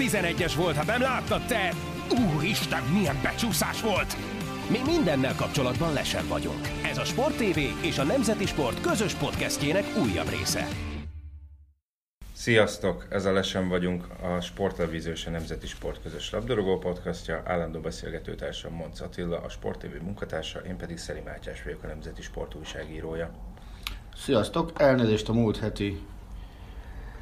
11-es 0.00 0.52
volt, 0.56 0.76
hát 0.76 0.86
nem 0.86 1.00
láttad 1.00 1.46
te? 1.46 1.72
Úristen, 2.34 2.82
milyen 2.82 3.18
becsúszás 3.22 3.82
volt! 3.82 4.16
Mi 4.70 4.78
mindennel 4.86 5.34
kapcsolatban 5.34 5.92
lesen 5.92 6.28
vagyunk. 6.28 6.68
Ez 6.84 6.98
a 6.98 7.04
Sport 7.04 7.36
TV 7.36 7.58
és 7.84 7.98
a 7.98 8.04
Nemzeti 8.04 8.46
Sport 8.46 8.80
közös 8.80 9.14
podcastjének 9.14 9.84
újabb 10.02 10.28
része. 10.28 10.68
Sziasztok! 12.32 13.06
Ez 13.10 13.24
a 13.24 13.32
Lesen 13.32 13.68
vagyunk, 13.68 14.06
a 14.22 14.40
Sporttelevízió 14.40 15.12
és 15.12 15.26
a 15.26 15.30
Nemzeti 15.30 15.66
Sport 15.66 16.02
közös 16.02 16.30
labdarúgó 16.30 16.78
podcastja. 16.78 17.42
Állandó 17.44 17.80
beszélgetőtársam 17.80 18.72
Monc 18.72 19.00
Attila, 19.00 19.40
a 19.40 19.48
Sport 19.48 19.78
TV 19.78 20.02
munkatársa, 20.02 20.58
én 20.58 20.76
pedig 20.76 20.98
Szeri 20.98 21.20
Mátyás 21.24 21.62
vagyok, 21.62 21.82
a 21.82 21.86
Nemzeti 21.86 22.22
Sport 22.22 22.54
újságírója. 22.54 23.30
Sziasztok! 24.16 24.72
Elnézést 24.76 25.28
a 25.28 25.32
múlt 25.32 25.58
heti 25.58 26.00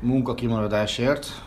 munkakimaradásért, 0.00 1.42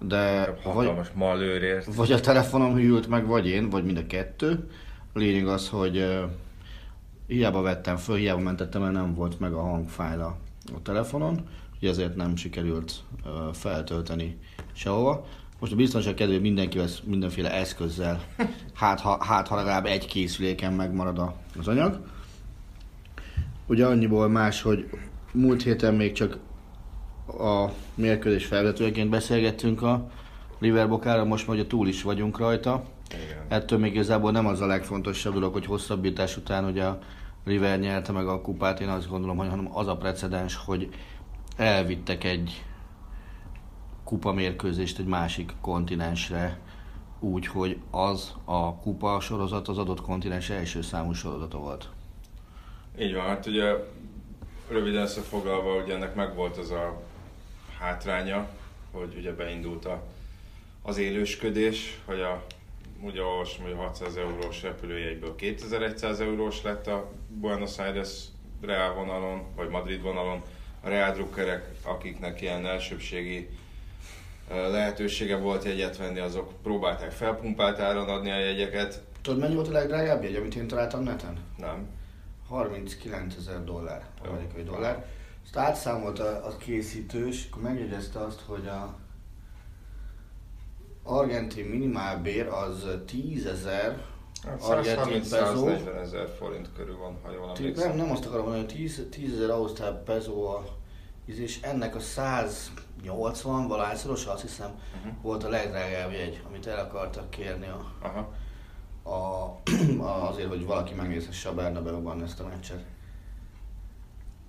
de 0.00 0.46
vagy, 0.64 0.74
Hatalmas 0.74 1.08
malőrért. 1.14 1.94
vagy 1.94 2.12
a 2.12 2.20
telefonom 2.20 2.74
hűlt 2.74 3.08
meg, 3.08 3.26
vagy 3.26 3.46
én, 3.46 3.70
vagy 3.70 3.84
mind 3.84 3.96
a 3.96 4.06
kettő. 4.06 4.68
A 5.12 5.18
lényeg 5.18 5.46
az, 5.46 5.68
hogy 5.68 5.96
uh, 5.96 6.22
hiába 7.26 7.62
vettem 7.62 7.96
föl, 7.96 8.16
hiába 8.16 8.40
mentettem, 8.40 8.80
mert 8.80 8.92
nem 8.92 9.14
volt 9.14 9.40
meg 9.40 9.52
a 9.52 9.60
hangfájl 9.60 10.20
a, 10.20 10.36
telefonon, 10.82 11.32
úgyhogy 11.72 11.88
ezért 11.88 12.16
nem 12.16 12.36
sikerült 12.36 12.92
uh, 13.24 13.54
feltölteni 13.54 14.38
sehova. 14.72 15.26
Most 15.60 15.72
a 15.72 15.76
biztonság 15.76 16.14
kedvéért 16.14 16.42
mindenki 16.42 16.78
vesz 16.78 17.00
mindenféle 17.04 17.52
eszközzel, 17.52 18.22
hát 18.74 19.00
ha, 19.00 19.24
hát 19.24 19.48
ha 19.48 19.56
legalább 19.56 19.86
egy 19.86 20.06
készüléken 20.06 20.72
megmarad 20.72 21.18
a- 21.18 21.34
az 21.58 21.68
anyag. 21.68 22.00
Ugye 23.66 23.86
annyiból 23.86 24.28
más, 24.28 24.62
hogy 24.62 24.90
múlt 25.32 25.62
héten 25.62 25.94
még 25.94 26.12
csak 26.12 26.38
a 27.28 27.72
mérkőzés 27.94 28.46
felvetőjeként 28.46 29.10
beszélgettünk 29.10 29.82
a 29.82 30.10
Liverbokára, 30.58 31.24
most 31.24 31.46
már 31.46 31.56
ugye 31.56 31.66
túl 31.66 31.88
is 31.88 32.02
vagyunk 32.02 32.38
rajta. 32.38 32.84
Igen. 33.08 33.44
Ettől 33.48 33.78
még 33.78 33.92
igazából 33.92 34.30
nem 34.30 34.46
az 34.46 34.60
a 34.60 34.66
legfontosabb 34.66 35.32
dolog, 35.32 35.52
hogy 35.52 35.66
hosszabbítás 35.66 36.36
után 36.36 36.64
ugye 36.64 36.84
a 36.84 36.98
River 37.44 37.78
nyerte 37.78 38.12
meg 38.12 38.26
a 38.26 38.40
kupát, 38.40 38.80
én 38.80 38.88
azt 38.88 39.08
gondolom, 39.08 39.36
hogy 39.36 39.48
hanem 39.48 39.76
az 39.76 39.86
a 39.86 39.96
precedens, 39.96 40.56
hogy 40.56 40.88
elvittek 41.56 42.24
egy 42.24 42.64
kupa 44.04 44.32
mérkőzést 44.32 44.98
egy 44.98 45.06
másik 45.06 45.52
kontinensre, 45.60 46.58
úgy, 47.20 47.46
hogy 47.46 47.78
az 47.90 48.34
a 48.44 48.74
kupa 48.74 49.20
sorozat 49.20 49.68
az 49.68 49.78
adott 49.78 50.00
kontinens 50.00 50.50
első 50.50 50.82
számú 50.82 51.12
sorozata 51.12 51.58
volt. 51.58 51.88
Így 52.98 53.14
van, 53.14 53.24
hát 53.24 53.46
ugye 53.46 53.74
röviden 54.68 55.02
összefoglalva, 55.02 55.82
ugye 55.82 55.94
ennek 55.94 56.14
megvolt 56.14 56.56
az 56.56 56.70
a 56.70 57.00
hátránya, 57.78 58.48
hogy 58.90 59.14
ugye 59.16 59.32
beindult 59.32 59.84
a, 59.84 60.02
az 60.82 60.98
élősködés, 60.98 62.00
hogy 62.04 62.20
a, 62.20 62.44
ugye 63.00 63.22
olvasom, 63.22 63.64
hogy 63.64 63.74
600 63.76 64.16
eurós 64.16 64.62
repülőjegyből 64.62 65.34
2100 65.36 66.20
eurós 66.20 66.62
lett 66.62 66.86
a 66.86 67.10
Buenos 67.28 67.78
Aires 67.78 68.24
Real 68.60 68.94
vonalon, 68.94 69.42
vagy 69.56 69.68
Madrid 69.68 70.02
vonalon. 70.02 70.42
A 70.80 70.88
Real 70.88 71.12
drukkerek, 71.12 71.70
akiknek 71.82 72.40
ilyen 72.40 72.66
elsőbségi 72.66 73.48
lehetősége 74.48 75.36
volt 75.36 75.64
jegyet 75.64 75.96
venni, 75.96 76.18
azok 76.18 76.52
próbálták 76.62 77.10
felpumpált 77.10 77.78
áron 77.78 78.08
adni 78.08 78.30
a 78.30 78.38
jegyeket. 78.38 79.02
Tudod, 79.22 79.40
mennyi 79.40 79.54
volt 79.54 79.68
a 79.68 79.72
legdrágább 79.72 80.22
jegy, 80.22 80.34
amit 80.34 80.54
én 80.54 80.66
találtam 80.66 81.02
neten? 81.02 81.38
Nem. 81.56 81.88
39 82.48 83.34
ezer 83.36 83.64
dollár, 83.64 84.04
amerikai 84.28 84.62
dollár. 84.62 85.06
Ezt 85.48 85.56
átszámolt 85.56 86.18
a, 86.18 86.46
a 86.46 86.56
készítő, 86.56 87.26
és 87.26 87.46
akkor 87.50 87.62
megjegyezte 87.62 88.18
azt, 88.20 88.40
hogy 88.40 88.66
a 88.66 88.94
argentin 91.02 91.64
minimálbér 91.64 92.46
az 92.46 92.86
10 93.06 93.46
ezer 93.46 94.04
Hát 94.44 94.62
argentin 94.62 95.20
peso. 95.30 95.64
130-140 95.66 96.00
ezer 96.00 96.28
forint 96.38 96.72
körül 96.76 96.96
van, 96.96 97.18
ha 97.22 97.32
jól 97.32 97.52
emlékszem. 97.56 97.88
Nem, 97.88 97.96
nem 97.96 98.10
azt 98.10 98.26
akarom 98.26 98.44
mondani, 98.44 98.64
hogy 98.66 98.74
10 98.74 99.06
10 99.10 99.34
ezer 99.34 99.50
ausztrál 99.50 100.02
peso 100.02 100.42
a 100.44 100.64
és 101.24 101.60
ennek 101.62 101.94
a 101.94 102.00
180 102.00 103.68
valahányszoros, 103.68 104.26
azt 104.26 104.42
hiszem, 104.42 104.70
Mhm. 105.02 105.08
volt 105.22 105.44
a 105.44 105.48
legdrágább 105.48 106.12
jegy, 106.12 106.42
amit 106.48 106.66
el 106.66 106.78
akartak 106.78 107.30
kérni 107.30 107.66
a, 107.66 107.92
Aha. 108.02 108.32
a, 109.16 109.56
azért, 110.30 110.48
hogy 110.48 110.64
valaki 110.64 110.94
megnézhesse 110.94 111.48
a 111.48 111.54
Bernabeu-ban 111.54 112.22
ezt 112.22 112.40
a 112.40 112.46
meccset. 112.46 112.84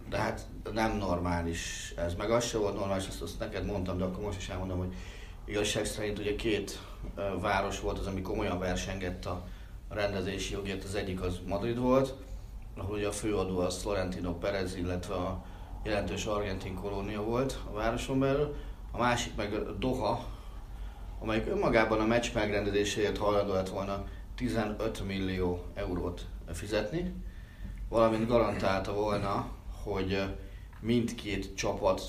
De 0.09 0.17
hát 0.17 0.47
nem 0.73 0.97
normális 0.97 1.93
ez, 1.97 2.13
meg 2.15 2.29
az 2.29 2.45
se 2.45 2.57
volt 2.57 2.75
normális, 2.75 3.07
azt, 3.07 3.21
azt 3.21 3.39
neked 3.39 3.65
mondtam, 3.65 3.97
de 3.97 4.03
akkor 4.03 4.23
most 4.23 4.37
is 4.37 4.49
elmondom, 4.49 4.77
hogy 4.77 4.93
igazság 5.45 5.85
szerint 5.85 6.19
ugye 6.19 6.35
két 6.35 6.79
város 7.39 7.79
volt 7.79 7.99
az, 7.99 8.07
ami 8.07 8.21
komolyan 8.21 8.59
versengett 8.59 9.25
a 9.25 9.47
rendezési 9.89 10.53
jogért, 10.53 10.83
az 10.83 10.95
egyik 10.95 11.21
az 11.21 11.39
Madrid 11.47 11.79
volt, 11.79 12.13
ahol 12.77 12.95
ugye 12.95 13.07
a 13.07 13.11
főadó 13.11 13.59
az 13.59 13.81
Florentino 13.81 14.37
Perez, 14.37 14.75
illetve 14.75 15.13
a 15.13 15.45
jelentős 15.83 16.25
argentin 16.25 16.75
kolónia 16.75 17.23
volt 17.23 17.59
a 17.71 17.73
városon 17.73 18.19
belül, 18.19 18.55
a 18.91 18.97
másik 18.97 19.35
meg 19.35 19.77
Doha, 19.79 20.25
amelyik 21.19 21.47
önmagában 21.47 21.99
a 21.99 22.05
meccs 22.05 22.33
megrendezéséért 22.33 23.17
hajlandó 23.17 23.53
lett 23.53 23.69
volna 23.69 24.03
15 24.35 25.05
millió 25.05 25.65
eurót 25.73 26.25
fizetni, 26.53 27.13
valamint 27.89 28.27
garantálta 28.27 28.93
volna, 28.93 29.47
hogy 29.83 30.23
mindkét 30.79 31.55
csapat 31.55 32.01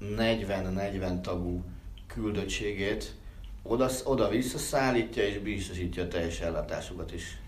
40-40 0.00 1.20
tagú 1.20 1.64
küldöttségét 2.06 3.14
oda, 3.62 3.88
oda 4.04 4.28
visszaszállítja 4.28 5.22
és 5.22 5.38
biztosítja 5.38 6.02
a 6.02 6.08
teljes 6.08 6.40
ellátásukat 6.40 7.12
is 7.12 7.40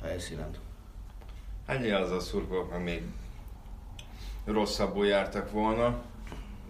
a 0.00 0.04
helyszínen. 0.04 0.50
Ennyi 1.66 1.90
az 1.90 2.10
a 2.10 2.20
szurkolók, 2.20 2.82
még 2.82 3.02
rosszabbul 4.44 5.06
jártak 5.06 5.50
volna. 5.50 6.02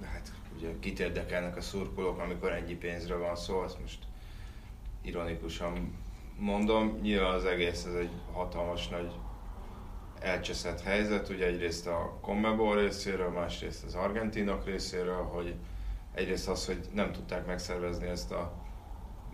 De 0.00 0.06
hát 0.06 0.32
ugye 0.56 0.69
kit 0.81 1.00
érdekelnek 1.00 1.56
a 1.56 1.60
szurkolók, 1.60 2.19
amikor 2.19 2.53
ennyi 2.53 2.75
pénzről 2.75 3.19
van 3.19 3.37
szó, 3.37 3.59
azt 3.59 3.81
most 3.81 3.99
ironikusan 5.03 5.97
mondom. 6.38 6.99
Nyilván 7.03 7.34
az 7.34 7.44
egész 7.44 7.84
ez 7.84 7.94
egy 7.94 8.10
hatalmas 8.32 8.88
nagy 8.88 9.10
elcseszett 10.21 10.81
helyzet, 10.81 11.29
ugye 11.29 11.47
egyrészt 11.47 11.87
a 11.87 12.19
Conmebol 12.21 12.77
részéről, 12.77 13.29
másrészt 13.29 13.84
az 13.84 13.95
argentinok 13.95 14.65
részéről, 14.65 15.23
hogy 15.23 15.55
egyrészt 16.15 16.49
az, 16.49 16.67
hogy 16.67 16.81
nem 16.95 17.12
tudták 17.12 17.47
megszervezni 17.47 18.06
ezt 18.06 18.33
a 18.33 18.53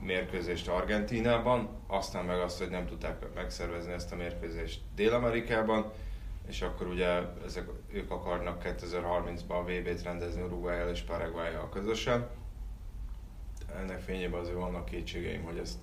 mérkőzést 0.00 0.68
Argentínában, 0.68 1.68
aztán 1.86 2.24
meg 2.24 2.38
azt, 2.38 2.58
hogy 2.58 2.70
nem 2.70 2.86
tudták 2.86 3.34
megszervezni 3.34 3.92
ezt 3.92 4.12
a 4.12 4.16
mérkőzést 4.16 4.80
Dél-Amerikában, 4.94 5.92
és 6.48 6.62
akkor 6.62 6.86
ugye 6.86 7.20
ezek, 7.44 7.68
ők 7.92 8.10
akarnak 8.10 8.62
2030-ban 8.64 9.48
a 9.48 9.62
VB-t 9.62 10.02
rendezni 10.02 10.42
Uruguay-el 10.42 10.88
és 10.88 11.00
Paraguay-jal 11.00 11.68
közösen. 11.68 12.28
Ennek 13.76 14.00
fényében 14.00 14.40
azért 14.40 14.56
vannak 14.56 14.84
kétségeim, 14.84 15.42
hogy 15.42 15.58
ezt 15.58 15.78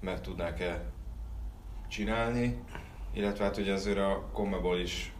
meg 0.00 0.20
tudnák-e 0.20 0.84
csinálni, 1.88 2.62
illetve 3.12 3.44
hát 3.44 3.56
ugye 3.56 3.72
azért 3.72 3.98
a 3.98 4.28
Conmebol 4.32 4.78
is 4.78 5.12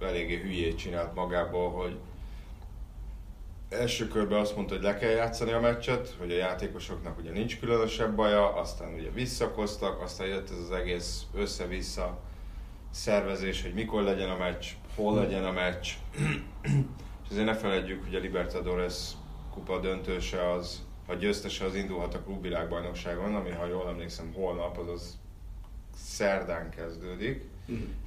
eléggé 0.00 0.36
hülyét 0.36 0.78
csinált 0.78 1.14
magából, 1.14 1.70
hogy 1.70 1.98
első 3.68 4.08
körben 4.08 4.40
azt 4.40 4.56
mondta, 4.56 4.74
hogy 4.74 4.82
le 4.82 4.94
kell 4.94 5.10
játszani 5.10 5.52
a 5.52 5.60
meccset, 5.60 6.16
hogy 6.18 6.32
a 6.32 6.36
játékosoknak 6.36 7.18
ugye 7.18 7.30
nincs 7.30 7.58
különösebb 7.58 8.14
baja, 8.14 8.54
aztán 8.54 8.94
ugye 8.94 9.10
visszakoztak, 9.10 10.00
aztán 10.00 10.26
jött 10.26 10.50
ez 10.50 10.58
az 10.58 10.70
egész 10.70 11.22
össze-vissza 11.34 12.18
szervezés, 12.90 13.62
hogy 13.62 13.74
mikor 13.74 14.02
legyen 14.02 14.30
a 14.30 14.36
meccs, 14.36 14.66
hol 14.94 15.14
legyen 15.14 15.44
a 15.44 15.52
meccs. 15.52 15.88
És 17.24 17.30
azért 17.30 17.46
ne 17.46 17.54
feledjük, 17.54 18.04
hogy 18.04 18.14
a 18.14 18.18
Libertadores 18.18 19.10
kupa 19.54 19.80
döntőse 19.80 20.50
az, 20.50 20.86
a 21.06 21.14
győztese 21.14 21.64
az 21.64 21.74
indulhat 21.74 22.14
a 22.14 22.22
klubvilágbajnokságon, 22.22 23.34
ami 23.34 23.50
ha 23.50 23.66
jól 23.66 23.88
emlékszem 23.88 24.32
holnap, 24.34 24.78
azaz 24.78 25.18
szerdán 26.04 26.70
kezdődik. 26.70 27.44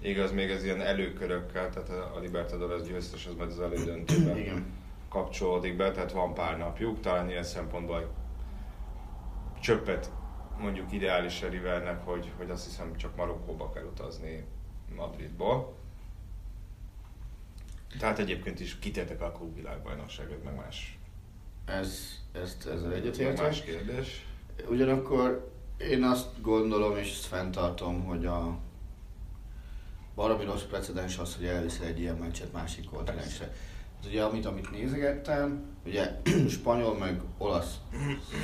Igaz, 0.01 0.31
még 0.31 0.49
ez 0.49 0.63
ilyen 0.63 0.81
előkörökkel, 0.81 1.69
tehát 1.69 1.89
a 1.89 2.19
Libertadores 2.19 2.81
győztes 2.81 3.25
az 3.25 3.33
majd 3.33 3.49
az 3.51 3.59
elődöntőben 3.59 4.38
Igen. 4.38 4.65
kapcsolódik 5.09 5.75
be, 5.75 5.91
tehát 5.91 6.11
van 6.11 6.33
pár 6.33 6.57
napjuk, 6.57 7.01
talán 7.01 7.29
ilyen 7.29 7.43
szempontból 7.43 8.13
csöppet 9.61 10.11
mondjuk 10.59 10.91
ideális 10.91 11.41
a 11.41 11.49
Rivernek, 11.49 12.05
hogy, 12.05 12.31
hogy 12.38 12.49
azt 12.49 12.65
hiszem 12.65 12.95
csak 12.95 13.15
Marokkóba 13.15 13.69
kell 13.69 13.83
utazni 13.83 14.43
Madridból. 14.95 15.73
Tehát 17.99 18.19
egyébként 18.19 18.59
is 18.59 18.79
kitértek 18.79 19.21
a 19.21 19.31
klubvilágbajnokságot, 19.31 20.43
meg 20.43 20.55
más, 20.55 20.99
Ez, 21.65 21.99
ezt, 22.31 22.67
ezzel 22.67 22.93
egyetértek. 22.93 23.45
más 23.45 23.61
kérdés. 23.61 24.25
Ugyanakkor 24.69 25.50
én 25.89 26.04
azt 26.04 26.42
gondolom 26.42 26.98
és 26.98 27.12
ezt 27.12 27.25
fenntartom, 27.25 28.04
hogy 28.04 28.25
a 28.25 28.57
baromi 30.16 30.44
rossz 30.45 30.62
precedens 30.62 31.18
az, 31.18 31.36
hogy 31.36 31.45
elviszel 31.45 31.88
egy 31.88 32.00
ilyen 32.00 32.16
meccset 32.16 32.51
másik 32.51 32.89
kontinensre. 32.89 33.51
az 34.01 34.07
ugye 34.07 34.24
amit, 34.24 34.45
amit 34.45 34.72
nézegettem, 34.72 35.66
ugye 35.86 36.22
spanyol 36.50 36.98
meg 36.98 37.22
olasz 37.38 37.75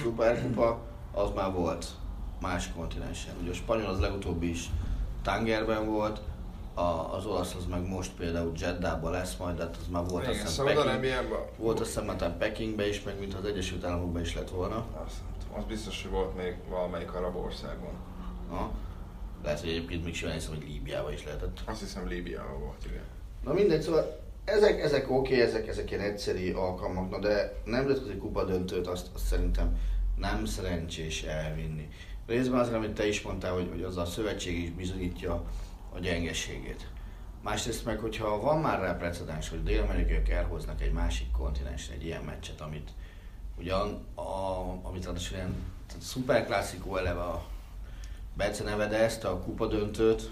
szuperkupa, 0.04 0.82
az 1.12 1.30
már 1.36 1.52
volt 1.52 1.88
más 2.42 2.72
kontinensen. 2.76 3.36
Ugye 3.42 3.50
a 3.50 3.54
spanyol 3.54 3.90
az 3.90 4.00
legutóbbi 4.00 4.50
is 4.50 4.70
Tangerben 5.22 5.86
volt, 5.86 6.22
a, 6.74 7.16
az 7.16 7.26
olasz 7.26 7.56
az 7.56 7.66
meg 7.66 7.88
most 7.88 8.12
például 8.12 8.52
Jeddában 8.56 9.12
lesz 9.12 9.36
majd, 9.36 9.58
de 9.58 9.64
hát 9.64 9.78
az 9.82 9.88
már 9.92 10.04
volt 10.08 10.24
Igen, 10.24 10.36
azt 10.42 10.54
szóval 10.54 10.74
hiszem 10.74 10.88
nem 10.88 11.02
Peking, 11.02 11.50
volt 11.58 11.80
azt 11.80 11.90
hiszem 11.90 12.06
már 12.06 12.38
Pekingbe 12.38 12.88
is, 12.88 13.04
meg 13.04 13.20
mint 13.20 13.34
az 13.34 13.46
Egyesült 13.46 13.84
Államokban 13.84 14.22
is 14.22 14.36
lett 14.36 14.50
volna. 14.50 14.86
Azt, 15.06 15.16
az 15.58 15.64
biztos, 15.64 16.02
hogy 16.02 16.12
volt 16.12 16.36
még 16.36 16.56
valamelyik 16.70 17.14
arab 17.14 17.36
országban. 17.36 17.94
Ha. 18.50 18.72
Lehet, 19.44 19.60
hogy 19.60 19.70
egyébként 19.70 20.04
még 20.04 20.16
simán 20.16 20.34
hiszem, 20.34 20.56
hogy 20.56 20.68
Líbiában 20.68 21.14
is 21.14 21.24
lehetett. 21.24 21.60
Azt 21.66 21.80
hiszem 21.80 22.08
Líbiában 22.08 22.60
volt, 22.60 22.86
igen. 22.86 23.04
Na 23.44 23.54
mindegy, 23.54 23.82
szóval 23.82 24.20
ezek, 24.46 24.82
ezek 24.82 25.10
oké, 25.10 25.34
okay, 25.34 25.42
ezek, 25.42 25.68
ezek 25.68 25.92
ilyen 25.92 26.04
egyszeri 26.04 26.52
alkalmak, 26.52 27.10
na 27.10 27.20
de 27.20 27.54
nemzetközi 27.66 28.18
kupa 28.18 28.44
döntőt 28.44 28.88
azt, 28.88 29.08
azt 29.14 29.26
szerintem 29.26 29.80
nem 30.16 30.46
szerencsés 30.46 31.24
elvinni. 31.24 31.88
Részben 32.28 32.60
azért, 32.60 32.76
amit 32.76 32.94
te 32.94 33.08
is 33.08 33.22
mondtál, 33.22 33.54
hogy, 33.54 33.68
hogy 33.70 33.84
az 33.84 33.98
a 33.98 34.06
szövetség 34.06 34.64
is 34.64 34.70
bizonyítja 34.70 35.44
a 35.94 36.00
gyengeségét. 36.00 36.88
Másrészt 37.44 37.86
meg, 37.86 38.00
hogyha 38.00 38.42
van 38.42 38.60
már 38.60 38.80
rá 38.80 38.94
precedens, 38.94 39.50
hogy 39.50 39.64
dél-amerikaiak 39.64 40.30
elhoznak 40.30 40.82
egy 40.82 40.92
másik 40.92 41.32
kontinensen 41.32 41.96
egy 41.96 42.06
ilyen 42.06 42.24
meccset, 42.24 42.62
amit 42.62 42.90
ugyan, 43.58 44.06
a, 44.16 44.22
amit 44.84 45.06
ráadásul 45.06 45.38
ilyen 45.38 45.56
szuperklasszikó 46.00 46.98
eleve 46.98 47.22
a 47.22 47.46
Bece 48.34 48.64
nevedezte, 48.64 49.28
a 49.28 49.40
kupa 49.40 49.68
döntőt, 49.68 50.30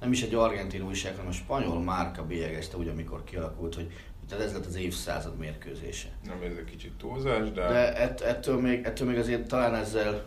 nem 0.00 0.12
is 0.12 0.22
egy 0.22 0.34
argentin 0.34 0.82
újság, 0.82 1.12
hanem 1.12 1.30
a 1.30 1.32
spanyol 1.32 1.80
márka 1.80 2.26
bélyegezte 2.26 2.76
úgy, 2.76 2.88
amikor 2.88 3.24
kialakult, 3.24 3.74
hogy 3.74 3.92
tehát 4.28 4.44
ez 4.44 4.52
lett 4.52 4.66
az 4.66 4.76
évszázad 4.76 5.36
mérkőzése. 5.36 6.08
Nem 6.24 6.42
ez 6.42 6.56
egy 6.56 6.64
kicsit 6.64 6.92
túlzás, 6.92 7.50
de... 7.52 7.68
De 7.68 7.96
ett, 7.96 8.20
ettől, 8.20 8.60
még, 8.60 8.84
ettől 8.84 9.08
még 9.08 9.18
azért 9.18 9.48
talán 9.48 9.74
ezzel 9.74 10.26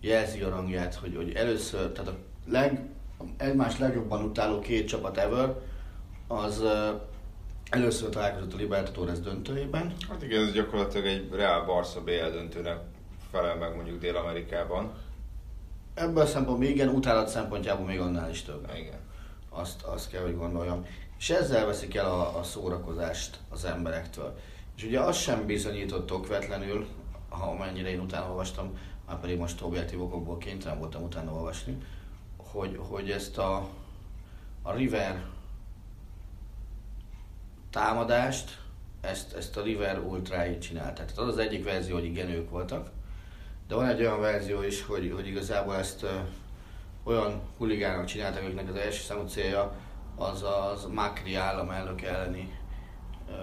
jelzi 0.00 0.40
a 0.40 0.48
rangját, 0.48 0.94
hogy, 0.94 1.16
hogy 1.16 1.34
először, 1.34 1.92
tehát 1.92 2.10
a 2.10 2.16
leg, 2.46 2.88
egymás 3.36 3.78
legjobban 3.78 4.24
utáló 4.24 4.58
két 4.58 4.88
csapat 4.88 5.18
ever, 5.18 5.54
az 6.26 6.62
először 7.70 8.08
találkozott 8.08 8.52
a 8.52 8.56
Libertadores 8.56 9.20
döntőjében. 9.20 9.94
Hát 10.08 10.22
igen, 10.22 10.46
ez 10.46 10.52
gyakorlatilag 10.52 11.06
egy 11.06 11.28
Real 11.32 11.64
Barca 11.64 12.00
BL 12.00 12.30
döntőnek 12.32 12.78
felel 13.30 13.56
meg 13.56 13.74
mondjuk 13.74 14.00
Dél-Amerikában. 14.00 14.92
Ebből 15.94 16.22
a 16.22 16.26
szempontból 16.26 16.66
igen, 16.66 16.88
utálat 16.88 17.28
szempontjából 17.28 17.86
még 17.86 18.00
annál 18.00 18.30
is 18.30 18.42
több. 18.42 18.70
Igen. 18.76 18.98
Azt, 19.48 19.82
azt 19.82 20.10
kell, 20.10 20.22
hogy 20.22 20.36
gondoljam. 20.36 20.86
És 21.18 21.30
ezzel 21.30 21.66
veszik 21.66 21.94
el 21.94 22.06
a, 22.06 22.38
a 22.38 22.42
szórakozást 22.42 23.38
az 23.48 23.64
emberektől. 23.64 24.38
És 24.76 24.84
ugye 24.84 25.00
az 25.00 25.16
sem 25.16 25.46
bizonyított 25.46 26.12
okvetlenül, 26.12 26.86
ha 27.28 27.54
mennyire 27.54 27.90
én 27.90 28.00
utána 28.00 28.28
olvastam, 28.28 28.78
már 29.06 29.20
pedig 29.20 29.38
most 29.38 29.62
objektív 29.62 30.02
okokból 30.02 30.38
kénytelen 30.38 30.78
voltam 30.78 31.02
utána 31.02 31.32
olvasni, 31.32 31.76
hogy, 32.36 32.80
hogy 32.88 33.10
ezt 33.10 33.38
a, 33.38 33.68
a 34.62 34.72
River 34.72 35.24
támadást, 37.76 38.58
ezt, 39.00 39.32
ezt 39.32 39.56
a 39.56 39.62
River 39.62 39.98
Ultrái 39.98 40.58
csinálták. 40.58 41.12
Tehát 41.12 41.18
az 41.18 41.28
az 41.28 41.38
egyik 41.38 41.64
verzió, 41.64 41.94
hogy 41.94 42.04
igen, 42.04 42.28
ők 42.28 42.50
voltak, 42.50 42.90
de 43.68 43.74
van 43.74 43.86
egy 43.86 44.00
olyan 44.00 44.20
verzió 44.20 44.62
is, 44.62 44.84
hogy, 44.84 45.12
hogy 45.14 45.26
igazából 45.26 45.76
ezt 45.76 46.02
ö, 46.02 46.08
olyan 47.04 47.40
huligánok 47.58 48.04
csináltak, 48.04 48.42
akiknek 48.42 48.68
az 48.68 48.74
első 48.74 49.02
számú 49.02 49.26
célja 49.26 49.72
az 50.16 50.42
az 50.42 50.84
Macri 50.84 51.34
államelnök 51.34 52.02
elleni 52.02 52.58
ö, 53.30 53.34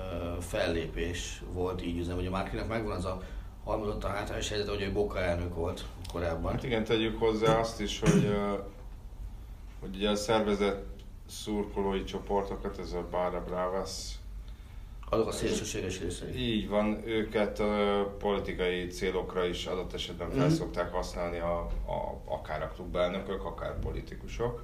fellépés 0.41 1.43
volt, 1.51 1.81
így 1.81 1.97
üzem, 1.97 2.17
a 2.17 2.29
Macrinak 2.29 2.67
megvan 2.67 2.95
az 2.95 3.05
a 3.05 3.21
harmadott 3.63 4.03
a 4.03 4.07
hátrányos 4.07 4.49
helyzet, 4.49 4.69
hogy 4.69 4.81
ő 4.81 4.91
Boca 4.91 5.19
elnök 5.19 5.55
volt 5.55 5.85
korábban. 6.13 6.51
Hát 6.51 6.63
igen, 6.63 6.83
tegyük 6.83 7.19
hozzá 7.19 7.59
azt 7.59 7.81
is, 7.81 7.99
hogy, 7.99 8.25
ö, 8.25 8.53
hogy 9.79 9.95
ugye 9.95 10.09
a 10.09 10.15
szervezett 10.15 10.85
szurkolói 11.27 12.03
csoportokat, 12.03 12.79
ez 12.79 12.91
a 12.91 13.07
Barra 13.11 13.43
Bravas, 13.43 14.21
Azok 15.13 15.27
a 15.27 15.31
szélsőséges 15.31 15.99
részei. 15.99 16.35
így 16.35 16.69
van, 16.69 17.01
őket 17.07 17.59
ö, 17.59 18.01
politikai 18.19 18.87
célokra 18.87 19.45
is 19.45 19.65
adott 19.65 19.93
esetben 19.93 20.29
fel 20.31 20.45
Mhm. 20.45 20.53
szokták 20.53 20.91
használni 20.93 21.39
a, 21.39 21.57
a, 21.87 22.21
akár 22.25 22.61
a 22.63 22.67
klubelnökök, 22.75 23.45
akár 23.45 23.79
politikusok, 23.79 24.63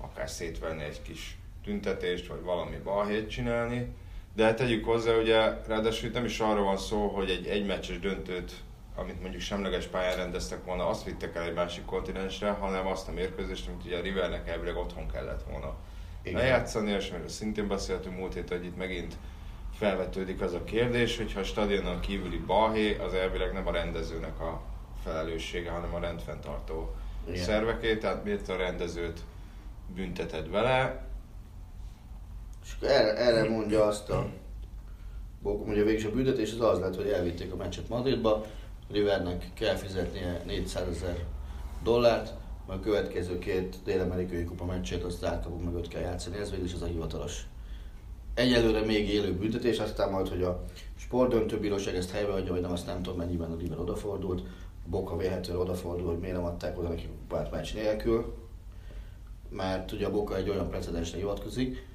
akár 0.00 0.28
szétvenni 0.30 0.82
egy 0.82 1.02
kis 1.02 1.38
tüntetést, 1.64 2.26
vagy 2.26 2.42
valami 2.42 2.76
balhét 2.84 3.30
csinálni. 3.30 3.94
De 4.34 4.44
hát 4.44 4.56
tegyük 4.56 4.84
hozzá, 4.84 5.16
ugye 5.16 5.38
ráadásul 5.66 6.10
nem 6.10 6.24
is 6.24 6.40
arról 6.40 6.64
van 6.64 6.78
szó, 6.78 7.06
hogy 7.08 7.30
egy 7.30 7.46
egymeccses 7.46 7.98
döntőt, 7.98 8.52
amit 8.96 9.20
mondjuk 9.20 9.42
semleges 9.42 9.86
pályán 9.86 10.16
rendeztek 10.16 10.64
volna, 10.64 10.88
azt 10.88 11.04
vittek 11.04 11.34
el 11.36 11.42
egy 11.42 11.54
másik 11.54 11.84
kontinensre, 11.84 12.50
hanem 12.50 12.86
azt 12.86 13.08
a 13.08 13.12
mérkőzést, 13.12 13.68
amit 13.68 13.84
ugye 13.84 13.98
a 13.98 14.02
Rivernek 14.02 14.48
elvileg 14.48 14.76
otthon 14.76 15.08
kellett 15.12 15.42
volna 15.50 15.74
Igen. 16.22 16.40
lejátszani, 16.40 16.90
és 16.90 17.10
amiről 17.10 17.28
szintén 17.28 17.68
beszéltünk 17.68 18.16
múlt 18.16 18.34
héten, 18.34 18.58
hogy 18.58 18.66
itt 18.66 18.76
megint 18.76 19.16
felvetődik 19.74 20.40
az 20.40 20.52
a 20.52 20.64
kérdés, 20.64 21.16
hogy 21.16 21.32
ha 21.32 21.40
a 21.40 21.44
stadionon 21.44 22.00
kívüli 22.00 22.38
balhé, 22.38 22.98
az 22.98 23.14
elvileg 23.14 23.52
nem 23.52 23.66
a 23.66 23.72
rendezőnek 23.72 24.40
a 24.40 24.62
felelőssége, 25.04 25.70
hanem 25.70 25.94
a 25.94 25.98
rendfenntartó 25.98 26.94
Igen. 27.28 27.44
szerveké, 27.44 27.96
tehát 27.96 28.24
miért 28.24 28.48
a 28.48 28.56
rendezőt 28.56 29.20
bünteted 29.94 30.50
vele, 30.50 31.08
És 32.64 32.88
erre, 32.88 33.16
erre 33.16 33.48
mondja 33.48 33.84
azt 33.84 34.10
a 34.10 34.26
Bokum, 35.42 35.66
hogy 35.66 35.78
a 35.78 35.84
végső 35.84 36.10
büntetés 36.10 36.52
az 36.52 36.60
az 36.60 36.78
lett, 36.78 36.96
hogy 36.96 37.08
elvitték 37.08 37.52
a 37.52 37.56
meccset 37.56 37.88
Madridba, 37.88 38.34
a 38.34 38.92
Rivernek 38.92 39.50
kell 39.54 39.74
fizetnie 39.74 40.42
400 40.46 40.88
ezer 40.88 41.16
dollárt, 41.82 42.32
a 42.70 42.80
következő 42.80 43.38
két 43.38 43.76
dél-amerikai 43.84 44.44
kupa 44.44 44.64
meccsét 44.64 45.02
azt 45.02 45.24
átkapu 45.24 45.56
mögött 45.56 45.88
kell 45.88 46.00
játszani, 46.00 46.36
ez 46.36 46.50
végül 46.50 46.64
is 46.64 46.74
az 46.74 46.82
a 46.82 46.86
hivatalos. 46.86 47.46
Egyelőre 48.34 48.80
még 48.80 49.08
élő 49.08 49.34
büntetés, 49.34 49.78
aztán 49.78 50.10
majd, 50.10 50.28
hogy 50.28 50.42
a 50.42 50.64
sportdöntőbíróság 50.96 51.94
ezt 51.94 52.10
helybe 52.10 52.32
adja, 52.32 52.52
vagy 52.52 52.60
nem, 52.60 52.72
azt 52.72 52.86
nem 52.86 53.02
tudom, 53.02 53.18
mennyiben 53.18 53.50
a 53.50 53.56
River 53.56 53.78
odafordult. 53.78 54.40
A 54.86 54.88
Boca 54.88 55.16
véletlenül 55.16 55.62
odafordul, 55.62 56.06
hogy 56.06 56.18
miért 56.18 56.36
nem 56.36 56.44
adták 56.44 56.78
oda 56.78 56.88
neki 56.88 57.06
kupát 57.06 57.50
meccs 57.50 57.74
nélkül, 57.74 58.34
mert 59.48 59.92
ugye 59.92 60.06
a 60.06 60.10
Boca 60.10 60.36
egy 60.36 60.48
olyan 60.48 60.68
precedensre 60.68 61.18
hivatkozik, 61.18 61.86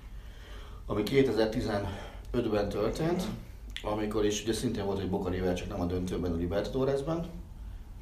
ami 0.85 1.03
2015-ben 1.05 2.69
történt, 2.69 3.23
amikor 3.83 4.25
is 4.25 4.43
ugye 4.43 4.53
szintén 4.53 4.85
volt 4.85 4.99
egy 4.99 5.09
Boca 5.09 5.29
River, 5.29 5.53
csak 5.53 5.67
nem 5.67 5.81
a 5.81 5.85
döntőben, 5.85 6.31
a 6.31 6.35
Libertadoresben, 6.35 7.25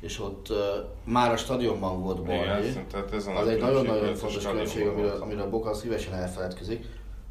és 0.04 0.20
ott 0.20 0.50
uh, 0.50 0.58
már 1.04 1.32
a 1.32 1.38
stadionban 1.38 2.02
volt 2.02 2.24
balhé. 2.24 2.74
A 2.94 3.16
Az 3.16 3.26
nagy 3.26 3.48
egy 3.48 3.62
nagyon-nagyon 3.62 4.10
a 4.10 4.16
fontos 4.16 4.46
különbség, 4.48 4.88
amiről, 4.88 5.22
amiről 5.22 5.50
Boca 5.50 5.74
szívesen 5.74 6.14
elfeledkezik. 6.14 6.86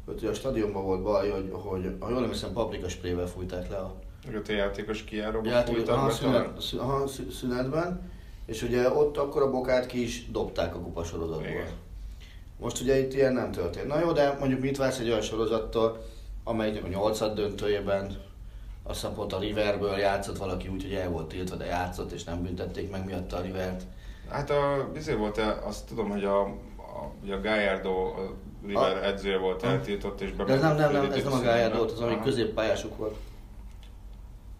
Hogy 0.05 0.15
ugye 0.15 0.29
a 0.29 0.33
stadionban 0.33 0.83
volt 0.83 1.01
baj, 1.01 1.29
hogy, 1.29 1.49
hogy 1.51 1.95
ha 1.99 2.09
jól 2.09 2.23
emlékszem, 2.23 2.53
paprika 2.53 2.89
sprével 2.89 3.27
fújták 3.27 3.69
le 3.69 3.75
a 3.75 3.93
Meg 4.25 4.35
a 4.35 4.41
te 4.41 4.53
játékos 4.53 5.03
kijáróba 5.03 5.49
játék, 5.49 5.75
fújtak 5.75 5.95
aha, 5.95 6.09
szünet, 6.09 6.61
szü- 6.61 6.79
aha, 6.79 7.07
szü- 7.07 7.31
szünetben, 7.31 8.11
és 8.45 8.61
ugye 8.61 8.89
ott 8.89 9.17
akkor 9.17 9.41
a 9.41 9.49
bokát 9.49 9.85
ki 9.85 10.01
is 10.01 10.31
dobták 10.31 10.75
a 10.75 10.79
kupasorozatból. 10.79 11.47
Igen. 11.47 11.67
Most 12.59 12.81
ugye 12.81 12.99
itt 12.99 13.13
ilyen 13.13 13.33
nem 13.33 13.51
történt. 13.51 13.87
Na 13.87 13.99
jó, 13.99 14.11
de 14.11 14.37
mondjuk 14.39 14.61
mit 14.61 14.77
vársz 14.77 14.99
egy 14.99 15.07
olyan 15.09 15.21
sorozattól, 15.21 16.05
amelynek 16.43 16.83
a 16.83 16.87
nyolcad 16.87 17.35
döntőjében 17.35 18.17
azt 18.83 19.01
hiszem 19.01 19.15
pont 19.15 19.33
a 19.33 19.39
Riverből 19.39 19.97
játszott 19.97 20.37
valaki 20.37 20.67
úgy, 20.67 20.81
hogy 20.81 20.93
el 20.93 21.09
volt 21.09 21.27
tiltva, 21.27 21.55
de 21.55 21.65
játszott, 21.65 22.11
és 22.11 22.23
nem 22.23 22.43
büntették 22.43 22.91
meg 22.91 23.05
miatta 23.05 23.37
a 23.37 23.41
Rivert. 23.41 23.83
Hát 24.29 24.49
a, 24.49 24.89
bizony 24.93 25.17
volt, 25.17 25.37
azt 25.37 25.87
tudom, 25.87 26.09
hogy 26.09 26.23
a, 26.23 26.41
a, 26.41 27.11
ugye 27.23 27.35
a 27.35 27.41
Gallardo, 27.41 27.89
a 27.89 28.33
River 28.65 28.97
A- 28.97 29.05
edzője 29.05 29.37
volt 29.37 29.63
eltiltott, 29.63 30.21
és 30.21 30.35
De 30.35 30.43
ez 30.53 30.61
nem, 30.61 30.75
nem, 30.75 30.91
nem, 30.91 31.11
ez 31.11 31.23
nem 31.23 31.33
a 31.33 31.41
Gallardo 31.41 31.77
volt, 31.77 31.91
az, 31.91 31.99
ami 31.99 32.19
középpályásuk 32.23 32.97
volt. 32.97 33.15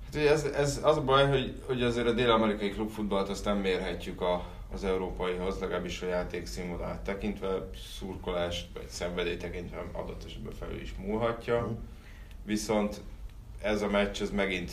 Hát 0.05 0.15
ugye 0.15 0.31
ez, 0.31 0.43
ez 0.43 0.79
az 0.83 0.97
a 0.97 1.01
baj, 1.01 1.27
hogy, 1.27 1.61
hogy 1.65 1.83
azért 1.83 2.07
a 2.07 2.11
dél-amerikai 2.11 2.69
klubfutballt 2.69 3.29
azt 3.29 3.45
nem 3.45 3.57
mérhetjük 3.57 4.21
a, 4.21 4.45
az 4.73 4.83
európaihoz, 4.83 5.59
legalábbis 5.59 6.01
a 6.01 6.05
játék 6.05 6.45
színvonalát 6.45 6.99
tekintve, 6.99 7.69
szurkolást 7.97 8.67
vagy 8.73 8.87
szenvedély 8.87 9.37
tekintve 9.37 9.85
adott 9.91 10.23
esetben 10.25 10.53
felül 10.53 10.81
is 10.81 10.95
múlhatja. 10.97 11.59
Mhm. 11.59 11.71
Viszont 12.45 13.01
ez 13.63 13.81
a 13.81 13.87
meccs, 13.87 14.21
ez 14.21 14.29
megint 14.29 14.71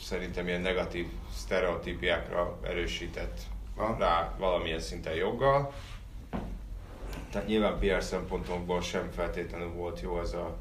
szerintem 0.00 0.46
ilyen 0.46 0.60
negatív 0.60 1.06
sztereotípiákra 1.34 2.58
erősített 2.62 3.40
Aha. 3.76 3.96
rá 3.98 4.34
valamilyen 4.38 4.80
szinten 4.80 5.14
joggal. 5.14 5.72
Tehát 7.30 7.48
nyilván 7.48 7.78
PR 7.78 8.02
szempontokból 8.02 8.80
sem 8.80 9.10
feltétlenül 9.10 9.72
volt 9.72 10.00
jó 10.00 10.20
ez 10.20 10.32
a, 10.32 10.56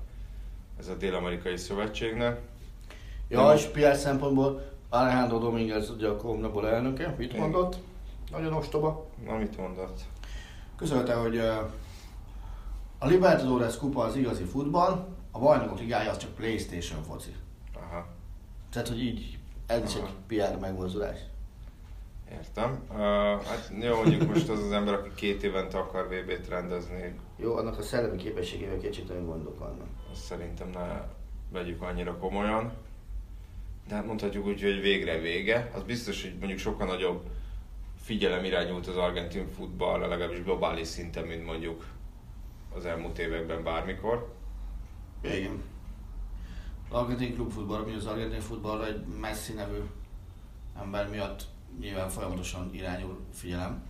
ez 0.80 0.88
a 0.88 0.96
dél-amerikai 0.96 1.58
szövetségnek. 1.58 2.40
Ja, 3.28 3.46
Nem. 3.46 3.56
és 3.56 3.64
PR 3.64 3.96
szempontból 3.96 4.72
Alejandro 4.90 5.38
Dominguez 5.38 5.90
ugye 5.90 6.08
a 6.08 6.16
Comnabol 6.16 6.68
elnöke, 6.70 7.16
mit 7.18 7.30
Igen. 7.30 7.42
mondott? 7.42 7.78
Nagyon 8.32 8.54
ostoba. 8.54 9.06
Na, 9.26 9.38
mit 9.38 9.58
mondott? 9.58 10.00
Közölte, 10.76 11.14
hogy 11.14 11.38
a 12.98 13.08
Libertadores 13.08 13.78
kupa 13.78 14.04
az 14.04 14.16
igazi 14.16 14.44
futball, 14.44 15.08
a 15.32 15.40
bajnokok 15.40 15.80
ligája 15.80 16.10
az 16.12 16.18
csak 16.18 16.36
Playstation 16.36 17.04
foci. 17.04 17.36
Aha, 17.76 18.08
Tehát, 18.72 18.88
hogy 18.88 19.04
így, 19.04 19.38
ez 19.68 19.84
is 19.84 19.96
egy 19.96 20.10
PR 20.28 20.60
megmozdulás. 20.60 21.18
értem. 22.32 22.84
Uh, 22.90 22.98
hát 23.44 23.72
jó, 23.82 23.96
mondjuk 23.96 24.28
most 24.34 24.50
az 24.50 24.64
az 24.64 24.72
ember, 24.72 24.94
aki 24.94 25.10
két 25.16 25.44
évente 25.44 25.78
akar 25.78 26.08
VB-t 26.08 26.48
rendezni, 26.48 27.16
Jó, 27.38 27.56
annak 27.56 27.78
a 27.78 27.82
szellemi 27.82 28.18
képességével 28.18 28.78
kicsit 28.78 29.08
nagyon 29.08 29.26
gondok 29.26 29.60
vannak. 29.60 29.88
azt 30.12 30.24
szerintem 30.24 30.70
ne 30.70 31.02
vegyük 31.52 31.82
annyira 31.82 32.18
komolyan. 32.18 32.74
De 33.88 33.96
hát 33.96 34.06
mondhatjuk 34.06 34.46
úgy, 34.46 34.62
hogy 34.62 34.82
végre 34.82 35.18
vége. 35.20 35.72
Az 35.76 35.84
biztos, 35.84 36.22
hogy 36.22 36.36
mondjuk 36.40 36.60
sokkal 36.60 36.88
nagyobb 36.88 37.30
figyelem 38.02 38.44
irányult 38.44 38.88
az 38.88 38.98
argentin 38.98 39.48
futballra, 39.56 40.08
legalábbis 40.08 40.44
globális 40.44 40.88
szinten, 40.88 41.26
mint 41.26 41.46
mondjuk 41.46 41.86
az 42.76 42.86
elmúlt 42.86 43.18
években 43.20 43.64
bármikor. 43.64 44.34
Igen. 45.22 45.62
Az 46.90 46.96
argentin 46.96 47.34
klubfutball, 47.36 47.82
ami 47.82 47.94
az 47.94 48.06
argentin 48.06 48.40
futballra 48.40 48.86
egy 48.88 49.06
Messi 49.22 49.54
nevű 49.54 49.80
ember 50.80 51.10
miatt 51.10 51.44
nyilván 51.80 52.10
folyamatosan 52.10 52.70
irányul 52.74 53.20
figyelem. 53.34 53.84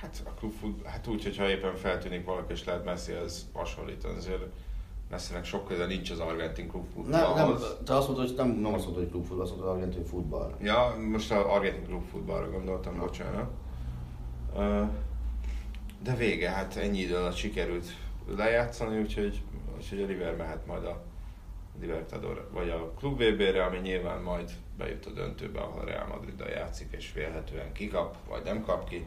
Hát 0.00 0.22
a 0.26 0.30
klubfut, 0.30 0.86
hát 0.86 1.06
úgy, 1.06 1.22
hogyha 1.22 1.48
éppen 1.48 1.74
feltűnik 1.76 2.24
valaki 2.24 2.52
és 2.52 2.64
lehet 2.64 2.84
Messi, 2.84 3.12
ez 3.12 3.46
hasonlítani. 3.52 4.16
Azért 4.16 4.42
Messinek 5.10 5.44
sok 5.44 5.66
köze 5.68 5.86
nincs 5.86 6.10
az 6.10 6.18
argentin 6.18 6.70
Nem, 6.72 7.10
nem, 7.10 7.20
klubfutballhoz. 7.34 7.76
te 7.84 7.96
azt 7.96 8.08
mondod, 8.08 8.26
hogy 8.26 8.36
nem, 8.36 8.48
nem 8.48 8.74
azt 8.74 8.84
mondod, 8.84 9.02
hogy 9.02 9.10
klubfutball, 9.10 9.42
azt 9.44 9.50
mondod, 9.50 9.68
hogy 9.68 9.76
argentin 9.76 10.04
futball. 10.04 10.54
Ja, 10.62 10.96
most 11.10 11.30
az 11.32 11.44
argentin 11.44 11.84
klubfutballra 11.86 12.50
gondoltam, 12.50 12.98
bocsánat. 12.98 13.50
Ö, 14.56 14.82
De 16.02 16.14
vége, 16.14 16.50
hát 16.50 16.76
ennyi 16.76 16.98
idő 16.98 17.16
alatt 17.16 17.34
sikerült 17.36 17.86
lejátszani, 18.36 19.00
úgyhogy, 19.00 19.42
úgyhogy 19.78 20.02
a 20.02 20.06
River 20.06 20.36
mehet 20.36 20.66
majd 20.66 20.84
a 20.84 21.02
Libertador, 21.80 22.48
vagy 22.52 22.68
a 22.68 22.90
Klub 22.98 23.22
VB-re, 23.22 23.64
ami 23.64 23.78
nyilván 23.78 24.20
majd 24.20 24.50
bejut 24.78 25.06
a 25.06 25.10
döntőbe, 25.10 25.60
ahol 25.60 25.80
a 25.80 25.84
Real 25.84 26.06
Madrid 26.06 26.44
játszik, 26.48 26.92
és 26.92 27.12
vélhetően 27.12 27.72
kikap, 27.72 28.16
vagy 28.28 28.42
nem 28.44 28.62
kap 28.64 28.88
ki. 28.88 29.06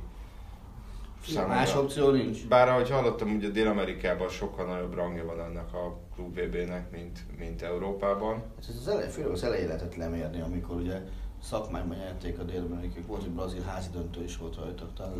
Számomra- 1.27 1.55
Más 1.57 1.75
opció 1.75 2.11
nincs. 2.11 2.47
Bár 2.47 2.69
ahogy 2.69 2.89
hallottam, 2.89 3.35
ugye 3.35 3.49
Dél-Amerikában 3.49 4.29
sokkal 4.29 4.65
nagyobb 4.65 4.93
rangja 4.93 5.25
van 5.25 5.39
ennek 5.41 5.73
a 5.73 5.97
Klub 6.15 6.39
VB-nek, 6.39 6.91
mint, 6.91 7.19
mint 7.37 7.61
Európában. 7.61 8.35
Hát 8.35 8.69
ez 8.69 8.75
az 8.75 8.87
elej, 8.87 9.09
főleg 9.09 9.31
az 9.31 9.43
elején 9.43 9.67
lehetett 9.67 9.95
lemérni, 9.95 10.41
amikor 10.41 10.75
ugye 10.75 11.01
szakmányban 11.41 11.97
nyerték 11.97 12.39
a 12.39 12.43
dél 12.43 12.67
volt 13.07 13.23
egy 13.23 13.29
brazil 13.29 13.61
házi 13.61 13.89
döntő 13.89 14.23
is 14.23 14.37
volt 14.37 14.55
rajta, 14.55 14.89
talán. 14.95 15.17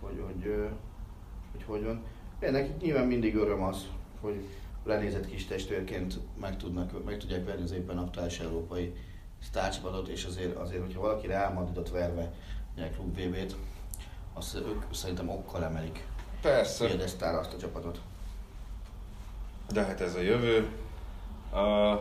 Hogy, 0.00 0.22
hogy, 0.26 0.46
ö, 0.46 0.66
hogy, 1.52 1.62
hogy 1.66 1.84
van. 1.84 2.02
De 2.38 2.50
nekik 2.50 2.80
nyilván 2.80 3.06
mindig 3.06 3.34
öröm 3.34 3.62
az, 3.62 3.86
hogy 4.20 4.44
lenézett 4.84 5.26
kis 5.26 5.46
testvérként 5.46 6.18
meg, 6.40 6.56
tudnak, 6.56 7.04
meg 7.04 7.18
tudják 7.18 7.44
verni 7.44 7.62
az 7.62 7.72
éppen 7.72 7.98
aktuális 7.98 8.38
európai 8.38 8.94
sztárcsapatot, 9.42 10.08
és 10.08 10.24
azért, 10.24 10.56
azért 10.56 10.82
hogyha 10.82 11.00
valaki 11.00 11.26
Real 11.26 11.52
Madridot 11.52 11.90
verve 11.90 12.32
nyer 12.76 12.92
klub 12.94 13.18
VB-t, 13.18 13.56
azt 14.32 14.54
ők 14.54 14.82
szerintem 14.92 15.28
okkal 15.28 15.64
emelik 15.64 16.06
Persze. 16.40 16.86
piedesztára 16.86 17.38
azt 17.38 17.52
a 17.52 17.56
csapatot. 17.56 18.00
De 19.72 19.84
hát 19.84 20.00
ez 20.00 20.14
a 20.14 20.20
jövő. 20.20 20.68
Uh, 21.52 22.00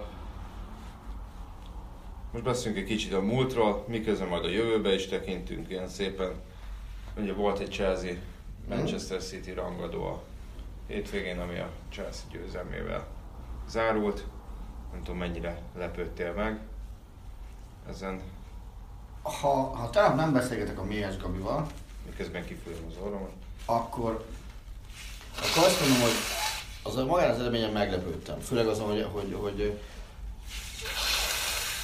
most 2.32 2.44
beszélünk 2.44 2.79
egy 2.79 2.88
kicsit 2.88 3.13
a 3.13 3.22
múltról, 3.22 3.84
miközben 3.88 4.27
majd 4.27 4.46
a 4.46 4.50
jövőbe 4.50 4.94
is 4.94 5.08
tekintünk 5.08 5.70
ilyen 5.70 5.88
szépen. 5.88 6.32
Ugye 7.17 7.34
volt 7.34 7.60
egy 7.60 7.72
Chelsea 7.72 8.13
Manchester 8.70 9.22
City 9.22 9.51
rangadó 9.51 10.03
a 10.03 10.24
hétvégén, 10.88 11.39
ami 11.39 11.60
a 11.60 11.70
Chelsea 11.91 12.24
győzelmével 12.32 13.08
zárult. 13.70 14.25
Nem 14.91 15.03
tudom 15.03 15.17
mennyire 15.20 15.62
lepődtél 15.77 16.34
meg 16.34 16.60
ezen, 17.89 18.22
Ha, 19.22 19.75
ha 19.75 19.89
tegnap 19.89 20.15
nem 20.15 20.34
beszélgetek 20.34 20.79
a 20.79 20.84
Méhes 20.84 21.17
Gabival, 21.17 21.67
miközben 22.06 22.46
kifújom 22.46 22.86
az 22.89 22.98
orromat. 23.03 23.32
akkor, 23.65 24.25
akkor 25.38 25.63
azt 25.63 25.79
mondom, 25.79 26.00
hogy 26.01 26.15
az 26.84 26.96
a 26.96 27.06
magán 27.06 27.29
az 27.29 27.39
eredményen 27.39 27.72
meglepődtem. 27.72 28.39
Főleg 28.39 28.67
azon, 28.67 28.88
hogy, 28.88 29.08
hogy, 29.12 29.38
hogy 29.41 29.79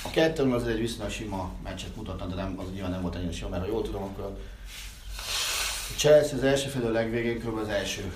a 0.06 0.10
kettőn 0.10 0.52
azért 0.52 0.74
egy 0.74 0.80
viszonylag 0.80 1.12
sima 1.12 1.52
meccset 1.64 1.96
mutatna, 1.96 2.26
de 2.26 2.36
nem, 2.36 2.60
az 2.60 2.72
nyilván 2.72 2.92
nem 2.92 3.02
volt 3.02 3.16
ennyire 3.16 3.32
sima, 3.32 3.50
mert 3.50 3.62
ha 3.62 3.68
jól 3.68 3.82
tudom, 3.82 4.04
akkor 4.04 4.24
a 4.24 4.38
Chelsea 5.98 6.38
az 6.38 6.44
első 6.44 6.70
fél 6.70 6.92
legvégén 6.92 7.40
kb. 7.40 7.58
az 7.58 7.68
első 7.68 8.14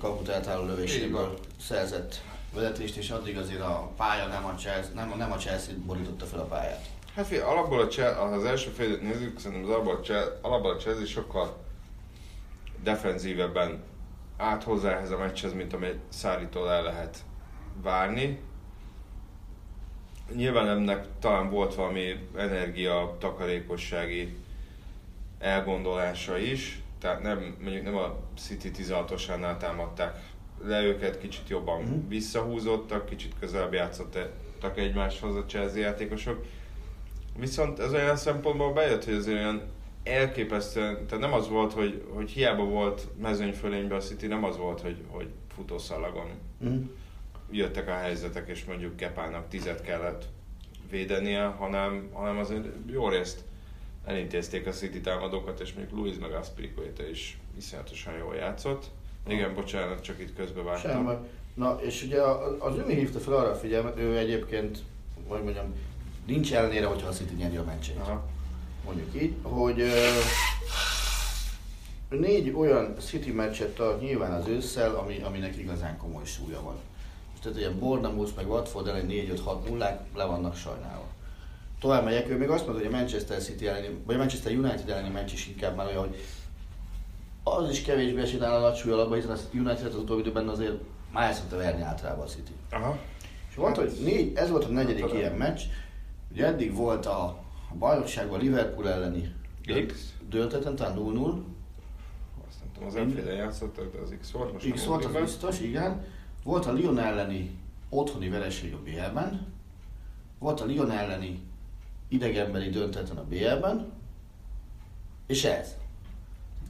kaput 0.00 0.28
eltálló 0.28 0.64
lövéséből 0.64 1.38
szerzett 1.60 2.20
vezetést, 2.54 2.96
és 2.96 3.10
addig 3.10 3.38
azért 3.38 3.60
a 3.60 3.92
pálya 3.96 4.26
nem 4.26 4.44
a 4.44 4.54
Chelsea, 4.54 4.94
nem, 4.94 5.12
nem 5.16 5.32
a 5.32 5.36
Chelsea 5.36 5.74
borította 5.86 6.24
fel 6.24 6.38
a 6.38 6.44
pályát. 6.44 6.84
Hát 7.14 7.26
figyelj, 7.26 7.50
alapból 7.50 7.80
a 7.80 7.86
Chelsea, 7.86 8.22
az 8.22 8.44
első 8.44 8.70
fél 8.70 8.96
nézzük, 8.96 9.38
szerintem 9.38 9.68
az 9.68 9.74
alapból 9.74 9.94
a 9.94 10.00
Chelsea, 10.00 10.32
alapból 10.42 10.70
a 10.70 10.76
Chelsea 10.76 11.06
sokkal 11.06 11.56
defenzívebben 12.82 13.82
állt 14.36 14.62
hozzá 14.62 14.90
ehhez 14.90 15.10
a 15.10 15.18
meccshez, 15.18 15.52
mint 15.52 15.72
amit 15.72 15.98
Száritól 16.08 16.70
el 16.70 16.82
lehet 16.82 17.18
várni. 17.82 18.40
Nyilván 20.34 20.68
ennek 20.68 21.06
talán 21.20 21.50
volt 21.50 21.74
valami 21.74 22.28
energia, 22.36 23.16
takarékossági 23.18 24.36
elgondolása 25.38 26.38
is, 26.38 26.82
tehát 27.06 27.22
nem, 27.22 27.56
mondjuk 27.62 27.84
nem 27.84 27.96
a 27.96 28.16
City 28.36 28.70
16-osánál 28.76 29.56
támadták 29.56 30.18
le 30.64 30.82
őket, 30.82 31.18
kicsit 31.18 31.48
jobban 31.48 31.82
Mhm. 31.82 32.08
visszahúzottak, 32.08 33.06
kicsit 33.06 33.34
közelebb 33.40 33.72
játszottak 33.72 34.78
egymáshoz 34.78 35.36
a 35.36 35.44
Chelsea 35.44 35.78
játékosok. 35.80 36.44
Viszont 37.38 37.78
ez 37.78 37.92
olyan 37.92 38.16
szempontból 38.16 38.72
bejött, 38.72 39.04
hogy 39.04 39.14
azért 39.14 39.36
olyan 39.38 39.62
elképesztően, 40.04 41.06
tehát 41.06 41.24
nem 41.24 41.32
az 41.32 41.48
volt, 41.48 41.72
hogy, 41.72 42.04
hogy 42.14 42.30
hiába 42.30 42.64
volt 42.64 43.06
mezőnyfölényben 43.20 43.98
a 43.98 44.00
City, 44.00 44.26
nem 44.26 44.44
az 44.44 44.56
volt, 44.56 44.80
hogy, 44.80 44.96
hogy 45.08 45.28
futószalagon 45.54 46.28
Mm. 46.64 46.82
jöttek 47.50 47.88
a 47.88 47.92
helyzetek, 47.94 48.48
és 48.48 48.64
mondjuk 48.64 48.96
Kepának 48.96 49.48
tizet 49.48 49.82
kellett 49.82 50.24
védenie, 50.90 51.44
hanem, 51.44 52.08
hanem 52.12 52.38
azért 52.38 52.66
jó 52.90 53.08
részt 53.08 53.44
elintézték 54.06 54.66
a 54.66 54.70
City 54.70 55.00
támadókat, 55.00 55.60
és 55.60 55.72
mondjuk 55.72 55.98
Luis 55.98 56.14
meg 56.20 56.32
Aspiricueta 56.32 57.08
is 57.08 57.38
iszonyatosan 57.56 58.16
jól 58.18 58.34
játszott. 58.34 58.84
Igen, 59.28 59.54
bocsánat, 59.54 60.02
csak 60.02 60.20
itt 60.20 60.36
közbevágtam. 60.36 60.90
Sem 60.90 61.04
baj. 61.04 61.18
Na, 61.54 61.78
és 61.82 62.02
ugye 62.02 62.20
az 62.58 62.76
Ümi 62.76 62.94
hívta 62.94 63.18
fel 63.18 63.32
arra 63.32 63.50
a 63.50 63.54
figyelmet, 63.54 63.98
ő 63.98 64.18
egyébként, 64.18 64.78
hogy 65.28 65.42
mondjam, 65.42 65.74
nincs 66.26 66.54
ellenére, 66.54 66.86
hogyha 66.86 67.08
a 67.08 67.12
City 67.12 67.34
nyeri 67.34 67.56
a 67.56 67.64
meccsét. 67.64 67.96
Aha. 67.98 68.24
Mondjuk 68.84 69.22
így, 69.22 69.34
hogy 69.42 69.80
ö, 69.80 69.92
négy 72.08 72.52
olyan 72.56 72.94
City 72.98 73.30
meccset 73.30 73.74
tart 73.74 74.00
nyilván 74.00 74.32
az 74.32 74.46
ősszel, 74.46 74.94
ami, 74.94 75.20
aminek 75.22 75.56
igazán 75.56 75.96
komoly 75.96 76.24
súlya 76.24 76.62
van. 76.62 76.76
Most 77.30 77.42
tehát 77.42 77.58
ugye 77.58 77.70
Bournemouth 77.70 78.36
meg 78.36 78.48
Watford 78.50 78.86
ellen 78.86 79.06
4-5-6 79.08 79.68
nullák 79.68 80.00
le 80.14 80.24
vannak 80.24 80.56
sajnálva. 80.56 81.06
Tovább 81.80 82.04
megyek, 82.04 82.28
ő 82.28 82.36
még 82.36 82.48
azt 82.48 82.66
mondta, 82.66 82.84
hogy 82.84 82.94
a 82.94 82.96
Manchester 82.96 83.42
City 83.42 83.66
elleni, 83.66 83.88
vagy 84.04 84.14
a 84.14 84.18
Manchester 84.18 84.52
United 84.52 84.88
elleni 84.88 85.08
meccs 85.08 85.32
is 85.32 85.48
inkább 85.48 85.76
már 85.76 85.86
olyan, 85.86 85.98
hogy 85.98 86.16
az 87.42 87.70
is 87.70 87.82
kevésbé 87.82 88.20
esett 88.20 88.42
áll 88.42 88.64
a 88.64 88.74
súly 88.74 88.92
alapba, 88.92 89.14
hiszen 89.14 89.30
a 89.30 89.38
United 89.52 89.86
az 89.86 89.94
utóbbi 89.96 90.20
időben 90.20 90.48
azért 90.48 90.74
már 91.12 91.28
el 91.28 91.34
szokta 91.34 91.56
verni 91.56 91.82
általában 91.82 92.24
a 92.24 92.28
City. 92.28 92.52
Aha. 92.70 92.98
És 93.48 93.54
volt, 93.54 93.76
hogy 93.76 93.92
négy, 94.04 94.36
ez 94.36 94.50
volt 94.50 94.64
a 94.64 94.68
negyedik 94.68 95.02
tudom. 95.02 95.16
ilyen 95.16 95.32
meccs. 95.32 95.60
Ugye 96.32 96.46
eddig 96.46 96.74
volt 96.74 97.06
a, 97.06 97.24
a 97.70 97.74
bajnokságban 97.78 98.40
Liverpool 98.40 98.90
elleni 98.90 99.34
döntetlen, 100.28 100.76
talán 100.76 100.96
0-0. 100.96 101.42
Azt 102.46 102.60
nem 102.60 102.72
tudom, 102.72 102.88
az 102.88 102.96
Enfield-en 102.96 103.36
játszottak, 103.36 103.92
de 103.92 103.98
az 103.98 104.14
X 104.20 104.30
volt 104.30 104.52
most. 104.52 104.70
X 104.70 104.84
volt, 104.84 105.04
az 105.04 105.12
biztos, 105.12 105.60
igen. 105.60 106.04
Volt 106.42 106.66
a 106.66 106.72
Lyon 106.72 106.98
elleni 106.98 107.58
otthoni 107.88 108.28
vereség 108.28 108.74
a 108.74 108.78
BL-ben. 108.82 109.54
Volt 110.38 110.60
a 110.60 110.66
Lyon 110.66 110.90
elleni 110.90 111.40
idegenbeli 112.08 112.70
döntetlen 112.70 113.16
a 113.16 113.24
BL-ben. 113.24 113.92
És 115.26 115.44
ez. 115.44 115.74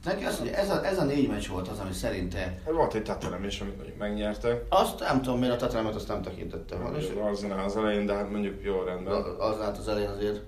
Neki 0.03 0.23
azt 0.23 0.39
mondja, 0.39 0.57
ez 0.57 0.69
a, 0.69 0.85
ez 0.85 0.97
a 0.97 1.03
négy 1.03 1.27
meccs 1.27 1.47
volt 1.47 1.67
az, 1.67 1.79
ami 1.79 1.93
szerinte 1.93 2.39
Hát 2.39 2.71
Volt 2.71 2.93
egy 2.93 3.03
Tottenham 3.03 3.43
is, 3.43 3.61
amit 3.61 3.75
mondjuk 3.75 3.97
megnyertek. 3.97 4.65
azt 4.69 4.99
nem 4.99 5.21
tudom, 5.21 5.39
miért 5.39 5.53
a 5.53 5.57
Tottenhamot 5.57 5.95
azt 5.95 6.07
nem 6.07 6.21
tekintette 6.21 6.75
volna. 6.75 6.97
És 6.97 7.13
Az 7.31 7.45
az 7.65 7.77
elején, 7.77 8.05
de 8.05 8.13
hát 8.13 8.31
mondjuk 8.31 8.63
jó 8.63 8.81
rendben. 8.83 9.13
az 9.39 9.61
állt 9.61 9.77
az 9.77 9.87
elején 9.87 10.09
azért 10.09 10.41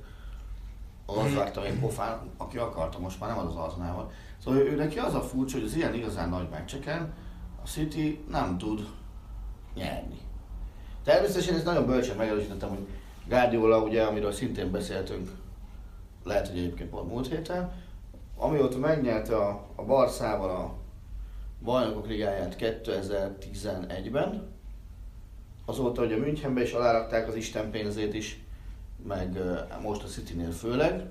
az 1.06 1.34
vártam 1.34 1.64
én 1.64 1.80
pofán, 1.80 2.20
aki 2.38 2.58
akarta, 2.58 3.00
most 3.00 3.20
már 3.20 3.30
nem 3.30 3.40
az 3.40 3.46
az 3.46 3.56
Arsenal 3.56 4.12
Szóval 4.44 4.60
ő 4.60 4.76
neki 4.76 5.00
az 5.00 5.14
a 5.14 5.22
furcsa, 5.22 5.58
hogy 5.58 5.66
az 5.66 5.76
ilyen 5.76 5.94
igazán 5.94 6.30
nagy 6.30 6.50
meccseken 6.50 7.14
a 7.64 7.68
City 7.68 8.24
nem 8.30 8.58
tud 8.58 8.88
nyerni. 9.76 10.18
Természetesen 11.04 11.56
ezt 11.56 11.66
nagyon 11.66 11.86
bölcsen 11.86 12.16
megerősítettem, 12.18 12.70
hogy 12.70 12.88
Guardiola, 13.30 13.82
ugye, 13.82 14.04
amiről 14.04 14.32
szintén 14.32 14.72
beszéltünk, 14.72 15.30
lehet, 16.24 16.48
hogy 16.48 16.58
egyébként 16.58 16.90
pont 16.90 17.10
múlt 17.10 17.28
héten, 17.28 17.72
amióta 18.38 18.78
megnyerte 18.78 19.36
a, 19.36 19.66
a 19.76 19.84
Barszával 19.84 20.50
a 20.50 20.74
bajnokok 21.64 22.08
ligáját 22.08 22.56
2011-ben, 22.60 24.48
azóta, 25.66 26.02
hogy 26.02 26.14
a 26.14 26.18
Münchenbe 26.18 26.62
is 26.62 26.72
alárakták 26.72 27.28
az 27.28 27.36
Isten 27.36 27.72
pénzét 27.72 28.14
is, 28.14 28.40
meg 29.08 29.38
most 29.82 30.04
a 30.04 30.08
Citynél 30.08 30.52
főleg, 30.52 31.06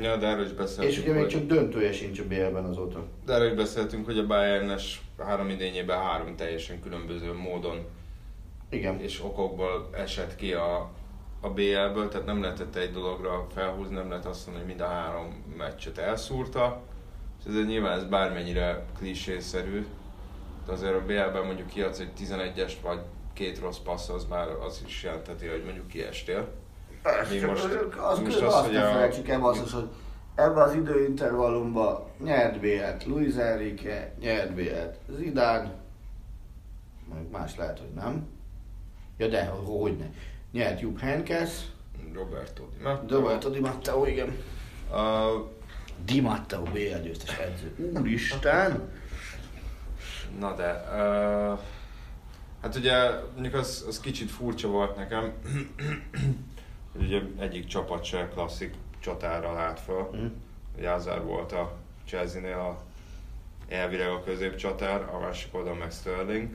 Ja, 0.00 0.16
de 0.16 0.26
erről 0.26 0.44
is 0.44 0.52
beszéltünk. 0.52 0.92
és 0.92 0.98
ugye 1.02 1.12
még 1.12 1.26
csak 1.26 1.46
döntője 1.46 1.92
sincs 1.92 2.18
a 2.18 2.26
BL-ben 2.26 2.64
azóta. 2.64 3.06
De 3.26 3.32
erről 3.32 3.48
is 3.48 3.56
beszéltünk, 3.56 4.04
hogy 4.04 4.18
a 4.18 4.26
Bayernes 4.26 5.02
három 5.18 5.48
idényében 5.48 5.98
három 5.98 6.36
teljesen 6.36 6.80
különböző 6.80 7.32
módon 7.32 7.86
Igen. 8.72 9.00
és 9.00 9.22
okokból 9.22 9.88
esett 9.92 10.34
ki 10.36 10.52
a, 10.52 10.90
a 11.40 11.50
BL-ből, 11.50 12.08
tehát 12.08 12.26
nem 12.26 12.42
lehetett 12.42 12.76
egy 12.76 12.92
dologra 12.92 13.46
felhúzni, 13.54 13.94
nem 13.94 14.08
lehet 14.08 14.26
azt 14.26 14.46
mondani, 14.46 14.66
hogy 14.66 14.76
mind 14.76 14.90
a 14.90 14.94
három 14.94 15.44
meccset 15.56 15.98
elszúrta. 15.98 16.80
És 17.40 17.44
ezért 17.48 17.66
nyilván 17.66 17.98
ez 17.98 18.04
bármennyire 18.04 18.84
klisészerű, 18.98 19.86
de 20.66 20.72
azért 20.72 20.94
a 20.94 21.04
BL-ben 21.04 21.44
mondjuk 21.44 21.68
kiadsz 21.68 21.98
egy 21.98 22.10
11-est, 22.18 22.76
vagy 22.82 23.00
két 23.32 23.60
rossz 23.60 23.78
passz, 23.78 24.08
az 24.08 24.24
már 24.24 24.48
az 24.48 24.82
is 24.86 25.02
jelenteti, 25.02 25.46
hogy 25.46 25.64
mondjuk 25.64 25.86
kiestél. 25.88 26.48
Mi 27.30 27.38
most- 27.38 27.64
az 27.98 28.18
most 28.18 28.40
az, 28.40 28.54
azt 28.54 28.64
hogy 28.64 28.74
ne 28.74 28.90
felejtsük 28.90 29.28
el, 29.28 29.40
basszus, 29.40 29.72
hogy 29.72 29.88
ebben 30.34 30.62
az 30.62 30.74
időintervallumban 30.74 32.04
nyert 32.24 32.60
BL-t 32.60 33.04
Luis 33.04 33.34
Enrique, 33.34 34.14
nyert 34.20 34.54
BL-t 34.54 34.98
Zidane, 35.16 35.74
meg 37.14 37.30
más 37.30 37.56
lehet, 37.56 37.78
hogy 37.78 37.90
nem. 37.94 38.26
Ja 39.22 39.28
de, 39.28 39.44
hogy 39.44 39.96
ne. 39.96 40.06
Nyert 40.52 40.80
Jupp 40.80 40.98
Heynckes, 40.98 41.50
Roberto 42.14 42.68
Di 42.76 42.82
Matteo. 42.82 43.18
Roberto 43.18 43.50
Di 43.50 43.60
Matteo, 43.60 44.06
igen. 44.06 44.36
A, 44.90 45.30
Di 46.04 46.20
Matteo 46.20 46.62
BL 46.62 47.02
győztes 47.02 47.38
edző. 47.38 47.92
Úristen! 47.94 48.90
na 50.38 50.54
de, 50.54 50.84
uh, 50.92 51.58
hát 52.62 52.76
ugye 52.76 53.10
mondjuk 53.32 53.54
az, 53.54 53.84
az 53.88 54.00
kicsit 54.00 54.30
furcsa 54.30 54.68
volt 54.68 54.96
nekem, 54.96 55.32
hogy 56.92 57.02
ugye 57.02 57.20
egyik 57.38 57.66
csapat 57.66 58.04
se 58.04 58.28
klasszik 58.28 58.74
csatára 58.98 59.52
lát 59.52 59.80
fel. 59.80 60.08
Mhm. 60.12 60.26
Jázár 60.80 61.24
volt 61.24 61.52
a 61.52 61.76
Chelsea-nél 62.06 62.58
a 62.58 62.82
elvileg 63.68 64.08
a 64.08 64.22
középcsatár, 64.22 65.02
a 65.14 65.18
másik 65.18 65.54
oldalon 65.54 65.78
meg 65.78 65.90
Sterling, 65.90 66.48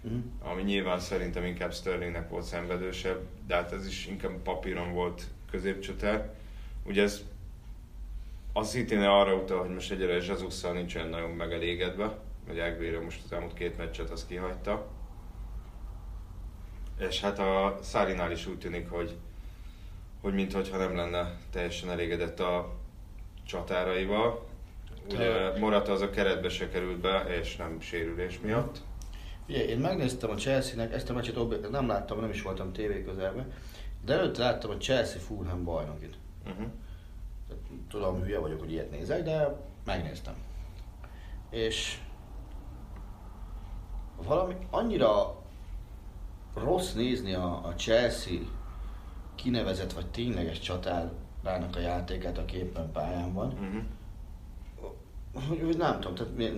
Mhm. 0.00 0.18
ami 0.42 0.62
nyilván 0.62 1.00
szerintem 1.00 1.44
inkább 1.44 1.74
Sterlingnek 1.74 2.28
volt 2.28 2.44
szenvedősebb, 2.44 3.20
de 3.46 3.54
hát 3.54 3.72
ez 3.72 3.86
is 3.86 4.06
inkább 4.06 4.42
papíron 4.42 4.92
volt 4.92 5.22
középcsatár. 5.50 6.34
Ugye 6.84 7.02
ez 7.02 7.24
a 8.52 8.62
city 8.62 8.94
arra 8.94 9.34
utal, 9.34 9.58
hogy 9.58 9.74
most 9.74 9.90
egyre 9.90 10.12
Jesus-szal 10.12 10.72
nincsen 10.72 11.08
nagyon 11.08 11.30
megelégedve, 11.30 12.18
hogy 12.46 12.58
Aguero 12.58 13.02
most 13.02 13.20
az 13.24 13.32
elmúlt 13.32 13.54
két 13.54 13.76
meccset 13.76 14.10
azt 14.10 14.26
kihagyta. 14.26 14.86
És 16.98 17.20
hát 17.20 17.38
a 17.38 17.78
Szárinál 17.82 18.30
is 18.30 18.46
úgy 18.46 18.58
tűnik, 18.58 18.88
hogy, 18.88 19.16
hogy 20.20 20.34
mintha 20.34 20.76
nem 20.76 20.96
lenne 20.96 21.36
teljesen 21.50 21.90
elégedett 21.90 22.40
a 22.40 22.76
csatáraival. 23.46 24.48
Ugye 25.10 25.58
Morata 25.58 25.92
az 25.92 26.00
a 26.00 26.10
keretbe 26.10 26.48
se 26.48 26.68
került 26.68 26.98
be, 26.98 27.24
és 27.40 27.56
nem 27.56 27.80
sérülés 27.80 28.40
miatt. 28.40 28.80
Ugye, 29.50 29.64
én 29.64 29.78
megnéztem 29.78 30.30
a 30.30 30.34
Chelsea-nek, 30.34 30.92
ezt 30.92 31.10
a 31.10 31.12
meccset 31.12 31.70
nem 31.70 31.86
láttam, 31.86 32.20
nem 32.20 32.30
is 32.30 32.42
voltam 32.42 32.72
tévé 32.72 33.02
közelben, 33.02 33.52
de 34.04 34.12
előtte 34.12 34.42
láttam 34.42 34.70
a 34.70 34.76
Chelsea 34.76 35.20
Fulham 35.20 35.64
bajnokit. 35.64 36.18
Uh-huh. 36.46 36.66
Tehát 37.48 37.62
Tudom, 37.88 38.22
hülye 38.22 38.38
vagyok, 38.38 38.60
hogy 38.60 38.72
ilyet 38.72 38.90
nézek, 38.90 39.22
de 39.22 39.56
megnéztem. 39.84 40.34
És 41.50 41.98
valami 44.26 44.56
annyira 44.70 45.42
rossz 46.54 46.92
nézni 46.92 47.34
a, 47.34 47.66
a 47.66 47.74
Chelsea 47.74 48.38
kinevezett 49.34 49.92
vagy 49.92 50.06
tényleges 50.06 50.58
csatárának 50.58 51.76
a 51.76 51.80
játékát, 51.80 52.38
aki 52.38 52.56
éppen 52.56 52.92
pályán 52.92 53.32
van. 53.32 53.48
Uh-huh. 53.52 53.82
Hogy, 55.48 55.60
hogy 55.64 55.76
nem 55.76 56.00
tudom, 56.00 56.14
tehát 56.14 56.52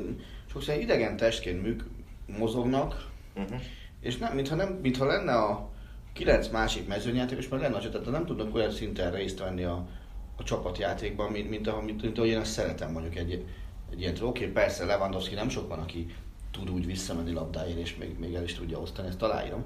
sokszor 0.46 0.74
idegen 0.74 1.16
testként 1.16 1.62
műk, 1.62 1.84
mozognak, 2.26 3.10
Uh-huh. 3.36 3.60
és 4.00 4.16
nem, 4.16 4.34
mintha, 4.34 4.54
nem, 4.54 4.78
mintha 4.82 5.04
lenne 5.04 5.34
a 5.34 5.70
kilenc 6.12 6.48
másik 6.48 6.88
mezőnyjátékos, 6.88 7.48
meg 7.48 7.60
lenne 7.60 7.88
de 7.88 8.10
nem 8.10 8.26
tudnak 8.26 8.54
olyan 8.54 8.70
szinten 8.70 9.12
részt 9.12 9.38
venni 9.38 9.62
a, 9.62 9.86
a 10.36 10.42
csapatjátékban, 10.42 11.32
mint, 11.32 11.50
mint, 11.50 11.66
ahogy, 11.66 11.84
mint, 11.84 12.02
mint 12.02 12.18
ahogy 12.18 12.30
én 12.30 12.38
ezt 12.38 12.52
szeretem 12.52 12.92
mondjuk 12.92 13.16
egy, 13.16 13.46
egy 13.90 14.00
ilyen 14.00 14.12
Oké, 14.12 14.24
okay, 14.24 14.46
persze 14.46 14.84
Lewandowski 14.84 15.34
nem 15.34 15.48
sok 15.48 15.68
van, 15.68 15.78
aki 15.78 16.14
tud 16.50 16.70
úgy 16.70 16.86
visszamenni 16.86 17.32
labdáért, 17.32 17.78
és 17.78 17.96
még, 17.96 18.18
még 18.18 18.34
el 18.34 18.44
is 18.44 18.54
tudja 18.54 18.78
osztani, 18.78 19.08
ezt 19.08 19.22
aláírom. 19.22 19.64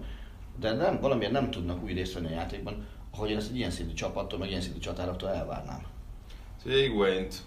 De 0.59 0.73
nem, 0.73 1.01
valamiért 1.01 1.33
nem 1.33 1.51
tudnak 1.51 1.83
úgy 1.83 1.93
részt 1.93 2.15
venni 2.15 2.27
a 2.27 2.31
játékban, 2.31 2.87
ahogy 3.11 3.31
én 3.31 3.37
ezt 3.37 3.51
egy 3.51 3.57
ilyen 3.57 3.71
szintű 3.71 3.93
csapattól, 3.95 4.39
meg 4.39 4.49
ilyen 4.49 4.61
szintű 4.61 4.79
csatároktól 4.79 5.29
elvárnám. 5.29 5.83
Ugye 6.65 6.77
Higuaint 6.77 7.43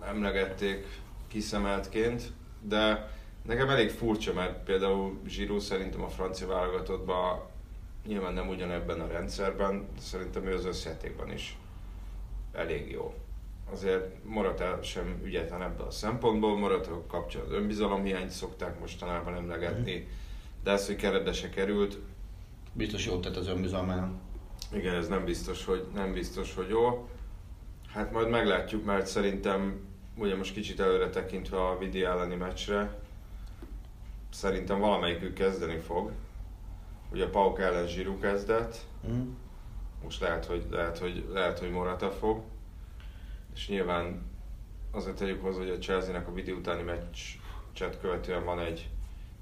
emlegették 0.00 0.86
kiszemeltként, 1.28 2.32
de 2.60 3.10
nekem 3.42 3.68
elég 3.68 3.90
furcsa, 3.90 4.32
mert 4.32 4.64
például 4.64 5.20
Giroud 5.24 5.60
szerintem 5.60 6.02
a 6.02 6.08
francia 6.08 6.46
válogatottban 6.46 7.42
nyilván 8.06 8.34
nem 8.34 8.48
ugyanebben 8.48 9.00
a 9.00 9.06
rendszerben, 9.06 9.88
de 9.94 10.00
szerintem 10.00 10.46
ő 10.46 10.54
az 10.54 10.64
összjátékban 10.64 11.32
is 11.32 11.58
elég 12.52 12.90
jó. 12.90 13.14
Azért 13.72 14.24
Morata 14.24 14.78
sem 14.82 15.20
ügyetlen 15.24 15.62
ebből 15.62 15.86
a 15.86 15.90
szempontból, 15.90 16.58
Morata 16.58 17.02
kapcsán 17.06 17.42
az 17.42 17.52
önbizalomhiányt 17.52 18.30
szokták 18.30 18.80
mostanában 18.80 19.34
emlegetni, 19.34 20.08
de 20.62 20.70
ez, 20.70 20.86
hogy 20.86 20.96
keretbe 20.96 21.32
se 21.32 21.48
került, 21.50 21.98
Biztos 22.72 23.06
jót 23.06 23.20
tett 23.20 23.36
az 23.36 23.48
önbizalmának. 23.48 24.10
igen, 24.72 24.94
ez 24.94 25.08
nem 25.08 25.24
biztos, 25.24 25.64
hogy, 25.64 25.86
nem 25.94 26.12
biztos, 26.12 26.54
hogy 26.54 26.68
jó. 26.68 27.08
Hát 27.92 28.12
majd 28.12 28.28
meglátjuk, 28.28 28.84
mert 28.84 29.06
szerintem 29.06 29.80
ugye 30.16 30.36
most 30.36 30.52
kicsit 30.52 30.80
előre 30.80 31.10
tekintve 31.10 31.66
a 31.66 31.78
Vidi 31.78 32.04
elleni 32.04 32.34
meccsre, 32.34 32.98
szerintem 34.30 34.78
valamelyikük 34.78 35.34
kezdeni 35.34 35.78
fog. 35.78 36.12
Ugye 37.12 37.28
Pauk 37.28 37.60
ellen 37.60 37.86
Zsiru 37.86 38.18
kezdett, 38.18 38.76
Mm. 39.10 39.30
most 40.02 40.20
lehet, 40.20 40.44
hogy, 40.44 40.66
lehet, 40.70 40.98
hogy, 40.98 41.28
lehet, 41.32 41.58
hogy 41.58 41.70
Morata 41.70 42.10
fog. 42.10 42.42
És 43.54 43.68
nyilván 43.68 44.22
azért 44.90 45.16
tegyük 45.16 45.42
hozzá, 45.42 45.58
hogy 45.58 45.68
a 45.68 45.78
Chelsea-nek 45.78 46.28
a 46.28 46.32
Vidi 46.32 46.52
utáni 46.52 46.82
meccset 46.82 48.00
követően 48.00 48.44
van 48.44 48.60
egy 48.60 48.88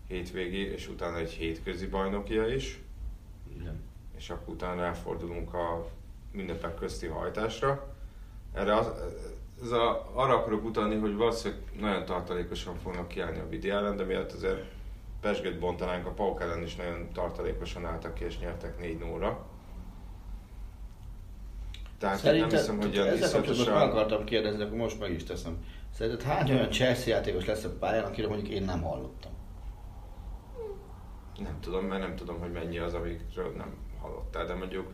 hétvégi, 0.07 0.72
és 0.72 0.88
utána 0.88 1.16
egy 1.16 1.31
hétközi 1.31 1.87
bajnokia 1.87 2.46
is 2.46 2.81
Igen. 3.61 3.83
és 4.16 4.31
akkor 4.31 4.55
utána 4.55 4.83
elfordulunk 4.83 5.55
a 5.55 5.88
ünnepek 6.33 6.74
közti 6.74 7.07
hajtásra. 7.07 7.94
Erre 8.55 8.74
az, 8.74 8.90
ez 9.62 9.70
a, 9.70 10.11
arra 10.14 10.35
akarok 10.37 10.64
utalni, 10.64 10.96
hogy 10.96 11.14
valószínűleg 11.14 11.62
nagyon 11.81 12.05
tartalékosan 12.05 12.77
fognak 12.77 13.09
kiállni 13.09 13.38
a 13.38 13.48
Vidi 13.48 13.70
ellen, 13.70 13.96
de 13.96 14.05
miatt 14.05 14.33
azért 14.33 14.64
pesgőt 15.20 15.59
bontanánk, 15.59 16.07
a 16.07 16.11
Pauk 16.11 16.40
ellen 16.40 16.62
is 16.62 16.76
nagyon 16.76 17.09
tartalékosan 17.12 17.87
álltak 17.87 18.14
ki 18.14 18.24
és 18.24 18.38
nyertek 18.38 18.78
4 18.78 18.98
0 18.98 19.46
Tehát 21.98 22.24
én 22.24 22.40
nem 22.40 22.48
hiszem, 22.48 22.76
hogy 22.76 22.94
ilyen 22.94 23.07
ezzel 23.07 23.31
kapcsolatban 23.31 23.78
meg 23.78 23.88
akartam 23.88 24.24
kérdezni, 24.24 24.62
akkor 24.62 24.76
most 24.76 25.00
meg 25.00 25.12
is 25.12 25.24
teszem. 25.24 25.64
Szerinted 25.94 26.22
hány 26.22 26.50
olyan 26.50 26.70
Chelsea 26.70 27.14
játékos 27.14 27.44
lesz 27.44 27.64
a 27.64 27.76
pályán, 27.78 28.04
akiről 28.04 28.28
mondjuk 28.28 28.50
én 28.50 28.62
nem 28.62 28.83
hallottam? 28.83 29.33
Nem 31.38 31.61
tudom, 31.61 31.85
mert 31.85 32.02
nem 32.02 32.16
tudom, 32.16 32.38
hogy 32.38 32.52
mennyi 32.52 32.78
az, 32.78 32.94
amikről 32.94 33.52
nem 33.57 33.76
hallottál, 34.00 34.46
de 34.46 34.54
mondjuk 34.54 34.92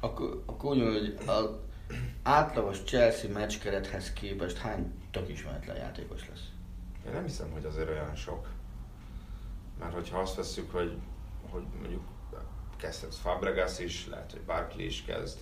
Akkor, 0.00 0.42
akkor 0.46 0.76
úgy 0.76 0.82
hogy 0.82 1.18
az 1.26 1.48
átlagos 2.22 2.82
Chelsea 2.84 3.30
meccskerethez 3.30 4.12
képest 4.12 4.56
hány 4.56 4.92
tök 5.10 5.28
ismeretlen 5.28 5.76
játékos 5.76 6.28
lesz? 6.28 6.48
Én 7.06 7.12
nem 7.12 7.22
hiszem, 7.22 7.50
hogy 7.50 7.64
azért 7.64 7.88
olyan 7.88 8.14
sok. 8.14 8.48
Mert 9.78 9.92
hogyha 9.94 10.18
azt 10.18 10.34
veszük, 10.36 10.70
hogy, 10.72 10.92
hogy 11.50 11.62
mondjuk 11.80 12.02
kezdhet 12.76 13.14
Fabregas 13.14 13.78
is, 13.78 14.06
lehet, 14.10 14.32
hogy 14.32 14.40
Barkley 14.40 14.86
is 14.86 15.02
kezd, 15.04 15.38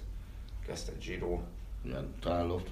kezdhet 0.67 0.99
Giro, 0.99 1.41
Igen, 1.85 2.15
talán 2.21 2.47
Loft, 2.47 2.71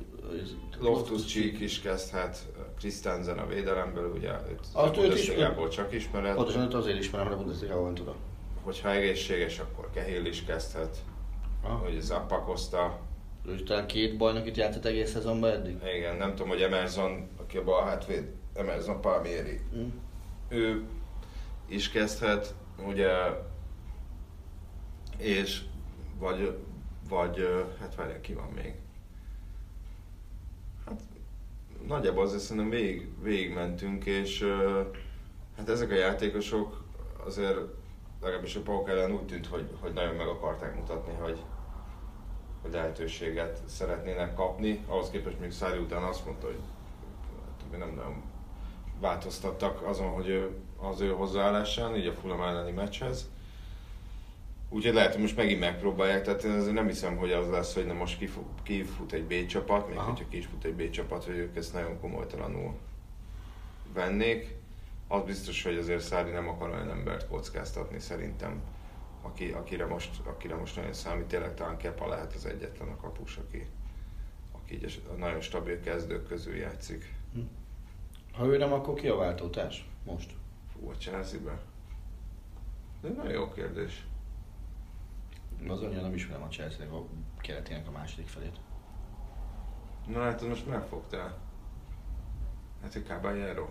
Loftus 0.80 1.24
Cheek 1.32 1.60
is 1.60 1.80
kezdhet, 1.80 2.46
Christensen 2.78 3.38
a 3.38 3.46
védelemből, 3.46 4.12
ugye 4.12 4.30
őt 4.50 4.66
a 4.72 4.90
Bundesligából 4.90 5.68
csak 5.68 5.92
ismered. 5.92 6.34
Pontosan 6.34 6.62
őt 6.62 6.74
azért 6.74 6.98
ismerem, 6.98 7.26
mert 7.26 7.38
a 7.38 7.42
Bundesliga-ban 7.42 7.94
tudom. 7.94 8.14
Hogyha 8.62 8.90
egészséges, 8.90 9.58
akkor 9.58 9.88
Cahill 9.94 10.24
is 10.24 10.44
kezdhet, 10.44 10.96
hogy 11.62 12.00
Zappa 12.00 12.38
Costa, 12.40 13.00
Ő 13.46 13.62
talán 13.62 13.86
két 13.86 14.16
bajnokit 14.16 14.56
játszott 14.56 14.84
egész 14.84 15.10
szezonban 15.10 15.50
eddig. 15.50 15.76
igen, 15.96 16.16
nem 16.16 16.30
tudom, 16.30 16.48
hogy 16.48 16.62
Emerson, 16.62 17.28
aki 17.40 17.56
a 17.56 17.64
bal 17.64 17.84
hátvéd, 17.84 18.30
Emerson 18.54 19.00
Palmieri, 19.00 19.60
Mm. 19.76 19.88
ő 20.48 20.84
is 21.72 21.90
kezdhet, 21.90 22.54
ugye, 22.86 23.10
és 25.16 25.62
vagy, 26.18 26.58
vagy 27.08 27.66
hát 27.80 27.94
várjál, 27.94 28.20
ki 28.20 28.32
van 28.32 28.48
még? 28.54 28.74
Hát 30.86 31.00
nagyjából 31.86 32.24
azért 32.24 32.42
szerintem 32.42 32.70
végig, 32.70 33.08
végigmentünk, 33.22 34.04
és 34.04 34.44
hát 35.56 35.68
ezek 35.68 35.90
a 35.90 35.94
játékosok 35.94 36.84
azért 37.24 37.58
legalábbis 38.20 38.56
a 38.56 38.60
Pauk 38.60 38.88
ellen 38.88 39.12
úgy 39.12 39.26
tűnt, 39.26 39.46
hogy, 39.46 39.68
hogy 39.80 39.92
nagyon 39.92 40.14
meg 40.14 40.26
akarták 40.26 40.76
mutatni, 40.76 41.14
hogy, 41.20 41.42
hogy 42.62 42.72
lehetőséget 42.72 43.62
szeretnének 43.66 44.34
kapni. 44.34 44.84
Ahhoz 44.86 45.10
képest 45.10 45.40
még 45.40 45.50
Szári 45.50 45.78
után 45.78 46.02
azt 46.02 46.24
mondta, 46.24 46.46
hogy 46.46 46.60
hát, 47.70 47.78
nem 47.78 47.94
nagyon 47.94 48.22
változtattak 49.00 49.82
azon, 49.82 50.10
hogy 50.10 50.28
ő, 50.28 50.56
az 50.82 51.00
ő 51.00 51.10
hozzáállásán, 51.10 51.96
így 51.96 52.06
a 52.06 52.12
Fulham 52.12 52.42
elleni 52.42 52.70
meccshez. 52.70 53.30
Úgyhogy 54.68 54.94
lehet, 54.94 55.12
hogy 55.12 55.20
most 55.20 55.36
megint 55.36 55.60
megpróbálják, 55.60 56.22
tehát 56.22 56.42
én 56.42 56.50
azért 56.50 56.74
nem 56.74 56.86
hiszem, 56.86 57.16
hogy 57.16 57.32
az 57.32 57.48
lesz, 57.48 57.74
hogy 57.74 57.86
na 57.86 57.92
most 57.92 58.18
kifut, 58.18 58.62
kifut 58.62 59.12
egy 59.12 59.24
B 59.24 59.46
csapat, 59.46 59.88
még 59.88 59.96
Aha. 59.96 60.08
hogyha 60.08 60.28
ki 60.28 60.36
is 60.36 60.46
fut 60.46 60.64
egy 60.64 60.74
B 60.74 60.90
csapat, 60.90 61.24
hogy 61.24 61.36
ők 61.36 61.56
ezt 61.56 61.72
nagyon 61.72 62.00
komolytalanul 62.00 62.74
vennék. 63.94 64.54
Az 65.08 65.22
biztos, 65.24 65.62
hogy 65.62 65.76
azért 65.76 66.02
Szári 66.02 66.30
nem 66.30 66.48
akar 66.48 66.70
olyan 66.70 66.90
embert 66.90 67.28
kockáztatni 67.28 67.98
szerintem, 67.98 68.60
aki, 69.22 69.50
akire, 69.50 69.86
most, 69.86 70.10
akire 70.24 70.54
most 70.54 70.76
nagyon 70.76 70.92
számít. 70.92 71.26
Tényleg 71.26 71.54
talán 71.54 71.76
Kepa 71.76 72.08
lehet 72.08 72.34
az 72.34 72.46
egyetlen 72.46 72.88
a 72.88 72.96
kapus, 72.96 73.36
aki, 73.36 73.66
aki 74.52 74.74
így 74.74 75.02
a 75.10 75.12
nagyon 75.12 75.40
stabil 75.40 75.80
kezdők 75.80 76.28
közül 76.28 76.56
játszik. 76.56 77.14
Hm. 77.34 77.40
Ha 78.32 78.46
ő 78.46 78.56
nem, 78.56 78.72
akkor 78.72 78.94
ki 78.94 79.08
a 79.08 79.16
váltótárs 79.16 79.88
most? 80.04 80.30
Fú, 80.82 80.88
a 80.88 80.94
Chelsea-be? 80.96 81.58
De 83.00 83.08
nagyon 83.08 83.32
jó 83.32 83.48
kérdés. 83.52 84.06
Az 85.68 85.82
annyira 85.82 86.00
nem 86.00 86.14
ismerem 86.14 86.42
a 86.42 86.48
Chelsea 86.48 86.96
a 86.96 87.06
keretének 87.40 87.88
a 87.88 87.90
második 87.90 88.26
felét. 88.26 88.56
Na 90.06 90.20
hát 90.20 90.48
most 90.48 90.66
megfogtál. 90.66 91.38
Hát 92.82 92.94
egy 92.94 93.06
Caballero. 93.06 93.68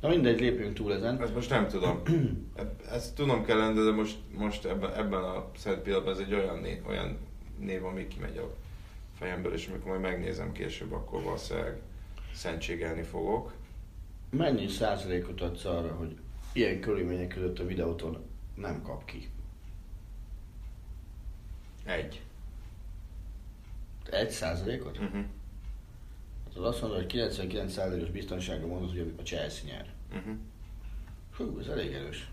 Na 0.00 0.08
mindegy, 0.08 0.40
lépjünk 0.40 0.74
túl 0.74 0.92
ezen. 0.92 1.22
Ezt 1.22 1.34
most 1.34 1.50
nem 1.50 1.68
tudom. 1.68 2.02
Ezt 2.90 3.14
tudom 3.14 3.44
kellene, 3.44 3.82
de 3.82 3.90
most, 3.90 4.18
most 4.36 4.64
ebben, 4.64 4.94
ebben 4.94 5.24
a 5.24 5.50
szent 5.56 5.82
pillanatban 5.82 6.14
ez 6.14 6.20
egy 6.20 6.34
olyan 6.34 6.58
név, 6.58 6.86
olyan 6.86 7.18
név, 7.58 7.84
ami 7.84 8.08
kimegy 8.08 8.36
a 8.36 8.54
fejemből, 9.14 9.52
és 9.52 9.68
amikor 9.68 9.88
majd 9.88 10.00
megnézem 10.00 10.52
később, 10.52 10.92
akkor 10.92 11.22
valószínűleg 11.22 11.80
szentségelni 12.34 13.02
fogok. 13.02 13.52
Mennyi 14.30 14.68
százalékot 14.68 15.40
adsz 15.40 15.64
arra, 15.64 15.92
hogy 15.94 16.16
ilyen 16.52 16.80
körülmények 16.80 17.28
között 17.28 17.58
a 17.58 17.66
videóton 17.66 18.26
nem 18.54 18.82
kap 18.82 19.04
ki? 19.04 19.30
Egy. 21.84 22.22
Egy 24.10 24.30
százalékot? 24.30 24.98
Uh-huh. 24.98 25.24
Hát 26.44 26.56
az 26.56 26.64
azt 26.64 26.80
mondod, 26.80 26.98
hogy 26.98 27.06
99 27.06 27.72
százalékos 27.72 28.10
biztonsága 28.10 28.66
mondod, 28.66 28.90
hogy 28.90 29.14
a 29.18 29.22
Chelsea 29.22 29.64
nyer. 29.66 29.86
Uh-huh. 30.12 30.34
Hú, 31.36 31.58
ez 31.58 31.66
elég 31.66 31.92
erős. 31.92 32.30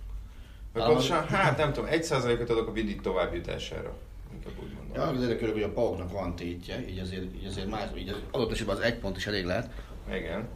Pontosan, 0.74 1.28
hát 1.28 1.58
nem 1.58 1.74
tudom, 1.74 1.90
egy 1.90 2.04
százalékot 2.04 2.50
adok 2.50 2.68
a 2.68 2.72
Vidit 2.72 3.02
továbbjutására. 3.02 3.98
Inkább 4.34 4.54
úgy 4.64 4.74
mondom. 4.74 4.96
Ja, 4.96 5.02
az 5.02 5.22
érdekes, 5.22 5.52
hogy 5.52 5.62
a 5.62 5.72
Pauknak 5.72 6.12
van 6.12 6.36
tétje, 6.36 6.88
így 6.90 7.00
azért, 7.00 7.36
így 7.36 7.46
azért 7.46 7.70
más, 7.70 7.90
így 7.98 8.10
az 8.10 8.22
adott 8.32 8.52
esetben 8.52 8.76
az 8.76 8.82
egy 8.82 9.00
pont 9.00 9.18
is 9.18 9.28
elég 9.28 9.46
lehet. 9.46 9.72
Igen. 10.10 10.48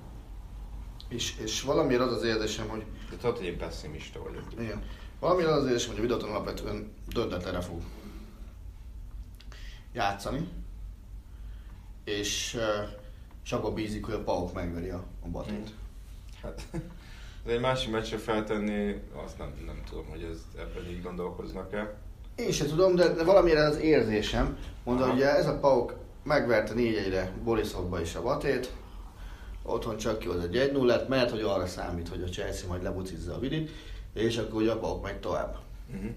És, 1.07 1.37
és 1.37 1.61
valamiért 1.61 2.01
az 2.01 2.11
az 2.11 2.23
érzésem, 2.23 2.67
hogy... 2.67 2.85
De 3.09 3.15
tudod, 3.17 3.37
hogy 3.37 3.45
én 3.45 3.57
pessimista 3.57 4.23
vagyok. 4.23 4.43
Igen. 4.59 4.83
Valamiért 5.19 5.49
az 5.49 5.57
az 5.57 5.65
érzésem, 5.65 5.89
hogy 5.89 5.99
a 5.99 6.01
videóton 6.01 6.29
alapvetően 6.29 6.93
döntetlenre 7.07 7.61
fog 7.61 7.81
játszani. 9.93 10.49
És, 12.03 12.59
és 13.43 13.51
abban 13.51 13.73
bízik, 13.73 14.05
hogy 14.05 14.13
a 14.13 14.23
Pauk 14.23 14.53
megveri 14.53 14.89
a, 14.89 15.03
a 15.25 15.27
batét. 15.27 15.53
Hmm. 15.53 15.79
Hát, 16.41 16.67
de 17.45 17.51
egy 17.51 17.59
másik 17.59 17.91
meccsre 17.91 18.17
feltenni, 18.17 19.01
azt 19.25 19.37
nem, 19.37 19.53
nem 19.65 19.81
tudom, 19.89 20.05
hogy 20.09 20.23
ez, 20.23 20.37
ebben 20.57 20.89
így 20.89 21.01
gondolkoznak-e. 21.01 21.97
Én 22.35 22.51
sem 22.51 22.67
tudom, 22.67 22.95
de, 22.95 23.13
de 23.13 23.23
valamire 23.23 23.63
az 23.63 23.77
érzésem. 23.77 24.57
Mondom, 24.83 25.09
hogy 25.09 25.21
ez 25.21 25.47
a 25.47 25.59
Pauk 25.59 25.95
megverte 26.23 26.73
4 26.73 26.95
1 26.95 27.31
Borisovba 27.43 28.01
is 28.01 28.15
a 28.15 28.21
batét, 28.21 28.71
otthon 29.63 29.97
csak 29.97 30.19
ki 30.19 30.29
egy 30.41 30.57
1 30.57 30.71
0 30.71 31.05
mert 31.09 31.31
hogy 31.31 31.41
arra 31.41 31.67
számít, 31.67 32.07
hogy 32.07 32.21
a 32.21 32.29
Chelsea 32.29 32.67
majd 32.67 32.83
lebucizza 32.83 33.35
a 33.35 33.39
vidit, 33.39 33.69
és 34.13 34.37
akkor 34.37 34.61
ugye 34.61 34.71
a 34.71 34.79
Pauk 34.79 35.03
megy 35.03 35.19
tovább. 35.19 35.57
Uh-huh. 35.93 36.11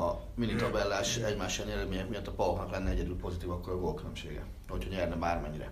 A 0.00 0.20
mini 0.34 0.54
tabellás 0.54 1.16
egymás 1.16 1.58
eredmények 1.58 2.08
miatt 2.08 2.26
a 2.26 2.30
Pauknak 2.30 2.70
lenne 2.70 2.90
egyedül 2.90 3.16
pozitív 3.16 3.50
akkor 3.50 3.72
a 3.72 3.78
gólkülönbsége, 3.78 4.44
hogyha 4.68 4.90
nyerne 4.90 5.16
bármennyire. 5.16 5.70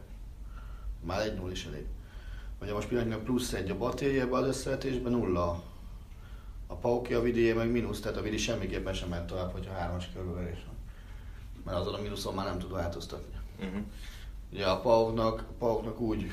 Már 1.05 1.21
egy 1.21 1.35
0 1.35 1.51
is 1.51 1.67
elég. 1.67 1.87
Ugye 2.61 2.73
most 2.73 2.89
pillanatnyilag 2.89 3.25
plusz 3.25 3.53
egy 3.53 3.71
a 3.71 3.77
batéjében 3.77 4.43
az 4.43 4.49
összevetésben, 4.49 5.13
nulla 5.13 5.63
a 6.67 6.75
Pauki 6.75 7.15
a 7.15 7.21
Vidié 7.21 7.53
meg 7.53 7.71
mínusz, 7.71 8.01
tehát 8.01 8.19
a 8.19 8.23
Vidi 8.23 8.37
semmiképpen 8.37 8.93
sem 8.93 9.09
ment 9.09 9.27
tovább, 9.27 9.53
hogyha 9.53 9.75
hármas 9.75 10.11
körülverés 10.13 10.65
van. 10.67 10.75
Mert 11.65 11.79
azon 11.79 11.95
a 11.95 12.01
mínuszon 12.01 12.35
már 12.35 12.47
nem 12.47 12.59
tud 12.59 12.73
változtatni. 12.73 13.35
Uh-huh. 13.59 13.83
Ugye 14.53 14.67
a 14.67 14.81
Pauknak, 14.81 15.41
a 15.41 15.53
Pauknak 15.59 16.01
úgy, 16.01 16.31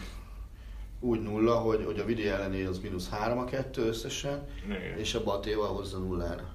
úgy 1.04 1.22
nulla, 1.22 1.56
hogy, 1.56 1.86
hogy 1.86 2.00
a 2.00 2.06
Vidi 2.06 2.28
ellené 2.28 2.64
az 2.64 2.80
mínusz 2.80 3.10
3 3.10 3.38
a 3.38 3.46
kettő 3.46 3.88
összesen, 3.88 4.48
Igen. 4.66 4.98
és 4.98 5.14
a 5.14 5.24
Batéval 5.24 5.68
hozza 5.68 5.98
nullára. 5.98 6.50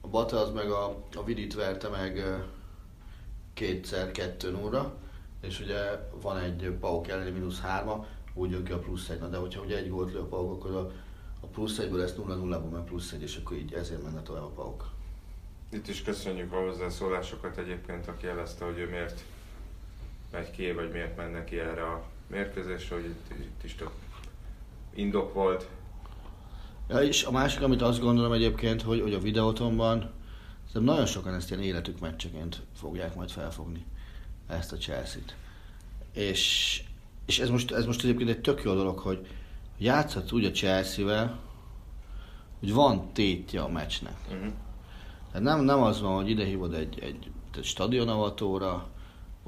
A 0.00 0.08
Bata 0.08 0.40
az 0.40 0.50
meg 0.50 0.70
a, 0.70 1.04
a 1.16 1.24
Vidit 1.24 1.54
verte 1.54 1.88
meg 1.88 2.24
kétszer 3.54 4.10
kettő 4.10 4.50
nulla, 4.50 4.94
és 5.40 5.60
ugye 5.60 5.78
van 6.20 6.38
egy 6.38 6.76
Pauk 6.80 7.08
elleni 7.08 7.30
mínusz 7.30 7.60
3 7.60 8.04
úgy 8.34 8.50
jön 8.50 8.64
ki 8.64 8.72
a 8.72 8.78
plusz 8.78 9.08
egy, 9.08 9.18
na 9.18 9.28
de 9.28 9.36
hogyha 9.36 9.62
ugye 9.62 9.76
egy 9.76 9.88
gólt 9.88 10.12
lő 10.12 10.18
a 10.18 10.24
Pauk, 10.24 10.52
akkor 10.52 10.74
a 10.74 10.90
a 11.40 11.46
plusz 11.46 11.78
egyből 11.78 11.98
lesz 11.98 12.14
0 12.14 12.34
0 12.34 12.60
ban 12.60 12.84
plusz 12.84 13.12
egy, 13.12 13.22
és 13.22 13.36
akkor 13.36 13.56
így 13.56 13.72
ezért 13.72 14.02
menne 14.02 14.22
tovább 14.22 14.42
a 14.42 14.50
pauk. 14.50 14.90
Itt 15.70 15.88
is 15.88 16.02
köszönjük 16.02 16.52
a 16.52 16.60
hozzászólásokat 16.60 17.56
egyébként, 17.56 18.08
aki 18.08 18.26
jelezte, 18.26 18.64
hogy 18.64 18.78
ő 18.78 18.88
miért 18.88 19.20
megy 20.30 20.50
ki, 20.50 20.72
vagy 20.72 20.90
miért 20.90 21.16
menne 21.16 21.44
ki 21.44 21.58
erre 21.58 21.82
a 21.82 22.04
mérkőzésre, 22.30 22.94
hogy 22.94 23.04
itt, 23.04 23.38
itt 23.40 23.64
is 23.64 23.74
több 23.74 23.90
indok 24.94 25.34
volt. 25.34 25.68
Ja, 26.88 27.02
és 27.02 27.24
a 27.24 27.30
másik, 27.30 27.62
amit 27.62 27.82
azt 27.82 28.00
gondolom 28.00 28.32
egyébként, 28.32 28.82
hogy, 28.82 29.00
hogy 29.00 29.14
a 29.14 29.18
videótonban 29.18 30.10
nagyon 30.72 31.06
sokan 31.06 31.34
ezt 31.34 31.50
ilyen 31.50 31.62
életük 31.62 32.00
meccseként 32.00 32.62
fogják 32.74 33.14
majd 33.14 33.30
felfogni, 33.30 33.84
ezt 34.46 34.72
a 34.72 34.76
Chelsea-t. 34.76 35.36
És, 36.12 36.82
és 37.26 37.38
ez, 37.38 37.50
most, 37.50 37.70
ez 37.70 37.86
most 37.86 38.04
egyébként 38.04 38.30
egy 38.30 38.40
tök 38.40 38.62
jó 38.62 38.74
dolog, 38.74 38.98
hogy, 38.98 39.26
játszhatsz 39.78 40.32
úgy 40.32 40.44
a 40.44 40.50
Chelsea-vel, 40.50 41.38
hogy 42.58 42.72
van 42.72 43.12
tétje 43.12 43.62
a 43.62 43.68
meccsnek. 43.68 44.16
Uh-huh. 44.28 44.52
Tehát 45.32 45.42
nem, 45.42 45.60
nem 45.60 45.82
az 45.82 46.00
van, 46.00 46.14
hogy 46.14 46.30
ide 46.30 46.44
hívod 46.44 46.74
egy, 46.74 46.98
egy, 47.00 47.30
egy 47.56 47.64
stadionavatóra, 47.64 48.88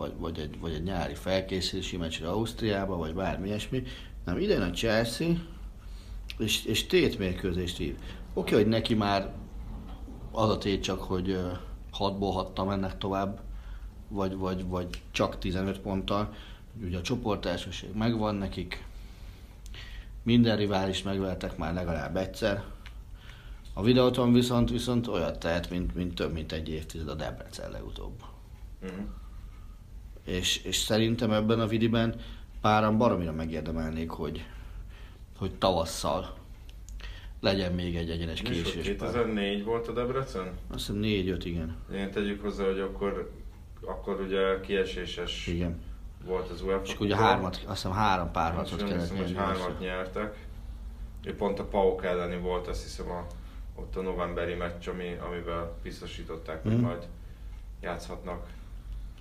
vagy, 0.01 0.13
vagy, 0.19 0.39
egy, 0.39 0.61
vagy 0.61 0.73
egy 0.73 0.83
nyári 0.83 1.15
felkészülési 1.15 1.97
meccsre 1.97 2.29
Ausztriába, 2.29 2.97
vagy 2.97 3.15
bármi 3.15 3.47
ilyesmi. 3.47 3.83
Nem, 4.25 4.39
ide 4.39 4.53
jön 4.53 4.63
a 4.63 4.71
Chelsea, 4.71 5.29
és, 6.39 6.65
és 6.65 6.87
tétmérkőzést 6.87 7.77
hív. 7.77 7.97
Oké, 8.35 8.55
hogy 8.55 8.67
neki 8.67 8.95
már 8.95 9.33
az 10.33 10.51
a 10.51 10.59
tét 10.59 10.83
csak, 10.83 11.01
hogy 11.01 11.39
6-ból 11.99 12.31
6 12.33 12.65
mennek 12.67 12.99
tovább, 12.99 13.41
vagy, 14.09 14.37
vagy, 14.37 14.67
vagy 14.67 15.03
csak 15.11 15.39
15 15.39 15.79
ponttal. 15.81 16.35
Ugye 16.83 16.99
a 16.99 17.03
csoportársaság 17.03 17.97
megvan 17.97 18.35
nekik, 18.35 18.85
minden 20.23 20.57
rivális 20.57 21.03
megvertek 21.03 21.57
már 21.57 21.75
legalább 21.75 22.17
egyszer. 22.17 22.65
A 23.75 23.83
videóton 23.83 24.33
viszont, 24.33 24.71
viszont 24.71 25.07
olyat 25.07 25.39
tehet, 25.39 25.71
mint, 25.71 25.95
mint 25.95 26.15
több 26.15 26.33
mint 26.33 26.53
egy 26.53 26.69
évtized 26.69 27.09
a 27.09 27.15
Debrecen 27.15 27.71
legutóbb. 27.71 28.23
Uh-huh. 28.83 29.07
És, 30.31 30.63
és 30.65 30.77
szerintem 30.77 31.33
ebben 31.33 31.61
a 31.61 31.67
vidiben 31.67 32.15
páran 32.61 32.99
baromira 32.99 33.33
megérdemelnék, 33.33 34.11
hogy, 34.11 34.45
hogy 35.39 35.55
tavasszal 35.55 36.35
legyen 37.41 37.73
még 37.73 37.97
egy 37.97 38.11
egyenes 38.11 38.43
késés. 38.43 38.85
2004 38.87 39.65
volt 39.65 39.89
a 39.89 39.93
Debrecen? 39.93 40.59
Azt 40.73 40.87
hiszem 40.87 41.01
4-5, 41.03 41.41
igen. 41.45 41.77
Én 41.95 42.11
tegyük 42.11 42.43
hozzá, 42.43 42.65
hogy 42.65 42.79
akkor, 42.79 43.31
akkor 43.81 44.21
ugye 44.21 44.61
kieséses 44.61 45.47
igen 45.47 45.81
volt 46.25 46.51
az 46.51 46.63
UEFA. 46.63 46.83
És 46.85 47.01
ugye 47.01 47.17
hármat, 47.17 47.55
azt 47.55 47.83
hiszem 47.83 47.93
három 47.93 48.31
párharcot 48.31 48.83
kellett 48.85 49.01
hiszem, 49.01 49.17
hogy 49.17 49.37
hármat 49.37 49.81
nyertek. 49.81 50.47
Ő 51.25 51.35
pont 51.35 51.59
a 51.59 51.65
PAOK 51.65 52.05
elleni 52.05 52.37
volt, 52.37 52.67
azt 52.67 52.83
hiszem 52.83 53.11
a, 53.11 53.27
ott 53.75 53.97
a 53.97 54.01
novemberi 54.01 54.55
meccs, 54.55 54.89
ami, 54.89 55.17
amivel 55.27 55.77
biztosították, 55.83 56.63
hogy 56.63 56.73
mm. 56.73 56.81
majd 56.81 57.07
játszhatnak 57.81 58.47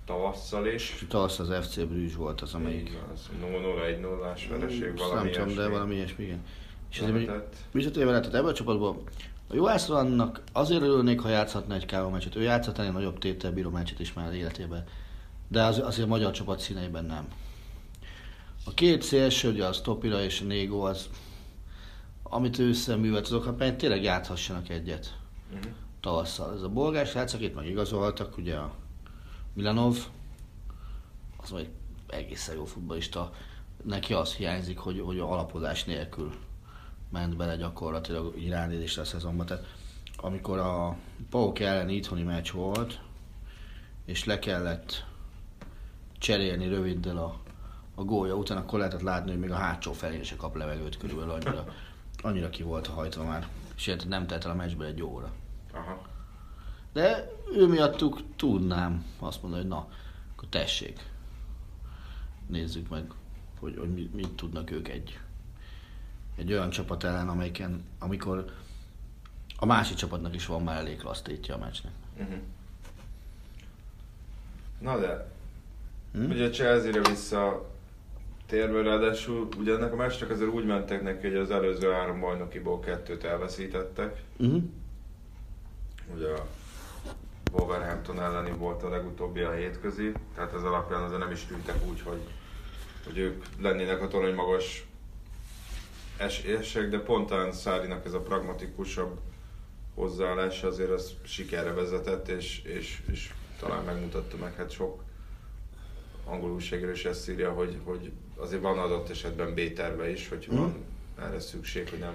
tavasszal 0.10 0.68
is. 0.68 1.06
Tavasz 1.08 1.40
az 1.40 1.66
FC 1.66 1.76
Brüzs 1.76 2.16
volt 2.16 2.42
az, 2.42 2.54
amelyik... 2.54 2.98
0-1-0-ás 3.42 4.48
vereség, 4.48 4.98
valami 4.98 5.30
Nem 5.30 5.32
tudom, 5.32 5.56
de 5.56 5.68
valami 5.68 5.96
ilyesmi, 5.96 6.24
igen. 6.24 6.44
És 6.92 7.00
azért 7.00 7.32
visszatérve 7.72 8.12
lehetett 8.12 8.34
ebben 8.34 8.50
a 8.50 8.54
csapatban, 8.54 8.98
a 9.48 9.56
Juhászlannak 9.56 10.42
azért 10.52 10.82
örülnék, 10.82 11.20
ha 11.20 11.30
játszhatna 11.30 11.74
egy 11.74 11.86
káva 11.86 12.10
meccset. 12.10 12.36
Ő 12.36 12.42
játszhatna 12.42 12.84
egy 12.84 12.92
nagyobb 12.92 13.20
tétel 13.20 13.52
bíró 13.52 13.70
meccset 13.70 14.00
is 14.00 14.14
már 14.14 14.34
életében 14.34 14.86
de 15.50 15.64
az, 15.64 15.80
azért 15.80 16.08
a 16.08 16.10
magyar 16.10 16.32
csapat 16.32 16.60
színeiben 16.60 17.06
nem. 17.06 17.28
A 18.66 18.74
két 18.74 19.02
szélső, 19.02 19.50
ugye 19.50 19.66
a 19.66 19.74
Stopira 19.74 20.22
és 20.22 20.42
a 20.42 20.46
Négo, 20.46 20.80
az, 20.80 21.10
amit 22.24 22.60
ősszel 22.60 22.98
művelt 22.98 23.26
azok, 23.26 23.44
hogy 23.44 23.76
tényleg 23.76 24.04
játszhassanak 24.04 24.70
egyet 24.70 25.18
Uh-huh. 25.54 25.72
tavasszal. 26.02 26.54
Ez 26.54 26.62
a 26.62 26.70
bolgár 26.70 27.06
srác, 27.06 27.34
akit 27.34 27.56
meg 27.56 27.68
igazoltak, 27.68 28.38
ugye 28.38 28.56
a 28.56 28.74
Milanov, 29.60 29.98
az 31.38 31.54
egy 31.54 31.70
egészen 32.08 32.56
jó 32.56 32.66
futbolista. 32.66 33.32
Neki 33.84 34.14
az 34.14 34.34
hiányzik, 34.34 34.78
hogy, 34.78 35.00
hogy 35.00 35.20
a 35.20 35.32
alapozás 35.32 35.84
nélkül 35.84 36.34
ment 37.10 37.38
bele 37.38 37.56
gyakorlatilag 37.56 38.38
így 38.38 38.50
ránézésre 38.50 39.02
a 39.02 39.06
szezonba. 39.06 39.44
Tehát 39.44 39.66
amikor 40.18 40.58
a 40.58 40.98
Pauk 41.30 41.60
ellen 41.60 41.90
itthoni 41.90 42.24
meccs 42.24 42.52
volt, 42.52 43.00
és 44.06 44.26
le 44.26 44.40
kellett 44.40 45.06
cserélni 46.18 46.68
röviddel 46.68 47.18
a, 47.18 47.40
a 47.96 48.04
gólya 48.04 48.36
után, 48.36 48.58
akkor 48.58 48.80
lehetett 48.80 49.02
látni, 49.02 49.32
hogy 49.32 49.40
még 49.40 49.52
a 49.52 49.56
hátsó 49.56 49.94
felén 49.94 50.24
se 50.24 50.36
kap 50.36 50.56
levegőt 50.56 50.98
körülbelül 50.98 51.32
annyira, 51.32 51.66
annyira 52.22 52.50
ki 52.50 52.64
volt 52.64 52.88
hajtva 52.88 53.24
már. 53.24 53.48
És 53.76 53.96
nem 54.08 54.28
telt 54.28 54.46
el 54.46 54.52
a 54.52 54.56
meccsből 54.56 54.88
egy 54.88 55.02
óra. 55.02 55.32
Aha. 55.74 56.09
De 56.94 57.32
ő 57.54 57.68
miattuk 57.68 58.22
tudnám 58.36 59.06
azt 59.20 59.42
mondani, 59.42 59.62
hogy 59.62 59.72
na, 59.72 59.88
akkor 60.36 60.50
tessék. 60.50 61.00
Nézzük 62.48 62.90
meg, 62.90 63.12
hogy, 63.60 63.78
hogy 63.78 63.94
mit, 63.94 64.14
mit 64.14 64.30
tudnak 64.30 64.72
ők 64.72 64.88
egy, 64.88 65.20
egy 66.36 66.52
olyan 66.52 66.70
csapat 66.70 67.04
ellen, 67.04 67.30
amelyiken, 67.30 67.84
amikor 68.00 68.46
a 69.58 69.66
másik 69.66 69.96
csapatnak 69.96 70.36
is 70.36 70.46
van 70.46 70.64
már 70.64 70.78
elég 70.78 71.06
a 71.06 71.58
meccsnek. 71.60 71.94
Uh-huh. 72.18 72.38
Na 74.80 75.00
de, 75.00 75.28
Hm? 76.14 76.30
ugye 76.30 76.50
Chelsea-re 76.50 77.10
vissza 77.10 77.70
térve, 78.46 78.82
ráadásul 78.82 79.48
ugye 79.58 79.74
ennek 79.74 79.94
a 79.94 79.96
meccsnek 79.96 80.30
azért 80.30 80.52
úgy 80.52 80.66
mentek 80.66 81.04
neki, 81.04 81.28
hogy 81.28 81.38
az 81.38 81.52
előző 81.52 81.92
három 81.92 82.20
bajnokiból 82.20 82.80
kettőt 82.80 83.24
elveszítettek. 83.24 84.24
Uh-huh. 84.38 84.64
Ugye 86.16 86.28
a 86.28 86.48
Wolverhampton 87.52 88.22
elleni 88.22 88.52
volt 88.52 88.84
a 88.84 88.90
legutóbbi 88.90 89.42
a 89.42 89.52
hétközi, 89.52 90.12
tehát 90.36 90.54
ez 90.54 90.64
alapján 90.64 91.02
azért 91.02 91.20
nem 91.20 91.32
is 91.32 91.46
tűntek 91.46 91.86
úgy, 91.88 92.02
hogy, 92.02 92.22
hogy 93.06 93.18
ők 93.18 93.44
lennének 93.60 94.02
a 94.02 94.08
torony 94.08 94.34
magas 94.34 94.88
esélyesek, 96.18 96.90
de 96.90 97.00
pont 97.00 97.28
talán 97.28 97.52
Szárinak 97.52 98.06
ez 98.06 98.14
a 98.14 98.22
pragmatikusabb 98.22 99.20
hozzáállása 99.96 100.68
azért 100.68 100.90
az 100.90 101.14
sikerre 101.24 101.74
vezetett, 101.74 102.28
és, 102.28 102.62
és, 102.64 103.02
és 103.12 103.34
talán 103.60 103.84
megmutatta 103.84 104.38
meg, 104.38 104.56
hát 104.56 104.72
sok 104.72 105.04
angol 106.26 106.52
újságíró 106.52 106.92
is 106.92 107.06
ezt 107.06 107.30
írja, 107.30 107.52
hogy, 107.52 107.78
hogy 107.84 108.12
azért 108.36 108.62
van 108.62 108.80
adott 108.80 109.10
esetben 109.10 109.54
B-terve 109.54 110.10
is, 110.10 110.30
hogy 110.30 110.48
van 110.50 110.86
erre 111.20 111.40
szükség, 111.40 111.90
hogy 111.90 112.00
nem 112.00 112.14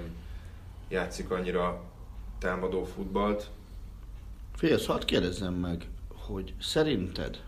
játszik 0.88 1.30
annyira 1.30 1.82
támadó 2.38 2.84
futballt. 2.84 3.50
Félsz, 4.54 4.86
hadd 4.86 5.04
kérdezzem 5.04 5.54
meg, 5.54 5.88
hogy 6.08 6.54
szerinted 6.60 7.44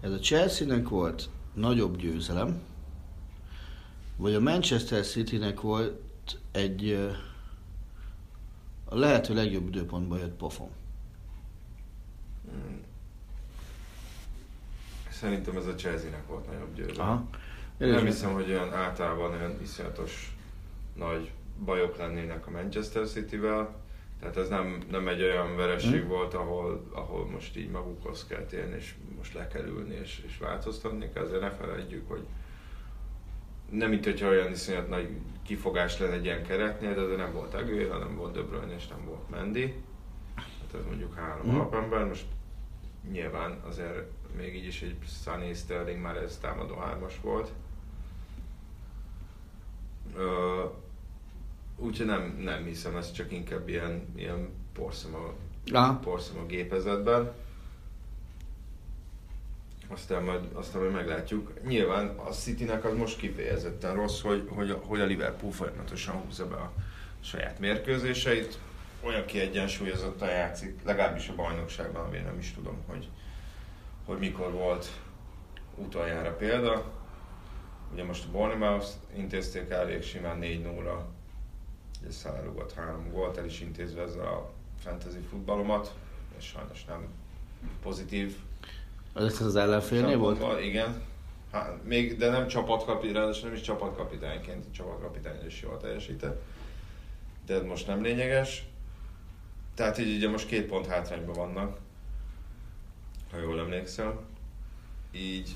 ez 0.00 0.10
a 0.10 0.18
Chelsea-nek 0.18 0.88
volt 0.88 1.28
nagyobb 1.54 1.96
győzelem, 1.96 2.62
vagy 4.16 4.34
a 4.34 4.40
Manchester 4.40 5.06
City-nek 5.06 5.60
volt 5.60 6.00
egy 6.52 6.92
a 8.84 8.98
lehető 8.98 9.34
legjobb 9.34 9.66
időpontban 9.66 10.18
jött 10.18 10.36
pofon? 10.36 10.70
Szerintem 15.10 15.56
ez 15.56 15.66
a 15.66 15.74
Chelsea-nek 15.74 16.26
volt 16.26 16.46
nagyobb 16.46 16.74
győzelem. 16.74 17.06
Aha. 17.06 17.28
Nem 17.78 18.04
hiszem, 18.04 18.32
hogy 18.32 18.50
olyan 18.50 18.74
általában 18.74 19.30
olyan 19.32 19.62
iszonyatos 19.62 20.36
nagy 20.94 21.30
bajok 21.64 21.96
lennének 21.96 22.46
a 22.46 22.50
Manchester 22.50 23.06
City-vel. 23.06 23.84
Tehát 24.20 24.36
ez 24.36 24.48
nem, 24.48 24.82
nem 24.90 25.08
egy 25.08 25.22
olyan 25.22 25.56
vereség 25.56 26.04
Mm. 26.04 26.08
volt, 26.08 26.34
ahol, 26.34 26.86
ahol 26.92 27.26
most 27.26 27.56
így 27.56 27.70
magukhoz 27.70 28.26
kell 28.26 28.44
térni, 28.44 28.76
és 28.76 28.94
most 29.16 29.34
le 29.34 29.46
kell 29.46 29.64
ülni, 29.64 29.94
és, 29.94 30.22
és 30.26 30.38
változtatni 30.38 31.10
kell. 31.12 31.24
Ezért 31.24 31.40
ne 31.40 31.50
felejtjük, 31.50 32.08
hogy 32.08 32.26
nem 33.70 33.88
mint 33.88 34.04
hogyha 34.04 34.28
olyan 34.28 34.50
iszonyat 34.52 34.88
nagy 34.88 35.08
kifogás 35.42 35.98
lenne 35.98 36.12
egy 36.12 36.24
ilyen 36.24 36.42
keretnél, 36.46 36.94
de 36.94 37.00
azért 37.00 37.16
nem 37.18 37.32
volt 37.32 37.54
Aguero, 37.54 37.98
nem 37.98 38.16
volt 38.16 38.34
De 38.34 38.42
Bruyne, 38.42 38.74
és 38.74 38.86
nem 38.88 39.04
volt 39.04 39.30
Mendy. 39.30 39.74
Hát 40.34 40.74
ez 40.74 40.84
mondjuk 40.86 41.14
három 41.14 41.46
Mm. 41.46 41.54
alapember. 41.54 42.04
Most 42.06 42.26
nyilván 43.10 43.60
azért 43.68 44.02
még 44.36 44.54
így 44.56 44.66
is 44.66 44.82
egy 44.82 44.96
Sunny 45.24 45.54
Sterling 45.54 46.00
már 46.00 46.16
ez 46.16 46.38
támadó 46.38 46.74
hármas 46.74 47.20
volt. 47.22 47.52
Ö, 50.16 50.64
Úgyhogy 51.76 52.06
nem, 52.06 52.36
nem 52.40 52.64
hiszem, 52.64 52.96
ez 52.96 53.12
csak 53.12 53.32
inkább 53.32 53.68
ilyen, 53.68 54.12
ilyen 54.16 54.48
porszem 54.72 55.14
a, 55.14 55.34
Aha. 55.72 55.98
porszem 55.98 56.38
a 56.38 56.46
gépezetben. 56.46 57.32
Aztán 59.88 60.22
majd, 60.22 60.44
aztán 60.52 60.82
majd 60.82 60.94
meglátjuk. 60.94 61.52
Nyilván 61.66 62.08
a 62.08 62.30
Citynek 62.30 62.84
az 62.84 62.96
most 62.96 63.18
kifejezetten 63.18 63.94
rossz, 63.94 64.20
hogy, 64.20 64.48
hogy, 64.48 64.78
hogy 64.82 65.00
a 65.00 65.04
Liverpool 65.04 65.52
folyamatosan 65.52 66.14
húzza 66.14 66.48
be 66.48 66.54
a 66.54 66.72
saját 67.20 67.58
mérkőzéseit. 67.58 68.58
Olyan 69.00 69.24
kiegyensúlyozottan 69.24 70.28
játszik, 70.28 70.80
legalábbis 70.84 71.28
a 71.28 71.34
bajnokságban, 71.34 72.04
ami 72.04 72.18
nem 72.18 72.38
is 72.38 72.52
tudom, 72.52 72.82
hogy, 72.86 73.08
hogy 74.04 74.18
mikor 74.18 74.52
volt 74.52 74.86
utoljára 75.74 76.36
példa. 76.36 76.92
Ugye 77.92 78.04
most 78.04 78.24
a 78.24 78.30
Bournemouth 78.30 78.86
intézték 79.16 79.70
el 79.70 79.80
elég 79.80 80.02
simán 80.02 80.38
4-0-ra, 80.40 80.98
ugye 82.06 82.14
szállrugott 82.14 82.72
három 82.72 83.10
gólt, 83.10 83.36
el 83.36 83.44
is 83.44 83.60
intézve 83.60 84.02
ezzel 84.02 84.26
a 84.26 84.50
fantasy 84.78 85.18
futballomat, 85.30 85.94
és 86.38 86.44
sajnos 86.44 86.84
nem 86.84 87.08
pozitív 87.82 88.36
Ez 89.14 89.40
az 89.40 89.56
ellenfélnél 89.56 90.18
volt? 90.18 90.60
Igen. 90.60 91.02
Hát, 91.52 91.84
még, 91.84 92.16
de 92.16 92.30
nem 92.30 92.46
csapatkapitány, 92.46 93.34
nem 93.42 93.52
is 93.52 93.60
csapatkapitányként, 93.60 94.64
csapatkapitány 94.72 95.46
is 95.46 95.62
jól 95.62 95.76
teljesített. 95.76 96.42
De 97.46 97.62
most 97.62 97.86
nem 97.86 98.02
lényeges. 98.02 98.66
Tehát 99.74 99.98
így 99.98 100.16
ugye 100.16 100.28
most 100.28 100.46
két 100.46 100.66
pont 100.66 100.86
hátrányban 100.86 101.34
vannak, 101.34 101.78
ha 103.30 103.38
jól 103.38 103.60
emlékszem. 103.60 104.18
Így, 105.12 105.54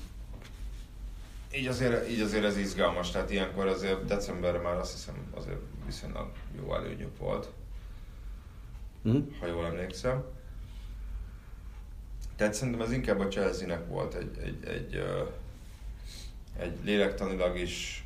így, 1.55 1.67
azért, 1.67 2.09
így 2.09 2.19
azért 2.19 2.43
ez 2.43 2.57
izgalmas, 2.57 3.11
tehát 3.11 3.31
ilyenkor 3.31 3.67
azért 3.67 4.05
decemberre 4.05 4.59
már 4.59 4.77
azt 4.77 4.91
hiszem 4.91 5.15
azért 5.35 5.59
viszonylag 5.85 6.31
jó 6.57 6.75
előnyük 6.75 7.17
volt 7.17 7.49
Hm? 9.03 9.17
ha 9.39 9.45
jól 9.45 9.65
emlékszem. 9.65 10.23
Tehát 12.35 12.53
szerintem 12.53 12.81
ez 12.81 12.91
inkább 12.91 13.19
a 13.19 13.27
Chelsea-nek 13.27 13.87
volt 13.87 14.13
egy, 14.13 14.37
egy, 14.43 14.65
egy, 14.65 15.03
egy 16.57 16.77
lélektanilag 16.83 17.57
is, 17.57 18.05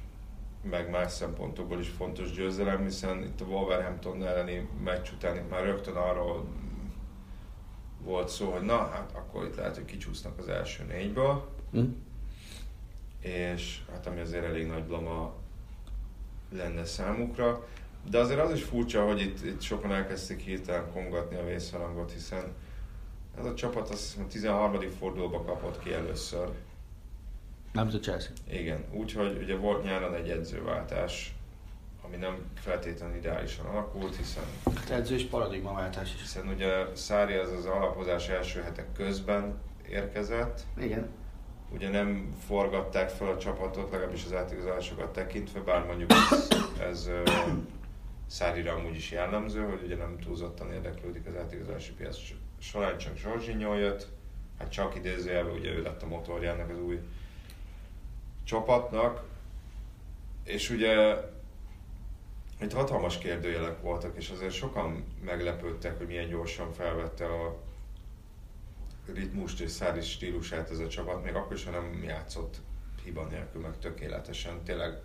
meg 0.70 0.90
más 0.90 1.12
szempontokból 1.12 1.80
is 1.80 1.88
fontos 1.88 2.32
győzelem, 2.32 2.84
hiszen 2.84 3.24
itt 3.24 3.42
a 3.42 3.46
Wolverhampton 3.46 4.26
elleni 4.26 4.70
meccs 4.84 5.10
után 5.14 5.36
itt 5.36 5.50
már 5.50 5.64
rögtön 5.64 5.96
arról 5.96 6.46
volt 8.04 8.30
szó, 8.30 8.52
hogy 8.52 8.62
na, 8.62 8.78
hát 8.78 9.12
akkor 9.14 9.46
itt 9.46 9.56
lehet, 9.56 9.76
hogy 9.76 9.86
kicsúsznak 9.86 10.38
az 10.40 10.48
első 10.48 10.84
négyből, 10.84 11.54
Hm? 11.72 11.84
És 13.26 13.80
hát 13.92 14.08
ami 14.08 14.20
azért 14.20 14.46
elég 14.46 14.68
nagy 14.68 14.84
blama 14.84 15.34
lenne 16.52 16.86
számukra. 16.86 17.68
De 18.10 18.18
azért 18.20 18.40
az 18.40 18.52
is 18.54 18.64
furcsa, 18.64 19.06
hogy 19.06 19.22
itt, 19.22 19.44
itt 19.46 19.62
sokan 19.62 19.94
elkezdték 19.94 20.40
hirtelen 20.40 20.92
kongatni 20.92 21.36
a 21.38 21.46
vészharangot, 21.46 22.12
hiszen 22.12 22.44
ez 23.40 23.46
a 23.46 23.54
csapat 23.54 23.90
azt 23.90 24.02
hiszem 24.04 24.24
a 24.24 24.28
13. 24.28 24.80
fordulóba 25.00 25.44
kapott 25.44 25.80
ki 25.84 25.94
először. 25.94 26.50
Nem 27.72 27.88
a 27.88 28.00
Chelsea. 28.00 28.32
Igen, 28.50 28.84
úgyhogy 28.92 29.38
ugye 29.42 29.56
volt 29.56 29.84
nyáron 29.84 30.14
egy 30.16 30.30
edzőváltás, 30.30 31.36
ami 32.02 32.16
nem 32.16 32.38
feltétlenül 32.56 33.16
ideálisan 33.16 33.66
alakult, 33.66 34.16
hiszen, 34.16 34.44
Hát 34.76 34.90
edző 34.90 35.16
és 35.16 35.24
paradigmaváltás 35.24 36.14
is. 36.14 36.22
hiszen 36.22 36.48
ugye 36.48 36.86
Szári 36.94 37.34
az 37.34 37.52
az 37.52 37.66
alapozás 37.66 38.28
első 38.30 38.62
hetek 38.62 38.94
közben 38.94 39.58
érkezett, 39.90 40.62
Igen. 40.80 41.08
Ugye 41.76 41.90
nem 41.90 42.36
forgatták 42.46 43.10
fel 43.10 43.28
a 43.28 43.38
csapatot, 43.38 43.92
legalábbis 43.92 44.26
az 44.26 44.34
átigazolásokat 44.34 45.14
tekintve, 45.14 45.60
bár 45.60 45.86
mondjuk 45.86 46.12
ez, 46.12 46.50
ez 46.80 47.10
Szárira 48.28 48.74
amúgy 48.74 48.96
is 48.96 49.12
jellemző, 49.12 49.64
hogy 49.64 49.84
ugye 49.84 49.96
nem 49.96 50.18
túlzottan 50.20 50.72
érdeklődik 50.72 51.28
az 51.28 51.36
átigazolási 51.36 51.92
piac. 51.92 52.18
Során, 52.60 52.98
csak 52.98 53.18
Zsorzsinyó 53.18 53.74
jött, 53.74 54.08
hát 54.60 54.72
csak 54.72 54.96
idézőjelben 54.96 55.56
ugye 55.56 55.70
ő 55.70 55.82
lett 55.82 56.02
a 56.02 56.08
motorjának 56.08 56.70
az 56.70 56.80
új 56.80 57.00
csapatnak, 58.44 59.24
és 60.44 60.70
ugye 60.70 61.16
itt 62.62 62.74
hatalmas 62.74 63.18
kérdőjelek 63.18 63.82
voltak, 63.82 64.18
és 64.18 64.30
azért 64.30 64.54
sokan 64.54 65.04
meglepődtek, 65.26 65.98
hogy 65.98 66.08
milyen 66.08 66.30
gyorsan 66.30 66.72
felvette 66.72 67.26
a 67.26 67.58
ritmust 69.14 69.60
és 69.60 69.72
Szári 69.72 70.02
stílusát 70.02 70.70
ez 70.72 70.80
a 70.80 70.88
csapat, 70.88 71.24
még 71.24 71.36
akkor 71.36 71.56
is, 71.56 71.64
ha 71.66 71.72
nem 71.72 72.04
játszott 72.04 72.56
hiba 73.04 73.24
nélkül, 73.24 73.62
meg 73.62 73.80
tökéletesen. 73.80 74.64
Tényleg 74.64 75.02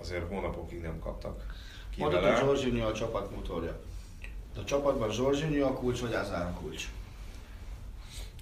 azért 0.00 0.28
hónapokig 0.28 0.80
nem 0.80 0.98
kaptak 0.98 1.46
ki 1.90 2.00
Mondod, 2.00 2.22
vele. 2.22 2.38
hogy 2.38 2.46
Jorginho 2.46 2.88
a 2.88 2.92
csapat 2.92 3.30
motorja. 3.34 3.80
De 4.54 4.60
a 4.60 4.64
csapatban 4.64 5.10
Jorginho 5.12 5.66
a 5.66 5.72
kulcs, 5.72 6.00
vagy 6.00 6.12
Azár 6.14 6.46
a 6.46 6.58
kulcs? 6.60 6.88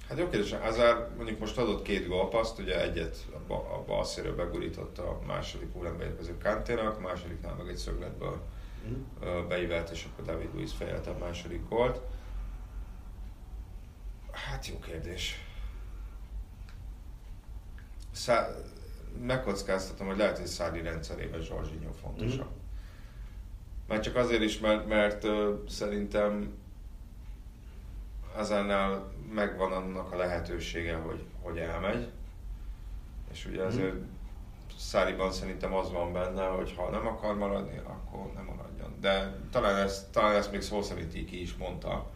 Hát 0.09 0.19
jó 0.19 0.29
kérdés, 0.29 0.53
Azár 0.53 1.09
mondjuk 1.17 1.39
most 1.39 1.59
adott 1.59 1.83
két 1.83 2.09
gólpaszt, 2.09 2.59
ugye 2.59 2.83
egyet 2.83 3.27
a, 3.49 3.53
a 3.53 3.83
bal 3.87 4.05
szélről 4.05 4.35
begurította 4.35 5.09
a 5.09 5.21
második 5.27 5.77
órán 5.77 6.01
érkező 6.01 6.39
Kanténak, 6.39 6.97
a 6.97 7.01
másodiknál 7.01 7.55
meg 7.55 7.69
egy 7.69 7.77
szögletből 7.77 8.41
Mm. 8.89 9.49
beívelt, 9.49 9.91
és 9.91 10.05
akkor 10.13 10.25
David 10.25 10.49
Luiz 10.55 10.73
fejelte 10.73 11.11
a 11.11 11.19
második 11.19 11.69
gólt. 11.69 12.01
Hát 14.53 14.67
jó 14.67 14.79
kérdés. 14.79 15.45
Szá- 18.11 18.51
megkockáztatom, 19.21 20.07
hogy 20.07 20.17
lehet, 20.17 20.39
hogy 20.39 20.47
Szári 20.47 20.83
rendszerében 20.83 21.41
Zsorzsinyó 21.41 21.91
fontosabb. 22.01 22.39
Mhm. 22.51 22.55
Már 23.89 24.01
csak 24.01 24.17
azért 24.17 24.43
is, 24.43 24.59
mert, 24.59 24.87
mert 24.89 25.25
ö, 25.25 25.55
szerintem 25.69 26.55
azannál 28.35 29.13
megvan 29.35 29.73
annak 29.73 30.13
a 30.13 30.17
lehetősége, 30.17 30.95
hogy, 30.97 31.25
hogy 31.41 31.59
elmegy. 31.59 32.11
És 33.33 33.47
ugye 33.47 33.59
Mhm. 33.59 33.67
azért 33.67 33.95
Száriban 34.79 35.33
szerintem 35.33 35.75
az 35.75 35.91
van 35.93 36.13
benne, 36.13 36.47
hogy 36.47 36.75
ha 36.77 36.91
nem 36.91 37.07
akar 37.07 37.35
maradni, 37.37 37.79
akkor 37.79 38.33
nem 38.33 38.45
maradjon. 38.45 38.95
De 39.01 39.37
talán 39.51 39.77
ezt, 39.77 40.11
talán 40.11 40.35
ezt 40.35 40.51
még 40.53 40.61
szó 40.61 40.83
szerint 40.83 41.15
így 41.17 41.25
ki 41.31 41.41
is 41.41 41.55
mondta, 41.57 42.11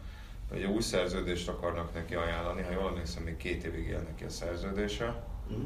egy 0.53 0.63
új 0.63 0.81
szerződést 0.81 1.49
akarnak 1.49 1.93
neki 1.93 2.15
ajánlani, 2.15 2.61
ha 2.61 2.71
jól 2.71 2.87
emlékszem, 2.87 3.23
még 3.23 3.37
két 3.37 3.63
évig 3.63 3.87
él 3.87 3.99
neki 3.99 4.23
a 4.23 4.29
szerződése, 4.29 5.23
Mm. 5.51 5.65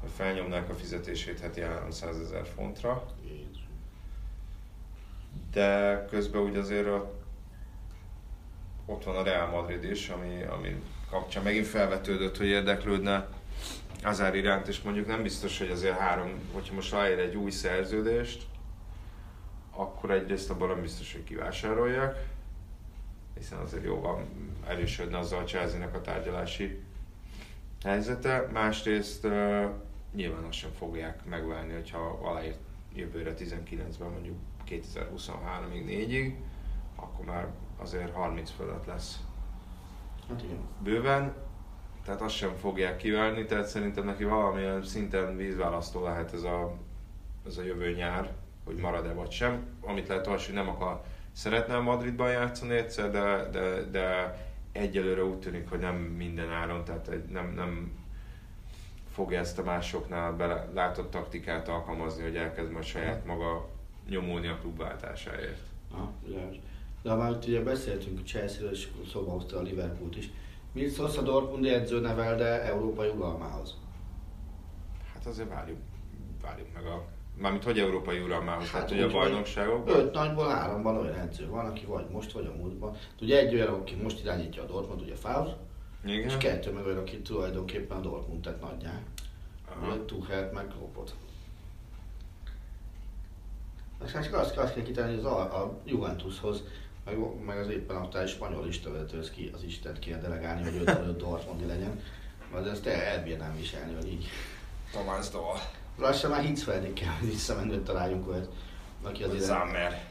hogy 0.00 0.10
felnyomnák 0.16 0.68
a 0.68 0.74
fizetését 0.74 1.40
heti 1.40 1.60
300 1.60 2.20
ezer 2.20 2.46
fontra, 2.46 3.06
de 5.52 6.04
közben 6.10 6.42
úgy 6.42 6.56
azért 6.56 6.86
a, 6.86 7.12
ott 8.86 9.04
van 9.04 9.16
a 9.16 9.22
Real 9.22 9.50
Madrid 9.50 9.84
is, 9.84 10.08
ami, 10.08 10.42
ami 10.42 10.82
kapcsán 11.10 11.42
megint 11.42 11.66
felvetődött, 11.66 12.36
hogy 12.36 12.46
érdeklődne 12.46 13.28
Azár 14.02 14.34
iránt, 14.34 14.68
és 14.68 14.82
mondjuk 14.82 15.06
nem 15.06 15.22
biztos, 15.22 15.58
hogy 15.58 15.70
azért 15.70 15.98
három, 15.98 16.30
hogyha 16.52 16.74
most 16.74 16.92
ráér 16.92 17.18
egy 17.18 17.36
új 17.36 17.50
szerződést, 17.50 18.46
akkor 19.70 20.10
egyrészt 20.10 20.50
abban 20.50 20.68
nem 20.68 20.80
biztos, 20.80 21.12
hogy 21.12 21.24
kivásárolják, 21.24 22.26
hiszen 23.38 23.58
azért 23.58 23.84
jóval 23.84 24.24
erősödne 24.66 25.18
azzal 25.18 25.38
a 25.38 25.44
chelsea 25.44 25.88
a 25.92 26.00
tárgyalási 26.00 26.82
helyzete. 27.82 28.48
Másrészt 28.52 29.24
uh, 29.24 29.64
nyilván 30.14 30.44
azt 30.44 30.58
sem 30.58 30.70
fogják 30.78 31.24
megválni, 31.24 31.72
hogyha 31.72 32.18
aláírt 32.22 32.58
jövőre 32.94 33.34
19-ben 33.38 34.10
mondjuk 34.10 34.36
2023-ig, 34.68 35.84
4-ig, 35.86 36.34
akkor 36.96 37.24
már 37.24 37.48
azért 37.76 38.14
30 38.14 38.50
fölött 38.50 38.86
lesz 38.86 39.20
Hát 40.28 40.42
igen. 40.42 40.58
bőven, 40.82 41.34
tehát 42.04 42.20
azt 42.20 42.34
sem 42.34 42.54
fogják 42.54 42.96
kiválni, 42.96 43.44
tehát 43.44 43.66
szerintem 43.66 44.04
neki 44.04 44.24
valamilyen 44.24 44.84
szinten 44.84 45.36
vízválasztó 45.36 46.02
lehet 46.02 46.32
ez 46.32 46.42
a, 46.42 46.74
ez 47.46 47.56
a 47.56 47.62
jövő 47.62 47.94
nyár, 47.94 48.32
hogy 48.64 48.76
marad-e 48.76 49.12
vagy 49.12 49.30
sem, 49.30 49.66
amit 49.80 50.08
lehet 50.08 50.26
az, 50.26 50.46
hogy 50.46 50.54
nem 50.54 50.68
akar, 50.68 51.02
szeretne 51.32 51.76
a 51.76 51.82
Madridban 51.82 52.30
játszani 52.30 52.74
egyszer, 52.74 53.10
de, 53.10 53.48
de, 53.50 53.82
de 53.90 54.36
egyelőre 54.72 55.24
úgy 55.24 55.38
tűnik, 55.38 55.68
hogy 55.68 55.78
nem 55.78 55.94
minden 55.96 56.50
áron, 56.50 56.84
tehát 56.84 57.30
nem, 57.30 57.52
nem 57.54 58.00
fogja 59.10 59.38
ezt 59.38 59.58
a 59.58 59.62
másoknál 59.62 60.32
bele, 60.32 60.68
látott 60.74 61.10
taktikát 61.10 61.68
alkalmazni, 61.68 62.22
hogy 62.22 62.36
elkezd 62.36 62.70
majd 62.70 62.84
saját 62.84 63.26
maga 63.26 63.68
nyomulni 64.08 64.46
a 64.46 64.58
klubváltásáért. 64.60 65.60
Aha, 65.90 66.12
világos. 66.26 66.56
De 67.02 67.14
már 67.14 67.30
ugye 67.30 67.62
beszéltünk 67.62 68.18
a 68.18 68.22
Chelsea-ről, 68.22 68.70
és 68.70 68.88
szóba 69.12 69.30
hozta 69.30 69.58
a 69.58 69.62
Liverpoolt 69.62 70.16
is. 70.16 70.30
Mit 70.72 70.90
szólsz 70.90 71.16
a 71.16 71.22
Dortmundi 71.22 71.68
edző 71.68 72.00
nevelde 72.00 72.62
európai 72.62 73.08
uralmához? 73.08 73.76
Hát 75.14 75.26
azért 75.26 75.48
várjuk, 75.48 75.78
várjuk 76.42 76.68
meg 76.74 76.86
a... 76.86 77.04
Mármint 77.34 77.64
hogy 77.64 77.78
európai 77.78 78.20
uralmához, 78.20 78.62
hát, 78.62 78.72
tehát 78.72 78.88
hogy 78.88 79.00
a 79.00 79.06
úgy, 79.06 79.12
hogy 79.12 79.20
bajnokságokban. 79.20 79.96
Öt 79.96 80.12
nagyból 80.12 80.48
háromban 80.48 80.96
olyan 80.96 81.18
edző 81.18 81.48
van, 81.48 81.66
aki 81.66 81.84
vagy 81.84 82.08
most, 82.10 82.32
vagy 82.32 82.46
a 82.46 82.56
múltban. 82.56 82.96
Ugye 83.20 83.38
egy 83.38 83.54
olyan, 83.54 83.68
aki 83.68 83.94
most 83.94 84.20
irányítja 84.20 84.62
a 84.62 84.66
Dortmund, 84.66 85.00
ugye 85.00 85.14
Favre, 85.14 85.56
Igen. 86.04 86.28
és 86.28 86.36
kettő 86.36 86.72
meg 86.72 86.84
olyan, 86.84 86.98
aki 86.98 87.20
tulajdonképpen 87.20 87.96
a 87.96 88.00
Dortmund 88.00 88.42
tett 88.42 88.60
nagyjá. 88.60 89.00
Ugye 89.82 90.04
Tuchelt 90.04 90.52
meg 90.52 90.66
Kloppot. 90.66 91.14
És 94.04 94.12
hát 94.12 94.24
csak 94.24 94.34
azt, 94.34 94.56
azt 94.56 94.74
kell 94.74 94.82
kitalálni, 94.82 95.16
hogy 95.16 95.24
az 95.24 95.32
a, 95.32 95.62
a 95.62 95.80
Juventushoz, 95.84 96.62
meg, 97.04 97.44
meg 97.44 97.58
az 97.58 97.68
éppen 97.68 97.96
aktuális 97.96 98.30
spanyol 98.30 98.64
listavezetőhöz 98.64 99.30
ki, 99.30 99.50
az 99.54 99.62
Istent 99.62 99.98
kéne 99.98 100.18
delegálni, 100.18 100.62
hogy 100.62 100.76
55 100.76 101.16
Dortmundi 101.16 101.66
legyen. 101.66 102.00
Mert 102.52 102.66
ezt 102.66 102.86
el, 102.86 103.00
elbírnám 103.00 103.56
viselni, 103.56 103.94
hogy 103.94 104.08
így. 104.08 104.26
Tomás 104.92 105.28
Doll. 105.28 105.58
Lassan 105.96 106.30
már 106.30 106.42
Hitzfeldig 106.42 106.92
kell, 106.92 107.12
hogy 107.20 107.28
visszamenőt 107.28 107.84
találjunk 107.84 108.28
olyat. 108.28 108.48
Aki 109.02 109.22
az 109.22 109.34
ide... 109.34 109.44
Zammer. 109.44 110.10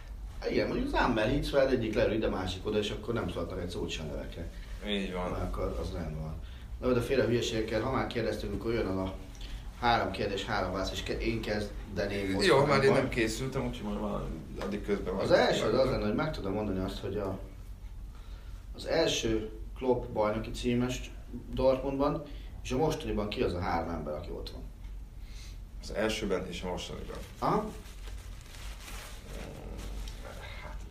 Igen, 0.50 0.67
mondjuk 0.67 0.89
Zammer 0.89 1.28
Hitzfeld 1.28 1.72
egyik 1.72 1.94
leül 1.94 2.13
ide, 2.13 2.30
másik 2.30 2.65
oda, 2.65 2.78
és 2.78 2.89
akkor 2.89 3.13
nem 3.13 3.30
szóltak 3.30 3.62
egy 3.62 3.70
szót 3.70 3.89
sem 3.89 4.06
nevekre. 4.06 4.50
Így 4.88 5.13
van. 5.13 5.32
Már 5.32 5.41
akkor 5.41 5.78
az 5.82 5.91
rendben 5.94 6.22
van. 6.22 6.36
Na, 6.82 6.94
de 6.94 7.00
félre 7.02 7.26
hülyeségekkel, 7.26 7.82
ha 7.82 7.91
már 7.91 8.08
kérdeztünk, 8.08 8.54
akkor 8.54 8.74
jön 8.74 8.86
a 8.86 9.13
három 9.80 10.12
kérdés, 10.12 10.46
három 10.46 10.72
válasz, 10.72 10.91
és 10.91 11.04
én 11.20 11.41
kezdeném 11.41 12.32
most. 12.32 12.48
Jó, 12.48 12.65
már 12.65 12.84
én 12.84 12.94
nem 12.94 13.10
készültem, 13.10 13.65
úgyhogy 13.65 13.88
majd 13.88 14.00
valami 14.00 14.26
addig 14.60 14.86
közben 14.86 15.13
Az 15.15 15.32
első 15.32 15.65
az 15.65 15.80
az 15.80 15.89
lenne, 15.89 16.06
hogy 16.06 16.15
meg 16.15 16.32
tudom 16.32 16.54
mondani 16.54 16.80
azt, 16.80 17.00
hogy 17.00 17.17
a, 17.17 17.39
az 18.76 18.86
első 18.86 19.50
Klopp 19.76 20.06
bajnoki 20.06 20.52
címes 20.52 21.12
Dortmundban, 21.54 22.24
és 22.63 22.72
a 22.72 22.78
mostaniban 22.78 23.30
ki 23.30 23.41
az 23.41 23.54
a 23.54 23.60
három 23.60 23.89
ember, 23.89 24.13
aki 24.13 24.30
ott 24.30 24.50
van. 24.50 24.62
Az 25.82 25.91
elsőben 25.91 26.48
és 26.48 26.62
a 26.62 26.67
mostaniban. 26.67 27.17
Aha, 27.39 27.72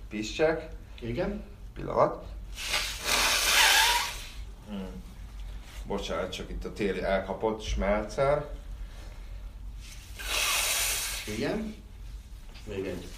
Piszcsek. 0.08 0.68
igen. 1.00 1.44
Pillanat. 1.74 2.24
Hmm. 4.68 5.02
Bocsánat, 5.86 6.32
csak 6.32 6.50
itt 6.50 6.64
a 6.64 6.72
téli 6.72 7.02
elkapott 7.02 7.62
smelcer. 7.62 8.48
Igen. 11.36 11.74
Még 12.64 12.86
egy. 12.86 13.08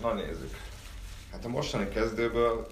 Na 0.00 0.14
nézzük. 0.14 0.60
Hát 1.30 1.44
a 1.44 1.48
mostani 1.48 1.88
kezdőből 1.88 2.66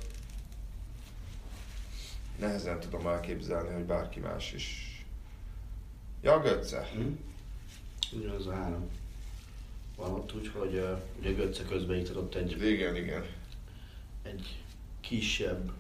nehezen 2.39 2.81
tudom 2.81 3.07
elképzelni, 3.07 3.73
hogy 3.73 3.85
bárki 3.85 4.21
más 4.21 4.53
is. 4.53 4.84
Ja, 6.25 6.41
Götze. 6.41 6.89
Hm? 6.95 7.09
Ugyanaz 8.17 8.47
a 8.47 8.53
három. 8.55 8.89
Van 9.97 10.13
ott 10.13 10.35
úgy, 10.35 10.49
hogy 10.49 10.75
uh, 10.75 10.99
ugye 11.19 11.33
Götze 11.33 11.65
közben 11.65 11.97
itt 11.97 12.35
egy, 12.35 12.63
Igen, 12.63 12.97
igen. 12.97 13.25
egy 14.23 14.63
kisebb, 15.01 15.73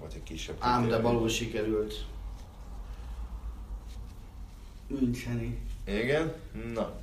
Vagy 0.00 0.12
egy 0.14 0.22
kisebb. 0.22 0.56
ám 0.58 0.88
de 0.88 1.00
való 1.00 1.28
sikerült 1.28 2.04
Müncheni 4.86 5.58
Igen? 5.84 6.34
Na. 6.74 7.00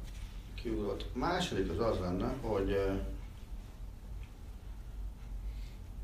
kiugrott. 0.55 1.05
A 1.13 1.17
második 1.17 1.69
az 1.69 1.79
az 1.79 1.99
lenne, 1.99 2.33
hogy 2.41 2.69
uh, 2.71 2.99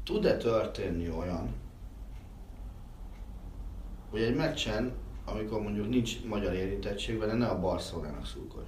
tud-e 0.03 0.37
történni 0.37 1.09
olyan, 1.09 1.53
hogy 4.09 4.21
egy 4.21 4.35
meccsen, 4.35 4.93
amikor 5.25 5.61
mondjuk 5.61 5.89
nincs 5.89 6.23
magyar 6.23 6.53
érintettségben, 6.53 7.27
de 7.27 7.33
ne 7.33 7.47
a 7.47 7.59
Barcelonának 7.59 8.25
szurkolj. 8.25 8.65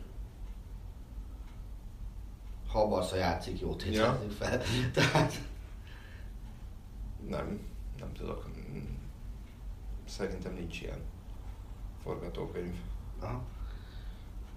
Ha 2.68 2.82
a 2.82 2.88
Barca 2.88 3.16
játszik, 3.16 3.60
jó 3.60 3.76
tételezik 3.76 4.32
fel. 4.32 4.62
Tehát 4.94 5.34
Nem, 7.28 7.60
nem 8.00 8.14
tudok. 8.14 8.50
Szerintem 10.06 10.54
nincs 10.54 10.82
ilyen 10.82 11.00
forgatókönyv. 12.04 12.76
Aha. 13.20 13.44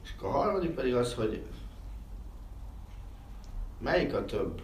És 0.02 0.14
akkor 0.16 0.28
a 0.28 0.32
harmadik 0.32 0.74
pedig 0.74 0.94
az, 0.94 1.14
hogy 1.14 1.44
melyik 3.78 4.14
a 4.14 4.24
több 4.24 4.62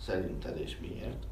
szerinted 0.00 0.58
és 0.58 0.78
miért? 0.78 1.26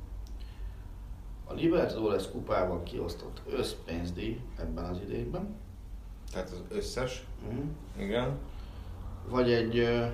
A 1.50 1.54
Libertadores 1.54 2.30
kupában 2.30 2.82
kiosztott 2.82 3.42
összpénzdíj 3.50 4.40
ebben 4.58 4.84
az 4.84 5.00
idényben, 5.00 5.56
Tehát 6.32 6.50
az 6.50 6.62
összes, 6.68 7.24
Mhm. 7.48 7.58
igen. 7.98 8.38
vagy 9.28 9.52
egy 9.52 9.78
ö, 9.78 10.06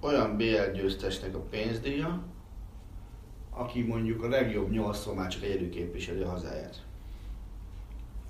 olyan 0.00 0.36
BL 0.36 0.70
győztesnek 0.74 1.34
a 1.34 1.38
pénzdíja, 1.38 2.22
aki 3.50 3.82
mondjuk 3.82 4.22
a 4.22 4.28
legjobb 4.28 4.70
nyolcszor 4.70 5.14
már 5.14 5.28
csak 5.28 5.42
egyedül 5.42 5.70
képviseli 5.70 6.22
a 6.22 6.28
hazáját. 6.28 6.82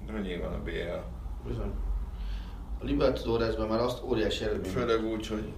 De 0.06 0.20
nyilván 0.20 0.52
a 0.52 0.62
BL. 0.62 0.98
Bizony. 1.48 1.72
A 2.80 2.84
Libertadores-ben 2.84 3.66
már 3.68 3.80
azt 3.80 4.02
óriási 4.02 4.44
eredmény. 4.44 4.70
Főleg 4.72 5.04
úgy, 5.04 5.26
hogy 5.26 5.52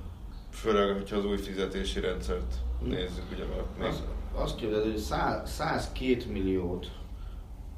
főleg, 0.51 0.95
hogyha 0.97 1.17
az 1.17 1.25
új 1.25 1.37
fizetési 1.37 2.01
rendszert 2.01 2.55
nézzük, 2.83 3.25
ugye 3.33 3.45
mert 3.47 3.93
Az, 3.93 4.03
azt 4.35 4.57
képzeld, 4.57 4.83
hogy 4.83 4.97
100, 4.97 5.51
102 5.51 6.27
milliót 6.27 6.91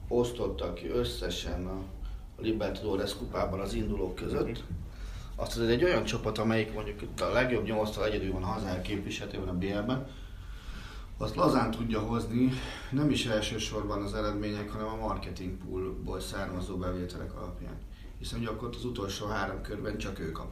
osztottak 0.09 0.75
ki 0.75 0.89
összesen 0.89 1.67
a 1.67 1.83
Libertadores 2.39 3.17
kupában 3.17 3.61
az 3.61 3.75
indulók 3.75 4.15
között. 4.15 4.65
Azt 5.37 5.59
az 5.59 5.69
egy 5.69 5.85
olyan 5.85 6.05
csapat, 6.05 6.39
amelyik 6.39 6.73
mondjuk 6.73 7.03
itt 7.03 7.21
a 7.21 7.33
legjobb 7.33 7.65
nyolctal 7.65 8.05
egyedül 8.05 8.33
van 8.33 8.43
a 8.43 8.47
hazája 8.47 8.81
képviseletében 8.81 9.49
a 9.49 9.59
BL-ben, 9.59 10.07
azt 11.19 11.37
lazán 11.37 11.71
tudja 11.71 12.01
hozni, 12.01 12.53
nem 12.91 13.11
is 13.11 13.27
elsősorban 13.27 14.03
az 14.03 14.15
eredmények, 14.15 14.71
hanem 14.71 14.87
a 14.87 15.07
marketing 15.07 15.57
poolból 15.57 16.21
származó 16.21 16.77
bevételek 16.77 17.35
alapján. 17.35 17.79
Hiszen 18.19 18.39
ugye 18.39 18.49
akkor 18.49 18.69
az 18.75 18.85
utolsó 18.85 19.27
három 19.27 19.63
körben 19.63 19.99
csak 19.99 20.19
ő 20.19 20.33
kap. 20.33 20.51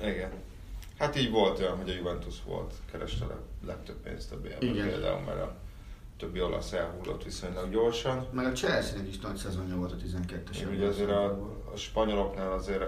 Igen. 0.00 0.32
Hát 0.98 1.16
így 1.16 1.30
volt 1.30 1.58
olyan, 1.58 1.76
hogy 1.76 1.90
a 1.90 1.94
Juventus 1.94 2.42
volt, 2.46 2.74
kereste 2.90 3.24
a 3.24 3.49
legtöbb 3.66 3.96
pénzt 3.96 4.32
a 4.32 4.40
BL-ben 4.40 4.62
Igen. 4.62 4.88
például, 4.88 5.20
mert 5.20 5.40
a 5.40 5.56
többi 6.16 6.42
olasz 6.42 6.72
elhullott 6.72 7.24
viszonylag 7.24 7.70
gyorsan. 7.70 8.26
Meg 8.32 8.46
a 8.46 8.52
Chelsea-nek 8.52 9.08
is 9.08 9.18
nagy 9.18 9.36
szezonja 9.36 9.76
volt 9.76 9.92
a 9.92 9.96
12-es. 9.96 10.50
És 10.50 10.66
ugye 10.66 10.86
azért 10.86 11.10
a, 11.10 11.24
a 11.72 11.76
spanyoloknál 11.76 12.52
azért 12.52 12.84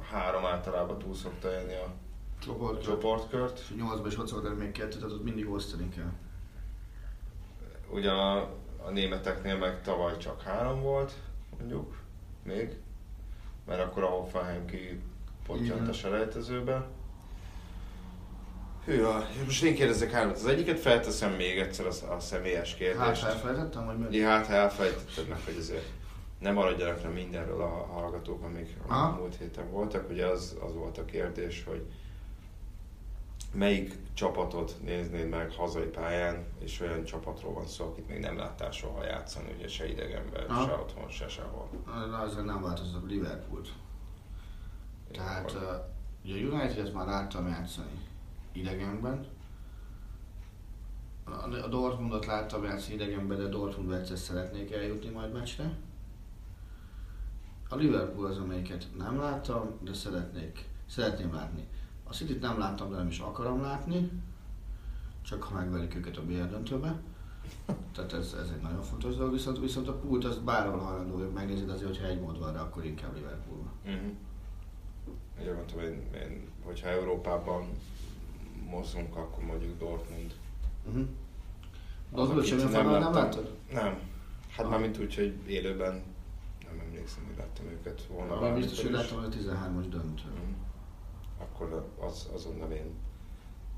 három 0.00 0.44
általában 0.44 0.98
túl 0.98 1.14
szokta 1.14 1.52
élni 1.52 1.74
a 1.74 1.92
csoport, 2.38 2.82
csoportkört. 2.82 3.58
És 3.58 3.74
8 3.76 4.06
és 4.06 4.14
6 4.14 4.58
még 4.58 4.72
kettő, 4.72 4.98
tehát 4.98 5.12
ott 5.12 5.24
mindig 5.24 5.48
osztani 5.48 5.88
kell. 5.88 6.12
Ugyan 7.90 8.18
a, 8.18 8.36
a 8.86 8.90
németeknél 8.90 9.56
meg 9.56 9.82
tavaly 9.82 10.16
csak 10.16 10.42
három 10.42 10.82
volt, 10.82 11.12
mondjuk, 11.58 11.96
még. 12.42 12.78
Mert 13.66 13.80
akkor 13.80 14.02
a 14.02 14.06
Hoffenheim 14.06 14.66
ki 14.66 15.02
pottyant 15.46 15.88
a 15.88 15.92
selejtezőbe. 15.92 16.86
Hűha, 18.84 19.24
most 19.44 19.62
én 19.62 19.74
kérdezek 19.74 20.10
hármat. 20.10 20.36
Az 20.36 20.46
egyiket 20.46 20.78
felteszem 20.78 21.32
még 21.32 21.58
egyszer 21.58 21.86
a, 21.86 22.12
a 22.14 22.20
személyes 22.20 22.68
Hát 22.70 22.78
kérdést. 22.78 23.24
elfelejtettem, 23.24 23.86
hogy 23.86 23.98
mi? 23.98 24.16
Ja, 24.16 24.28
hát 24.28 24.46
ha 24.46 24.52
elfelejtetted 24.52 25.28
meg, 25.28 25.38
hogy 25.44 25.56
azért 25.58 25.88
nem 26.38 26.54
maradjanak 26.54 27.02
le 27.02 27.08
mindenről 27.08 27.60
a 27.60 27.86
hallgatók, 27.92 28.42
amik 28.42 28.76
a 28.88 29.08
múlt 29.08 29.36
héten 29.36 29.70
voltak. 29.70 30.10
Ugye 30.10 30.26
az, 30.26 30.56
az 30.66 30.74
volt 30.74 30.98
a 30.98 31.04
kérdés, 31.04 31.64
hogy 31.64 31.86
melyik 33.52 33.98
csapatot 34.14 34.76
néznéd 34.84 35.28
meg 35.28 35.52
hazai 35.52 35.86
pályán, 35.86 36.44
és 36.58 36.80
olyan 36.80 37.04
csapatról 37.04 37.52
van 37.52 37.66
szó, 37.66 37.84
akit 37.84 38.08
még 38.08 38.18
nem 38.18 38.36
láttál 38.36 38.70
soha 38.70 39.04
játszani, 39.04 39.54
ugye 39.58 39.68
se 39.68 39.88
idegenben, 39.88 40.44
Aha. 40.48 40.66
se 40.66 40.72
otthon, 40.72 41.08
se 41.08 41.28
sehol. 41.28 41.68
Ezzel 42.26 42.42
nem 42.44 42.62
változott 42.62 43.02
a 43.02 43.06
Liverpoolt. 43.06 43.68
Tehát 45.12 45.50
uh, 45.52 45.60
ugye 46.24 46.34
a 46.34 46.54
United-et 46.54 46.92
már 46.92 47.06
láttam 47.06 47.48
játszani 47.48 48.08
idegenben. 48.52 49.26
A, 51.24 51.68
Dortmundot 51.68 52.26
láttam 52.26 52.64
játszani 52.64 52.94
idegenben, 52.94 53.38
de 53.38 53.46
Dortmundba 53.46 53.96
egyszer 53.96 54.18
szeretnék 54.18 54.72
eljutni 54.72 55.10
majd 55.10 55.32
meccsre. 55.32 55.78
A 57.68 57.76
Liverpool 57.76 58.26
az, 58.26 58.38
amelyiket 58.38 58.86
nem 58.98 59.18
láttam, 59.18 59.70
de 59.80 59.94
szeretnék, 59.94 60.68
szeretném 60.86 61.34
látni. 61.34 61.68
A 62.04 62.12
City-t 62.12 62.40
nem 62.40 62.58
láttam, 62.58 62.90
de 62.90 62.96
nem 62.96 63.08
is 63.08 63.18
akarom 63.18 63.60
látni. 63.60 64.10
Csak 65.22 65.42
ha 65.42 65.54
megverik 65.54 65.94
őket 65.94 66.16
a 66.16 66.22
BL 66.22 66.42
döntőbe. 66.42 67.00
Tehát 67.94 68.12
ez, 68.12 68.36
ez 68.40 68.48
egy 68.54 68.62
nagyon 68.62 68.82
fontos 68.82 69.16
dolog, 69.16 69.32
viszont, 69.32 69.58
viszont 69.58 69.88
a 69.88 69.92
pult 69.92 70.24
az 70.24 70.38
bárhol 70.38 70.78
hajlandó 70.78 71.16
hogy 71.16 71.32
megnézed, 71.32 71.70
azért, 71.70 71.88
hogyha 71.88 72.06
egy 72.06 72.20
mód 72.20 72.38
van 72.38 72.52
rá, 72.52 72.60
akkor 72.60 72.84
inkább 72.84 73.14
Liverpoolba. 73.14 73.72
Uh-huh. 73.84 74.10
Ugye 75.40 75.54
mondtam, 75.54 75.80
én, 75.80 76.02
én, 76.14 76.48
hogyha 76.64 76.88
Európában 76.88 77.68
mozgunk, 78.70 79.16
akkor 79.16 79.44
mondjuk 79.44 79.78
Dortmund. 79.78 80.34
Uh-huh. 80.86 81.06
Az, 82.12 82.28
akit 82.30 82.44
semmi 82.44 82.62
nem, 82.62 82.88
nem 82.90 83.12
látod? 83.12 83.56
Nem. 83.72 83.98
Hát 84.50 84.64
Ah. 84.64 84.70
már 84.70 84.80
mint 84.80 84.98
úgy, 84.98 85.14
hogy 85.14 85.34
élőben 85.46 86.02
nem 86.66 86.80
emlékszem, 86.86 87.24
hogy 87.26 87.36
láttam 87.36 87.66
őket 87.66 88.02
volna. 88.06 88.34
Valamikor 88.34 88.60
biztos, 88.60 88.82
hogy 88.82 88.90
láttam, 88.90 89.18
a 89.18 89.28
13-as 89.28 89.86
döntő. 89.88 90.22
Mhm. 90.28 90.52
Akkor 91.38 91.90
az, 92.00 92.28
azonnal 92.34 92.70
én 92.70 92.90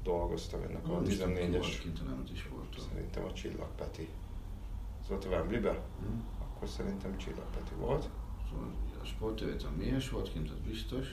dolgoztam 0.03 0.61
ennek 0.63 0.85
a 0.85 0.89
Nem 0.89 0.91
volt 0.91 1.07
14-es, 1.09 1.79
Kint, 1.81 2.07
nem 2.07 2.25
is 2.33 2.49
volt. 2.49 2.81
szerintem 2.93 3.25
a 3.25 3.33
Csillag 3.33 3.69
Peti. 3.77 4.09
Az 5.03 5.09
volt 5.09 5.25
a 5.25 5.29
Wembley-be? 5.29 5.71
Mhm. 5.71 6.19
Akkor 6.43 6.69
szerintem 6.69 7.17
Csillag 7.17 7.47
Peti 7.55 7.75
volt. 7.79 8.09
Szóval 8.51 8.67
a 9.03 9.05
sportővet 9.05 9.63
a 9.63 9.71
mélyes 9.77 10.11
volt 10.11 10.33
kint, 10.33 10.51
az 10.51 10.59
biztos. 10.67 11.07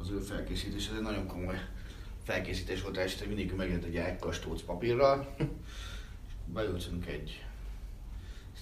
Az 0.00 0.10
ő 0.10 0.18
felkészítés, 0.18 0.88
ez 0.88 0.94
egy 0.96 1.02
nagyon 1.02 1.26
komoly 1.26 1.58
felkészítés 2.26 2.82
volt 2.82 2.96
este, 2.96 3.26
mindig 3.26 3.52
megjött 3.52 3.84
egy 3.84 3.96
ágykastóc 3.96 4.62
papírral. 4.62 5.34
Beültünk 6.54 7.06
egy 7.06 7.44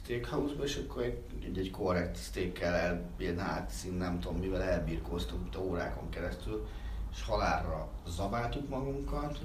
steakhouse-ba, 0.02 0.64
és 0.64 0.76
akkor 0.76 1.02
egy, 1.02 1.18
egy, 1.44 1.58
egy 1.58 1.70
korrekt 1.70 2.16
steakkel 2.16 2.74
el, 2.74 3.10
ilyen 3.18 3.38
átszín, 3.38 3.92
nem 3.92 4.20
tudom 4.20 4.38
mivel 4.38 4.62
elbírkoztunk 4.62 5.46
itt 5.46 5.56
órákon 5.56 6.10
keresztül, 6.10 6.66
és 7.12 7.22
halálra 7.22 7.88
zabáltuk 8.06 8.68
magunkat, 8.68 9.40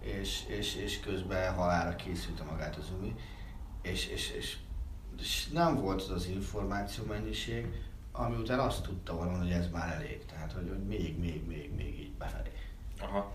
és, 0.00 0.44
és, 0.46 0.74
és 0.74 1.00
közben 1.00 1.54
halálra 1.54 1.96
készült 1.96 2.50
magát 2.50 2.76
az 2.76 2.90
umi, 2.98 3.14
és, 3.82 4.06
és, 4.06 4.30
és, 4.30 4.56
és 5.18 5.48
nem 5.48 5.80
volt 5.80 6.02
az 6.02 6.10
az 6.10 6.26
információ 6.26 7.04
mennyiség, 7.04 7.66
ami 8.12 8.36
után 8.36 8.58
azt 8.58 8.82
tudta 8.82 9.14
volna, 9.16 9.38
hogy 9.38 9.50
ez 9.50 9.70
már 9.70 9.92
elég. 9.92 10.24
Tehát, 10.24 10.52
hogy, 10.52 10.68
hogy 10.68 10.86
még, 10.86 11.18
még, 11.18 11.46
még, 11.46 11.74
még 11.76 12.00
így 12.00 12.12
befelé. 12.12 12.50
Aha. 13.00 13.32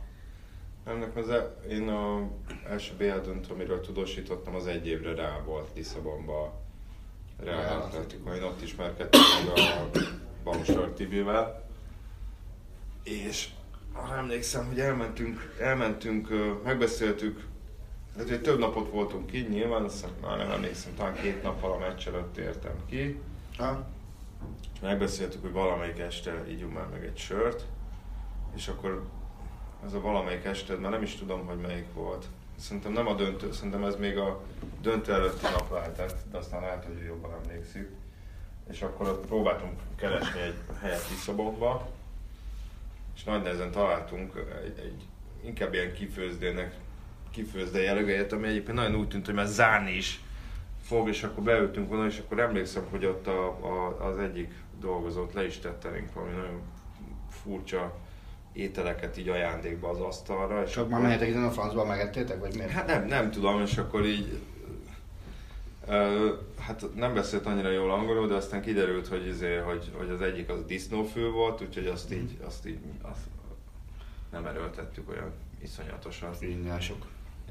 Nem, 0.86 0.97
nekem 0.97 1.24
az 1.24 1.30
e- 1.30 1.55
én 1.70 1.89
a 1.89 2.30
első 2.70 2.93
BL 2.97 3.20
döntő, 3.20 3.53
amiről 3.53 3.82
tudósítottam, 3.82 4.55
az 4.55 4.68
egy 4.68 4.88
évre 4.88 5.16
rá 5.16 5.39
volt 5.45 5.70
Lisszabonba 5.76 6.59
Real 7.39 7.82
Atletico. 7.82 8.34
Én 8.34 8.43
ott 8.43 8.62
ismerkedtem 8.62 9.22
meg 9.45 9.57
a 9.57 9.89
Baumstar 10.43 10.89
Tibivel. 10.89 11.70
És 13.03 13.49
arra 13.93 14.16
emlékszem, 14.16 14.68
hogy 14.68 14.80
elmentünk, 14.80 15.55
elmentünk, 15.59 16.30
megbeszéltük, 16.64 17.47
tehát 18.14 18.30
hogy 18.30 18.41
több 18.41 18.59
napot 18.59 18.91
voltunk 18.91 19.26
ki, 19.26 19.47
nyilván, 19.49 19.84
azt 19.84 19.93
hiszem, 19.93 20.09
már 20.22 20.38
nem 20.38 20.51
emlékszem, 20.51 20.95
talán 20.95 21.16
két 21.16 21.43
nappal 21.43 21.72
a 21.72 21.78
meccs 21.78 22.07
előtt 22.07 22.38
értem 22.38 22.76
ki. 22.86 23.20
Ha? 23.57 23.88
És 24.74 24.80
megbeszéltük, 24.80 25.41
hogy 25.41 25.51
valamelyik 25.51 25.99
este 25.99 26.45
ígyunk 26.49 26.74
már 26.74 26.88
meg 26.91 27.05
egy 27.05 27.18
sört, 27.18 27.66
és 28.55 28.68
akkor 28.68 29.03
ez 29.86 29.94
a 29.94 30.02
valamelyik 30.02 30.46
este, 30.46 30.76
már 30.76 30.92
nem 30.92 31.02
is 31.02 31.16
tudom, 31.16 31.46
hogy 31.46 31.58
melyik 31.58 31.94
volt. 31.94 32.26
Szerintem 32.60 32.92
nem 32.92 33.08
a 33.08 33.14
döntő, 33.14 33.52
szerintem 33.52 33.84
ez 33.84 33.96
még 33.96 34.18
a 34.18 34.42
döntő 34.82 35.14
előtti 35.14 35.46
nap 35.46 35.72
lehetett, 35.72 36.18
de 36.32 36.38
aztán 36.38 36.62
lehet, 36.62 36.86
hogy 36.86 37.04
jobban 37.06 37.32
emlékszik. 37.44 37.90
És 38.70 38.82
akkor 38.82 39.08
ott 39.08 39.26
próbáltunk 39.26 39.80
keresni 39.96 40.40
egy 40.40 40.56
helyet 40.82 41.10
Lisszabonba, 41.10 41.90
és 43.16 43.24
nagy 43.24 43.42
nehezen 43.42 43.72
találtunk 43.72 44.46
egy, 44.64 44.80
egy 44.80 45.06
inkább 45.44 45.74
ilyen 45.74 45.94
kifőzdének, 45.94 46.76
kifőzde 47.32 47.82
jellegelyet, 47.82 48.32
ami 48.32 48.48
egyébként 48.48 48.78
nagyon 48.78 48.96
úgy 48.96 49.08
tűnt, 49.08 49.26
hogy 49.26 49.36
már 49.36 49.46
zárni 49.46 49.92
is 49.92 50.22
fog, 50.82 51.08
és 51.08 51.24
akkor 51.24 51.44
beültünk 51.44 51.90
volna, 51.90 52.06
és 52.06 52.20
akkor 52.20 52.40
emlékszem, 52.40 52.84
hogy 52.90 53.06
ott 53.06 53.28
a, 53.28 53.48
a, 53.48 54.06
az 54.06 54.18
egyik 54.18 54.54
dolgozót 54.80 55.34
le 55.34 55.46
is 55.46 55.60
tette 55.60 55.90
elénk 55.90 56.14
valami 56.14 56.32
nagyon 56.32 56.62
furcsa 57.30 57.96
ételeket 58.54 59.18
így 59.18 59.30
ajándékba 59.30 59.89
az 59.89 59.99
asztalra. 59.99 60.64
És 60.64 60.72
Csak 60.72 60.80
akkor- 60.80 60.91
már 60.91 61.02
mehetek 61.02 61.28
innen 61.28 61.43
a 61.43 61.52
francba, 61.52 61.86
megettétek, 61.86 62.39
vagy 62.39 62.56
miért? 62.56 62.72
Hát 62.72 62.88
nem, 62.88 63.06
nem 63.06 63.32
tudom, 63.32 63.62
és 63.62 63.78
akkor 63.78 64.06
így... 64.06 64.39
Ö, 65.88 66.30
hát 66.60 66.86
nem 66.95 67.14
beszélt 67.14 67.45
annyira 67.45 67.70
jól 67.72 67.91
angolul, 67.91 68.28
de 68.28 68.34
aztán 68.36 68.62
kiderült, 68.62 69.08
hogy, 69.08 69.28
izé, 69.28 69.56
hogy, 69.56 69.91
hogy 69.97 70.10
az 70.10 70.22
egyik 70.22 70.49
az 70.49 70.66
disznófő 70.66 71.30
volt, 71.30 71.62
úgyhogy 71.62 71.88
azt 71.88 72.14
így, 72.14 72.38
azt 72.45 72.68
így 72.68 72.80
azt 73.02 73.26
nem 74.32 74.45
erőltettük 74.45 75.10
olyan 75.10 75.32
iszonyatosan. 75.62 76.34
Ingások. 76.39 77.06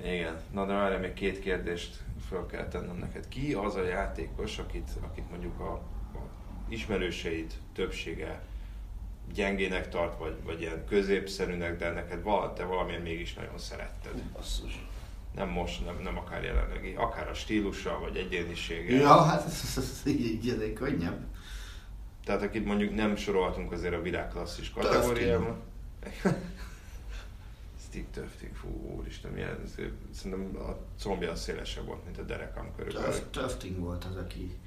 Igen, 0.05 0.41
na 0.53 0.67
de 0.67 0.73
várjál, 0.73 1.01
még 1.01 1.13
két 1.13 1.39
kérdést 1.41 1.97
fel 2.29 2.47
kell 2.47 2.69
tennem 2.69 2.97
neked. 2.97 3.29
Ki 3.29 3.53
az 3.53 3.75
a 3.75 3.83
játékos, 3.85 4.59
akit, 4.59 4.89
akit 5.01 5.31
mondjuk 5.31 5.61
a, 5.61 5.73
a 6.15 6.29
ismerőseid 6.69 7.53
többsége 7.75 8.43
gyengének 9.35 9.89
tart, 9.89 10.19
vagy, 10.19 10.37
vagy 10.45 10.61
ilyen 10.61 10.85
középszerűnek, 10.87 11.79
de 11.79 11.91
neked 11.91 12.23
val, 12.23 12.53
te 12.53 12.65
valamilyen 12.65 13.03
mégis 13.03 13.35
nagyon 13.35 13.59
szeretted. 13.59 14.23
Basszus. 14.33 14.85
Nem 15.35 15.49
most, 15.49 15.85
nem, 15.85 15.99
nem 16.03 16.19
akár 16.19 16.45
jelenlegi, 16.45 16.95
akár 16.97 17.29
a 17.29 17.35
stílussal, 17.35 18.01
vagy 18.01 18.17
egyéniséggel. 18.17 19.01
Ja, 19.01 19.23
hát 19.23 19.47
ez, 19.47 19.75
ez, 19.77 20.03
így 20.07 20.49
egy 20.49 20.73
könnyebb. 20.73 21.27
Tehát 22.25 22.43
akit 22.43 22.65
mondjuk 22.65 22.95
nem 22.95 23.17
sorolhatunk 23.17 23.73
azért 23.73 23.95
a 23.95 24.03
világklasszis 24.03 24.71
kategóriában. 24.71 25.57
Stick 27.87 28.11
Töfting, 28.11 28.55
fú, 28.55 28.97
úristen, 28.97 29.31
milyen, 29.33 29.59
szerintem 30.13 30.57
a 30.57 30.77
combja 30.99 31.35
szélesebb 31.35 31.87
volt, 31.87 32.05
mint 32.05 32.19
a 32.19 32.23
derekam 32.23 32.75
körülbelül. 32.77 33.11
Töf- 33.11 33.31
Töfting 33.31 33.79
volt 33.79 34.05
az, 34.05 34.17
aki 34.17 34.59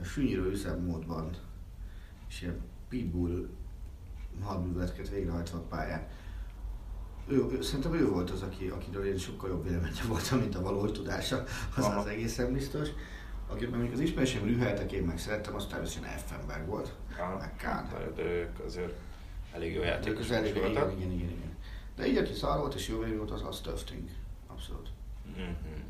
a 0.00 0.04
sünyírő 0.04 0.50
üzemmódban, 0.50 1.30
és 2.28 2.42
ilyen 2.42 2.60
pitbull 2.88 3.48
hadműveleteket 4.42 5.08
végrehajtva 5.08 5.58
pályán. 5.58 6.06
Ő, 7.28 7.46
ő, 7.50 7.62
szerintem 7.62 7.94
ő 7.94 8.08
volt 8.08 8.30
az, 8.30 8.42
aki, 8.42 8.68
akiről 8.68 9.06
én 9.06 9.18
sokkal 9.18 9.48
jobb 9.48 9.64
véleménye 9.64 10.02
voltam, 10.08 10.38
mint 10.38 10.54
a 10.54 10.62
valós 10.62 10.90
tudása, 10.92 11.44
az 11.76 11.84
Aha. 11.84 11.98
az 11.98 12.06
egészen 12.06 12.52
biztos. 12.52 12.88
Akit 13.48 13.70
mondjuk 13.70 13.92
az 13.92 14.00
ismerősém 14.00 14.44
rüheltek, 14.44 14.92
én 14.92 15.02
meg 15.02 15.18
szerettem, 15.18 15.54
az 15.54 15.66
természetesen 15.66 16.14
Effenberg 16.14 16.66
volt, 16.66 16.94
Aha. 17.18 17.36
meg 17.38 17.56
Kán. 17.56 17.88
De 18.14 18.22
ők 18.22 18.58
azért 18.64 18.92
elég 19.52 19.74
jó 19.74 19.82
játékosok 19.82 20.32
elég, 20.32 20.56
igen, 20.56 20.70
igen, 20.70 21.10
igen, 21.10 21.12
igen. 21.12 21.56
De 21.96 22.06
így, 22.06 22.16
aki 22.16 22.32
szar 22.32 22.58
volt 22.58 22.74
és 22.74 22.88
jó 22.88 23.04
volt, 23.16 23.30
az, 23.30 23.42
az 23.42 23.60
Töfting. 23.60 24.08
Abszolút. 24.46 24.88
Mhm. 25.36 25.80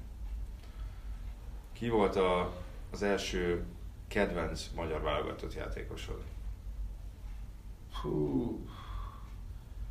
Ki 1.72 1.88
volt 1.88 2.16
a, 2.16 2.52
az 2.90 3.02
első 3.02 3.64
kedvenc 4.08 4.70
magyar 4.74 5.02
válogatott 5.02 5.54
játékosod? 5.54 6.22
Hú, 8.02 8.66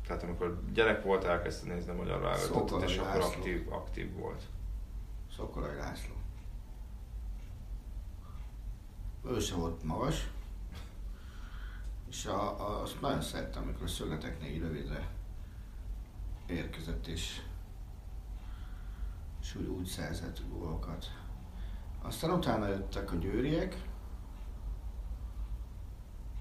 Tehát 0.06 0.22
amikor 0.22 0.62
gyerek 0.72 1.02
volt, 1.02 1.24
elkezdte 1.24 1.74
nézni 1.74 1.90
a 1.90 1.94
magyar 1.94 2.20
válogatottat, 2.20 2.82
és 2.82 2.98
akkor 2.98 3.20
aktív, 3.20 3.72
aktív 3.72 4.16
volt. 4.16 4.42
Szokolai 5.36 5.76
László. 5.76 6.14
Ő 9.24 9.38
sem 9.38 9.58
volt 9.58 9.82
magas. 9.82 10.30
És 12.08 12.26
a, 12.26 12.60
a, 12.60 12.82
azt 12.82 13.00
nagyon 13.00 13.22
szerettem, 13.22 13.62
amikor 13.62 13.82
a 13.82 13.88
szögleteknél 13.88 14.50
így 14.50 14.60
rövidre 14.60 15.08
érkezett, 16.46 17.06
és, 17.06 17.40
és 19.40 19.54
úgy, 19.54 19.66
úgy 19.66 19.86
szerzett 19.86 20.40
gólokat. 20.48 21.06
Aztán 22.02 22.30
utána 22.30 22.68
jöttek 22.68 23.12
a 23.12 23.16
győriek, 23.16 23.82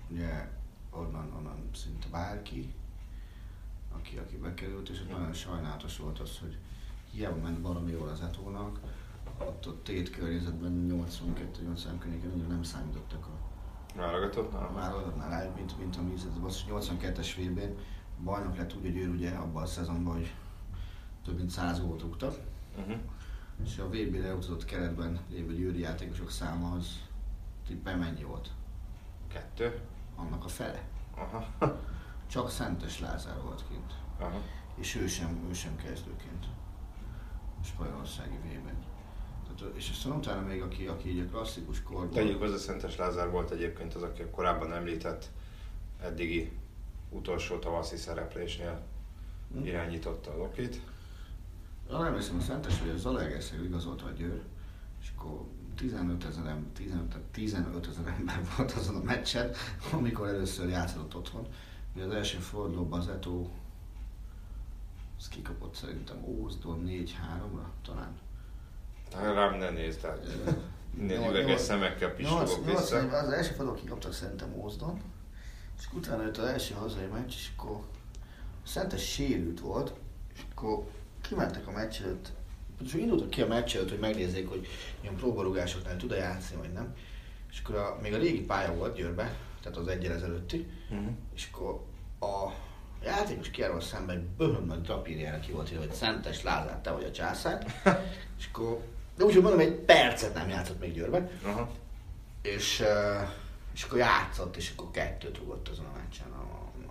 ugye 0.10 0.50
onnan, 0.98 1.34
onnan 1.38 1.70
szinte 1.74 2.08
bárki, 2.12 2.74
aki, 3.92 4.18
aki 4.18 4.38
bekerült, 4.38 4.90
és 4.90 5.04
nagyon 5.10 5.34
sajnálatos 5.34 5.98
volt 5.98 6.20
az, 6.20 6.38
hogy 6.40 6.58
hiába 7.12 7.42
ment 7.42 7.62
baromi 7.62 7.92
jól 7.92 8.08
az 8.08 8.22
Etónak, 8.22 8.80
ott, 9.40 9.68
ott 9.68 9.84
tét 9.84 10.10
környezetben 10.10 10.88
82-80 10.92 12.00
környéken 12.00 12.32
annyira 12.32 12.48
nem 12.48 12.64
számítottak 12.64 13.26
a 13.26 13.32
Válogatott? 13.96 14.54
a 14.54 14.72
válogatnál 14.74 15.30
rá, 15.30 15.50
mint, 15.56 15.78
mint 15.80 15.96
a 15.96 16.02
mi 16.02 16.14
az 16.44 16.64
82-es 16.70 17.32
vb 17.38 17.60
bajnok 18.24 18.58
lett 18.58 18.76
úgy, 18.76 18.82
hogy 18.82 18.98
ő 18.98 19.10
ugye 19.10 19.30
abban 19.30 19.64
a 19.64 19.66
szezonban, 19.66 20.14
hogy 20.14 20.34
több 21.24 21.38
mint 21.38 21.50
100 21.50 21.82
gólt 21.82 22.02
rúgtak, 22.02 22.38
Uh-huh. 22.78 22.98
és 23.64 23.78
a 23.78 23.88
VB-re 23.88 24.34
utazott 24.34 24.66
keretben 24.66 25.20
lévő 25.30 25.56
győri 25.56 25.80
játékosok 25.80 26.32
száma 26.32 26.72
az 26.72 27.00
tippel 27.68 27.98
mennyi 27.98 28.24
volt? 28.24 28.50
Kettő? 29.28 29.80
Annak 30.16 30.46
a 30.46 30.48
fele. 30.48 30.84
Aha. 31.16 31.46
Csak 32.32 32.50
Szentes 32.50 33.00
Lázár 33.00 33.42
volt 33.42 33.64
kint. 33.70 33.94
Aha. 34.20 34.42
És 34.76 34.96
ő 34.96 35.08
sem, 35.08 35.46
ő 35.50 35.54
sem 35.54 35.76
kezdőként. 35.76 36.46
A 37.62 37.64
spanyolországi 37.64 38.38
vében. 38.44 38.84
Tehát, 39.58 39.76
és 39.76 39.90
aztán 39.90 40.12
utána 40.12 40.42
még, 40.42 40.62
aki, 40.62 40.88
aki 40.88 41.10
így 41.10 41.20
a 41.20 41.30
klasszikus 41.30 41.84
korban... 41.84 42.10
Tegyük 42.10 42.40
hozzá, 42.40 42.58
Szentes 42.58 42.96
Lázár 42.96 43.30
volt 43.30 43.52
egyébként 43.52 43.94
az, 43.94 44.02
aki 44.02 44.24
korábban 44.32 44.74
említett 44.74 45.32
eddigi 46.02 46.52
utolsó 47.10 47.60
tavaszi 47.60 47.96
szereplésnél 47.96 48.84
Hm. 49.54 49.66
irányította 49.66 50.32
a 50.32 50.38
Lokit. 50.38 50.82
Arra 51.90 52.06
emlékszem, 52.06 52.38
a 52.38 52.42
Szentes, 52.42 52.80
hogy 52.80 52.90
a 52.90 52.98
Zalaegerszeg 52.98 53.64
igazolta 53.64 54.06
a 54.06 54.10
Győr, 54.10 54.42
és 55.02 55.12
akkor 55.18 55.46
15 55.76 56.26
ezer, 56.26 56.46
em- 56.46 56.72
15, 56.74 57.16
15 57.32 57.88
ezer 57.88 58.08
ember 58.18 58.42
volt 58.58 58.72
azon 58.72 58.96
a 58.96 59.04
meccsen, 59.04 59.52
amikor 59.92 60.28
először 60.28 60.70
játszott 60.70 61.16
otthon. 61.16 61.48
Ugye 61.96 62.04
az 62.06 62.12
első 62.14 62.38
fordulóban 62.38 63.00
az 63.00 63.08
Eto 63.08 63.48
az 65.20 65.28
kikapott 65.28 65.76
szerintem 65.76 66.24
Ózdon 66.24 66.84
4-3-ra 66.88 67.64
talán. 67.86 68.18
Rám 69.34 69.58
ne 69.58 69.70
nézd, 69.70 70.08
Nyolc- 70.98 71.30
üveges 71.30 71.62
szemekkel 71.62 72.10
pislogok 72.14 72.66
vissza. 72.66 72.98
Az 72.98 73.30
első 73.30 73.50
fordulóban 73.50 73.82
kikaptak 73.82 74.14
szerintem 74.14 74.54
Ózdon, 74.54 75.02
és 75.80 75.88
utána 75.94 76.24
jött 76.24 76.38
az 76.38 76.46
első 76.48 76.74
hazai 76.74 77.06
meccs, 77.06 77.34
és 77.34 77.52
akkor 77.58 77.80
Szentes 78.64 79.12
sérült 79.12 79.60
volt, 79.60 79.94
és 80.34 80.42
akkor 80.52 80.88
kimentek 81.22 81.68
a 81.68 81.72
meccs 81.72 82.02
előtt, 82.02 82.32
és 82.86 82.94
indultak 82.94 83.30
ki 83.30 83.42
a 83.42 83.48
meccs 83.48 83.76
előtt, 83.76 83.90
hogy 83.90 84.00
megnézzék, 84.00 84.50
hogy 84.50 84.68
ilyen 85.02 85.16
próbarugásoknál 85.16 85.98
tud-e 85.98 86.16
játszani, 86.16 86.60
vagy 86.62 86.72
nem. 86.74 86.96
És 87.52 87.60
akkor 87.64 87.76
a, 87.76 87.98
még 88.02 88.14
a 88.14 88.18
régi 88.18 88.42
pálya 88.42 88.74
volt 88.74 88.96
Győrbe, 88.96 89.36
tehát 89.62 89.78
az 89.78 89.88
egyel 89.88 90.14
ezelőtti, 90.14 90.68
Mhm. 90.90 91.08
és 91.36 91.50
akkor 91.52 91.82
a 92.20 92.52
játékos 93.04 93.50
kiáról 93.50 93.82
szemben 93.82 94.16
egy 94.18 94.24
böhön 94.24 94.64
nagy 94.66 94.82
drapírjára 94.82 95.40
ki 95.40 95.52
volt 95.52 95.72
írva, 95.72 95.84
hogy 95.84 95.94
Szentes 95.94 96.44
Lázár, 96.44 96.80
te 96.82 96.92
vagy 96.92 97.04
a 97.04 97.12
császár. 97.12 97.66
és 98.40 98.48
akkor, 98.54 98.82
de 99.18 99.24
úgy, 99.24 99.34
hogy 99.34 99.42
mondom, 99.42 99.60
egy 99.60 99.74
percet 99.74 100.34
nem 100.34 100.50
játszott 100.50 100.80
még 100.80 100.94
Győrben. 100.94 101.30
Aha. 101.46 101.70
És, 102.42 102.84
és 103.74 103.84
akkor 103.84 103.98
játszott, 103.98 104.56
és 104.56 104.72
akkor 104.76 104.92
kettőt 104.92 105.38
rúgott 105.38 105.68
azon 105.68 105.86
a 105.86 105.98
meccsen, 105.98 106.28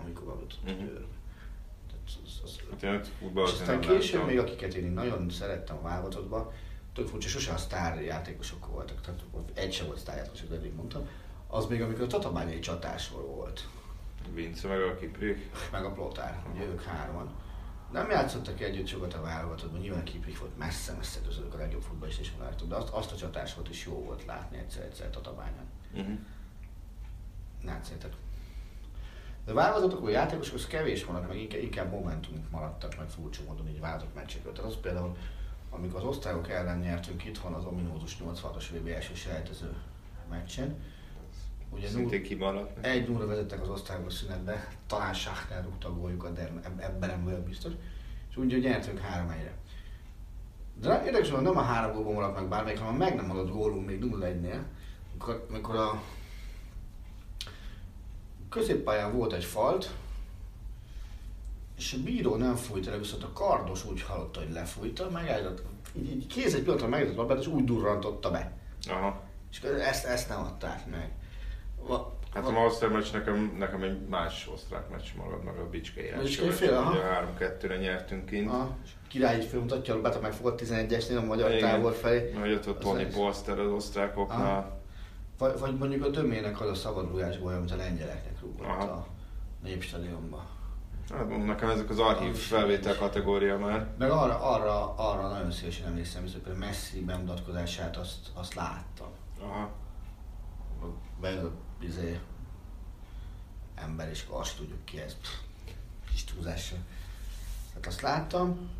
amikor 0.05 0.25
bejutott 0.25 0.59
a 0.67 0.71
Mhm. 0.71 1.05
Az, 2.75 2.81
Hát 2.81 3.35
ott 3.35 3.47
és 3.47 3.53
aztán 3.53 3.81
később 3.81 4.27
még, 4.27 4.39
akiket 4.39 4.75
én 4.75 4.93
nagyon 4.93 5.31
szerettem 5.31 5.77
a 5.77 5.83
válogatottban, 5.83 6.51
tök 6.95 7.09
furcsa, 7.09 7.29
sose 7.29 7.53
a 7.53 7.57
sztár 7.57 8.03
játékosok 8.03 8.67
voltak, 8.67 9.01
tehát 9.01 9.21
egy 9.55 9.73
sem 9.73 9.87
volt 9.87 9.99
sztár 9.99 10.17
játékosok, 10.17 10.49
de 10.49 10.55
eddig 10.55 10.75
mondtam. 10.75 11.09
Az 11.47 11.67
még 11.67 11.83
amikor 11.83 12.03
a 12.03 12.07
Tatabányai 12.07 12.59
csatásról 12.59 13.23
volt, 13.23 13.69
Vince 14.33 14.69
meg 14.69 14.81
a 14.81 14.97
Kiprik. 14.97 15.51
meg 15.73 15.85
a 15.85 15.93
Plotár, 15.93 16.43
ugye 16.55 16.65
ők 16.65 16.83
hárman. 16.83 17.31
Nem 17.93 18.11
játszottak 18.11 18.61
együtt 18.61 18.87
sokat 18.87 19.15
a 19.15 19.23
válogatottban, 19.23 19.81
nyilván 19.81 20.05
Kiprik 20.05 20.39
volt 20.39 20.59
messze-messze 20.59 21.21
közülük 21.27 21.55
a 21.55 21.57
legjobb 21.57 21.83
futballista 21.83 22.21
is 22.21 22.33
vonáltuk, 22.37 22.69
de 22.69 22.75
azt, 22.75 22.89
azt 22.89 23.13
a 23.13 23.17
csatás 23.17 23.55
volt 23.55 23.69
is 23.69 23.87
jó 23.87 23.93
volt 23.93 24.25
látni 24.25 24.59
egyszer-egyszer 24.59 25.11
Tatabányon. 25.11 25.65
Uh-huh. 25.93 26.19
Látszétek. 27.65 28.13
De 29.45 29.53
válogatottak, 29.53 30.05
a 30.05 30.09
játékosok, 30.09 30.55
az 30.55 30.67
kevés 30.67 31.05
vannak, 31.05 31.29
meg 31.29 31.63
inkább, 31.63 31.91
momentumok 31.91 32.51
maradtak 32.51 32.97
meg 32.99 33.09
furcsa 33.09 33.43
módon 33.47 33.69
így 33.69 33.81
váltott 33.81 34.15
meccsekről. 34.15 34.53
Tehát 34.53 34.71
az 34.71 34.81
például, 34.81 35.17
amikor 35.71 36.01
az 36.01 36.07
osztrákok 36.07 36.51
ellen 36.51 36.79
nyertünk 36.79 37.25
itthon 37.25 37.53
az 37.53 37.65
ominózus 37.65 38.17
86-os 38.25 38.65
VB 38.73 38.87
első 38.87 39.15
selejtező 39.15 39.75
meccsen, 40.31 40.77
ugye 41.71 41.89
Szintén 41.89 42.23
kimaradt. 42.23 42.87
egy 42.87 43.09
0 43.09 43.27
vezettek 43.27 43.63
az 43.63 43.69
osztályok 43.69 44.07
a 44.07 44.11
szünetbe, 44.11 44.69
talán 44.87 45.15
Schachner 45.15 45.65
rúgta 45.65 45.89
a 45.89 45.95
góljukat, 45.95 46.33
de 46.33 46.41
eb- 46.43 46.81
ebben 46.83 47.09
nem 47.09 47.25
vagyok 47.25 47.41
biztos. 47.41 47.73
És 48.31 48.37
úgy, 48.37 48.53
hogy 48.53 48.63
nyertünk 48.63 48.99
három 48.99 49.31
egyre. 49.31 49.53
De 50.81 50.89
nem, 50.89 51.05
érdekes, 51.05 51.31
hogy 51.31 51.43
nem 51.43 51.57
a 51.57 51.63
három 51.63 51.95
gólból 51.95 52.13
maradt 52.13 52.35
meg 52.35 52.49
bármelyik, 52.49 52.79
hanem 52.79 52.95
meg 52.95 53.15
nem 53.15 53.31
adott 53.31 53.51
gólunk 53.51 53.87
még 53.87 54.05
0-1-nél, 54.05 54.61
amikor, 55.13 55.47
amikor 55.49 55.77
a 55.77 56.03
középpályán 58.55 59.17
volt 59.17 59.33
egy 59.33 59.45
falt, 59.45 59.91
és 61.79 61.93
a 61.93 62.03
bíró 62.05 62.37
nem 62.37 62.55
fújta 62.55 62.91
le, 62.91 62.99
viszont 62.99 63.23
a 63.23 63.33
kardos 63.33 63.85
úgy 63.85 64.03
hallotta, 64.03 64.41
hogy 64.41 64.53
lefújta, 64.53 65.11
megállított, 65.11 65.63
így, 65.97 66.11
így 66.11 66.27
kéz 66.27 66.55
egy 66.55 66.61
pillanatra 66.61 66.89
megállított 66.89 67.19
a 67.19 67.21
labdát, 67.21 67.41
és 67.41 67.47
úgy 67.47 67.65
durrantotta 67.65 68.31
be. 68.31 68.53
Aha. 68.89 69.23
És 69.51 69.61
ezt, 69.61 70.05
ezt 70.05 70.29
nem 70.29 70.39
adták 70.39 70.87
meg. 70.87 71.11
Va, 71.87 72.13
Hát 72.35 72.49
a 72.49 72.57
Ausztrál 72.57 72.91
meccs 72.91 73.13
nekem, 73.13 73.55
nekem 73.59 73.83
egy 73.83 74.01
más 74.09 74.49
osztrák 74.53 74.91
meccs 74.91 75.07
marad 75.17 75.45
meg 75.45 75.59
a 75.59 75.69
Bicskei 75.69 76.13
Bicskei 76.23 76.69
aha. 76.69 76.91
Ugye 76.91 77.01
3-2-re 77.39 77.77
nyertünk 77.77 78.27
kint. 78.27 78.51
A 78.51 78.77
király 79.09 79.41
így 79.41 79.45
felmutatja 79.45 79.95
a 79.95 79.97
labdát, 79.97 80.21
megfogott 80.21 80.61
11-esnél 80.65 81.19
a 81.19 81.25
magyar 81.25 81.51
Igen. 81.51 81.71
távol 81.71 81.93
felé. 81.93 82.33
Majd 82.39 82.53
ott 82.53 82.67
Az 82.67 82.75
Tony. 82.85 83.13
Polster 83.13 83.59
az 83.59 83.73
osztrákoknál. 83.73 84.84
Vagy, 85.39 85.59
vagy 85.59 85.79
mondjuk 85.79 86.05
a 86.05 86.09
Dömének 86.09 86.61
az 86.61 86.69
a 86.69 86.75
szabadrugás 86.75 87.39
gólya, 87.39 87.57
amit 87.57 87.71
a 87.71 87.77
lengyeleknek 87.77 88.41
rúgott 88.41 88.67
Aha. 88.67 88.83
a 88.83 89.07
népstadionba. 89.63 90.47
Hát 91.11 91.29
mondom, 91.29 91.47
nekem 91.47 91.71
ezek 91.71 91.91
az 91.91 91.99
archív 91.99 92.35
felvétel 92.35 92.97
kategória 92.97 93.59
már. 93.59 93.87
Meg 93.99 94.11
arra, 94.11 94.41
arra, 94.41 94.95
arra 94.95 95.29
nagyon 95.29 95.51
szívesen 95.51 95.87
emlékszem, 95.87 96.23
hogy 96.23 96.33
például 96.33 96.65
Messi 96.65 97.01
bemutatkozását 97.01 97.97
azt, 97.97 98.31
azt 98.35 98.55
láttam. 98.55 99.09
Aha. 99.41 99.71
A 100.83 100.87
izé, 101.81 102.21
ember 103.75 104.09
és 104.09 104.25
azt 104.29 104.57
tudjuk 104.57 104.85
ki 104.85 105.01
ez. 105.01 105.17
Kis 106.11 106.25
túlzással. 106.25 106.79
Hát 107.75 107.87
azt 107.87 108.01
láttam, 108.01 108.71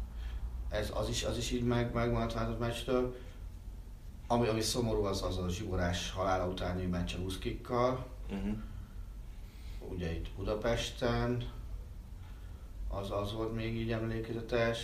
ez, 0.69 0.91
az, 0.95 1.09
is, 1.09 1.25
az 1.25 1.37
is 1.37 1.51
így 1.51 1.65
meg, 1.65 1.93
megmaradt 1.93 2.33
váltott 2.33 2.59
meccstől. 2.59 3.17
Ami, 4.35 4.47
ami 4.47 4.61
szomorú, 4.61 5.05
az 5.05 5.23
az 5.23 5.39
a 5.39 5.49
zsigorás 5.49 6.11
halála 6.11 6.47
utáni 6.47 6.89
Ruszkikkal, 7.23 8.07
Uh-huh. 8.31 8.57
ugye 9.91 10.13
itt 10.13 10.31
Budapesten, 10.37 11.45
az 12.89 13.11
az 13.11 13.33
volt 13.33 13.55
még 13.55 13.77
így 13.77 13.93
emlékezetes. 13.93 14.79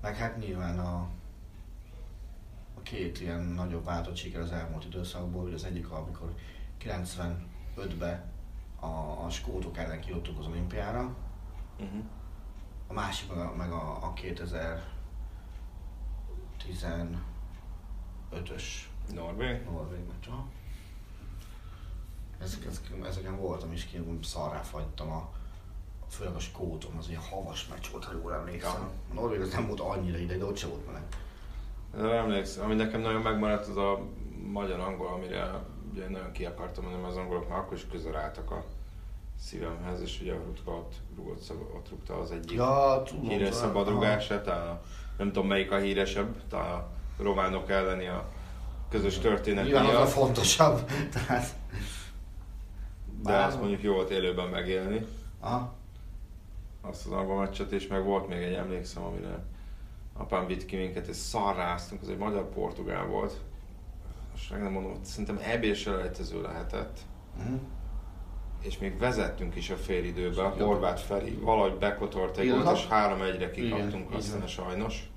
Meg 0.00 0.16
hát 0.16 0.38
nyilván 0.38 0.78
a, 0.78 1.08
a 2.74 2.80
két 2.82 3.20
ilyen 3.20 3.40
nagyobb 3.40 3.84
váltott 3.84 4.16
siker 4.16 4.40
az 4.40 4.52
elmúlt 4.52 4.84
időszakból, 4.84 5.42
hogy 5.42 5.54
az 5.54 5.64
egyik, 5.64 5.90
amikor 5.90 6.34
95-ben 6.82 8.24
a, 8.80 9.24
a 9.24 9.30
skótok 9.30 9.78
ellen 9.78 10.00
kijutottuk 10.00 10.38
az 10.38 10.46
olimpiára, 10.46 11.16
Uh-huh. 11.78 12.04
a 12.86 12.92
másik 12.92 13.28
meg 13.28 13.38
a, 13.38 13.54
meg 13.56 13.72
a, 13.72 14.04
a 14.04 14.12
2015-ös 18.34 18.62
Norvég? 19.14 19.60
Norvég 19.64 19.98
meccs. 20.08 20.34
Ezek, 22.42 22.64
ezek, 22.64 23.06
ezeken 23.06 23.36
voltam 23.36 23.72
is 23.72 23.84
ki, 23.84 24.00
szarrá 24.22 24.60
fagytam 24.60 25.10
a, 25.10 25.28
főleg 26.08 26.34
a 26.34 26.38
skótom, 26.38 26.96
az 26.98 27.08
ilyen 27.08 27.20
havas 27.20 27.68
meccs 27.68 27.86
volt, 27.92 28.04
ha 28.04 28.12
jól 28.12 28.34
emlékszem. 28.34 28.90
A 29.10 29.14
Norvég 29.14 29.40
az 29.40 29.52
nem 29.52 29.66
volt 29.66 29.80
annyira 29.80 30.18
ide, 30.18 30.36
de 30.36 30.44
ott 30.44 30.56
sem 30.56 30.68
volt 30.68 30.86
meleg. 30.86 31.02
De 31.96 32.16
emlékszem, 32.16 32.64
ami 32.64 32.74
nekem 32.74 33.00
nagyon 33.00 33.22
megmaradt, 33.22 33.66
az 33.66 33.76
a 33.76 34.00
magyar-angol, 34.52 35.06
amire 35.06 35.62
ugye 35.92 36.08
nagyon 36.08 36.32
ki 36.32 36.44
akartam 36.44 36.84
menni, 36.84 36.96
mert 36.96 37.10
az 37.10 37.16
angolok 37.16 37.48
már 37.48 37.58
akkor 37.58 37.76
is 37.76 37.86
közel 37.90 38.16
álltak 38.16 38.50
a 38.50 38.64
szívemhez, 39.38 40.00
és 40.00 40.20
ugye 40.20 40.32
a 40.32 40.42
Rutka 40.44 40.70
ott, 40.70 40.94
rúgott, 41.16 41.50
ott 41.74 41.90
rúgta 41.90 42.18
az 42.18 42.30
egyik 42.30 42.56
Ja, 42.56 43.02
tudom. 43.06 43.28
híres 43.28 43.54
szabadrugását, 43.54 44.46
nem 45.16 45.26
tudom 45.32 45.46
melyik 45.46 45.72
a 45.72 45.78
híresebb, 45.78 46.42
talán 46.48 46.86
románok 47.18 47.70
elleni 47.70 48.06
a 48.06 48.28
közös 48.90 49.18
történet 49.18 49.64
Nyilván 49.64 49.84
az 49.84 49.94
a 49.94 50.06
fontosabb. 50.06 50.90
Tehát, 51.14 51.54
de 53.22 53.30
Bár- 53.30 53.46
azt 53.46 53.60
mondjuk 53.60 53.82
jó 53.82 53.94
volt 53.94 54.10
élőben 54.10 54.48
megélni, 54.48 55.06
aha. 55.40 55.74
azt 56.80 57.06
az 57.06 57.12
angol 57.12 57.38
meccset, 57.38 57.72
és 57.72 57.86
meg 57.86 58.04
volt 58.04 58.28
még 58.28 58.42
egy 58.42 58.52
emlékszem, 58.52 59.02
amire 59.02 59.44
apám 60.16 60.46
vitt 60.46 60.64
ki 60.64 60.76
minket, 60.76 61.06
és 61.06 61.16
szarráztunk, 61.16 62.02
az 62.02 62.08
egy 62.08 62.16
magyar-portugál 62.16 63.06
volt. 63.06 63.34
Most 64.32 64.50
meg 64.50 64.62
nem 64.62 64.72
mondom, 64.72 64.92
hogy 64.92 65.04
szerintem 65.04 65.38
EB-s 65.42 65.86
elejtező 65.86 66.42
lehetett. 66.42 66.98
Uh-huh. 67.38 67.60
és 68.60 68.78
még 68.78 68.98
vezettünk 68.98 69.54
is 69.54 69.70
a 69.70 69.76
fél 69.76 70.04
időbe, 70.04 70.42
a 70.42 70.54
Jó. 70.58 70.66
Horváth 70.66 71.02
Feri 71.02 71.30
valahogy 71.30 71.74
bekotort 71.74 72.38
egy 72.38 72.50
gólt, 72.50 72.76
és 72.76 72.86
3-1-re 72.90 73.34
Igen, 73.34 73.50
kikaptunk 73.50 74.14
aztán 74.14 74.46
sajnos. 74.46 75.08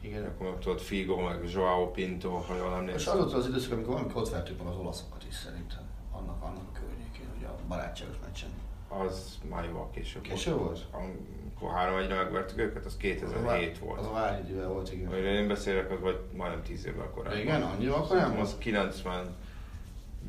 Igen. 0.00 0.24
Akkor 0.24 0.46
meg 0.50 0.58
tudod 0.58 0.78
Figo, 0.80 1.16
meg 1.20 1.50
Joao 1.52 1.90
Pinto, 1.90 2.30
ha 2.30 2.56
jól 2.56 2.70
És 2.72 2.76
emlékszem. 2.78 3.12
az 3.12 3.18
volt 3.22 3.32
az 3.34 3.46
időszak, 3.48 3.72
amikor 3.72 3.92
valamikor 3.92 4.22
ott 4.22 4.30
vertük 4.30 4.58
meg 4.58 4.66
az 4.72 4.76
olaszokat 4.76 5.24
is 5.28 5.34
szerintem. 5.34 5.82
Annak, 6.12 6.42
annak 6.42 6.62
a 6.74 6.78
környékén, 6.78 7.26
ugye 7.38 7.46
a 7.46 7.54
barátságos 7.68 8.14
meccsen. 8.24 8.48
Az 8.88 9.38
már 9.50 9.64
jóval 9.64 9.90
később, 9.90 10.22
Később 10.22 10.58
volt? 10.58 10.80
Amikor 10.90 11.70
3-1-re 11.76 12.14
megvertük 12.14 12.58
őket, 12.58 12.84
az 12.84 12.96
2007 12.96 13.78
volt. 13.78 14.00
Az 14.00 14.06
a 14.06 14.12
várjidővel 14.12 14.68
volt, 14.68 14.92
igen. 14.92 15.06
Amire 15.06 15.32
én 15.32 15.48
beszélek, 15.48 15.90
az 15.90 16.00
vagy 16.00 16.20
majdnem 16.36 16.62
10 16.62 16.86
évvel 16.86 17.10
korábban. 17.14 17.38
Igen, 17.40 17.62
annyival 17.62 18.06
korábban? 18.06 18.40
Az 18.40 18.56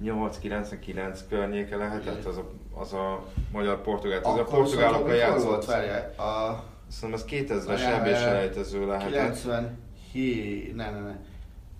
98-99 0.03 1.19
környéke 1.29 1.75
lehetett, 1.75 2.25
az 2.25 2.37
a, 2.37 2.49
az 2.73 2.93
a 2.93 3.25
magyar-portugál. 3.51 4.21
Az 4.23 4.37
a 4.39 4.43
portugálokkal 4.43 5.13
játszott. 5.15 5.47
volt, 5.47 5.65
várjál, 5.65 6.13
a 6.17 6.63
Szerintem 6.89 7.13
az 7.13 7.25
2000-es 7.29 7.65
Várjál, 7.65 7.93
EB-s 7.93 8.11
várjál. 8.11 8.35
elejtező 8.35 8.87
lehetett. 8.87 9.41
97, 9.41 10.75
ne, 10.75 10.89
ne, 10.89 10.99
ne. 10.99 11.17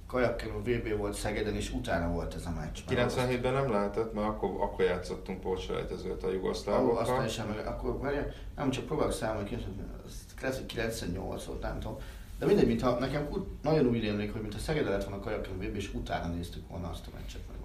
Kajakkenú 0.07 0.60
VB 0.60 0.97
volt 0.97 1.14
Szegeden, 1.14 1.55
és 1.55 1.72
utána 1.72 2.12
volt 2.12 2.34
ez 2.34 2.45
a 2.45 2.53
meccs. 2.60 2.80
97-ben 2.89 3.53
nem 3.53 3.72
lehetett, 3.72 4.14
mert 4.14 4.28
akkor, 4.28 4.49
akkor 4.49 4.86
játszottunk 4.86 5.41
pótselejtezőt 5.41 6.24
a 6.24 6.32
jugoszlávokkal. 6.32 6.97
aztán 6.97 7.26
is 7.26 7.38
emel, 7.38 7.68
akkor 7.68 7.99
várjál, 7.99 8.34
nem 8.55 8.70
csak 8.70 8.86
próbálok 8.86 9.14
számolni, 9.14 9.57
lehet, 10.41 10.57
hogy 10.57 10.66
98 10.66 11.43
volt, 11.43 11.62
nem 11.62 11.80
tudom. 11.80 11.97
De 12.39 12.45
mindegy, 12.45 12.68
mintha 12.68 12.99
nekem 12.99 13.28
úgy, 13.32 13.41
nagyon 13.62 13.86
úgy 13.86 13.99
rémlik, 13.99 14.32
hogy 14.32 14.41
mintha 14.41 14.60
Szegeden 14.60 14.91
lett 14.91 15.03
volna 15.03 15.18
a 15.18 15.20
Kajakkenú 15.20 15.55
VB, 15.55 15.76
és 15.76 15.93
utána 15.93 16.34
néztük 16.34 16.70
volna 16.70 16.89
azt 16.89 17.07
a 17.07 17.10
meccset 17.14 17.41
meg. 17.47 17.59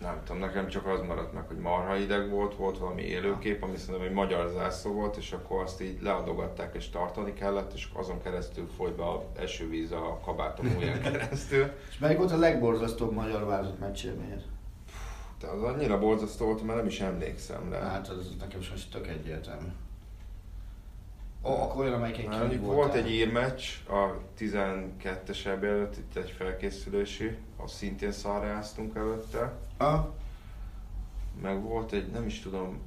Nem 0.00 0.20
tudom, 0.24 0.40
nekem 0.40 0.68
csak 0.68 0.86
az 0.86 1.00
maradt 1.06 1.32
meg, 1.32 1.46
hogy 1.46 1.58
marha 1.58 1.96
ideg 1.96 2.30
volt, 2.30 2.56
volt 2.56 2.78
valami 2.78 3.02
élőkép, 3.02 3.62
ami 3.62 3.76
szerintem 3.76 4.08
egy 4.08 4.14
magyar 4.14 4.48
zászló 4.48 4.92
volt, 4.92 5.16
és 5.16 5.32
akkor 5.32 5.62
azt 5.62 5.80
így 5.80 6.02
leadogatták 6.02 6.74
és 6.74 6.88
tartani 6.88 7.32
kellett, 7.32 7.72
és 7.72 7.88
azon 7.92 8.22
keresztül 8.22 8.68
folyt 8.76 8.96
be 8.96 9.02
a 9.02 9.24
esővíz 9.36 9.92
a 9.92 10.20
kabátom 10.24 10.74
ujján 10.76 11.00
keresztül. 11.12 11.70
És 11.90 11.98
melyik 11.98 12.18
volt 12.18 12.32
a 12.32 12.38
legborzasztóbb 12.38 13.12
magyar 13.12 13.46
válogatott 13.46 13.78
meccsélményed? 13.78 14.42
De 15.40 15.46
az 15.46 15.62
annyira 15.62 15.98
borzasztó 15.98 16.44
volt, 16.44 16.62
mert 16.62 16.78
nem 16.78 16.86
is 16.86 17.00
emlékszem 17.00 17.70
rá. 17.70 17.88
Hát 17.90 18.08
az 18.08 18.34
nekem 18.38 18.60
most 18.70 18.90
tök 18.90 19.06
egyértelmű. 19.06 19.68
Ó, 21.44 21.48
akkor 21.62 21.80
olyan, 21.84 21.94
amelyik 21.94 22.18
egy 22.18 22.26
Hát, 22.26 22.38
voltál. 22.38 22.58
volt 22.58 22.94
egy 22.94 23.10
írmeccs 23.10 23.62
a 23.88 24.14
12-es 24.38 25.46
EB 25.46 25.64
előtt, 25.64 25.96
itt 25.96 26.16
egy 26.16 26.30
felkészülési, 26.30 27.36
azt 27.56 27.74
szintén 27.74 28.12
szarráztunk 28.12 28.96
előtte. 28.96 29.52
Ah, 29.76 30.04
Meg 31.42 31.62
volt 31.62 31.92
egy, 31.92 32.10
nem 32.10 32.26
is 32.26 32.40
tudom, 32.40 32.80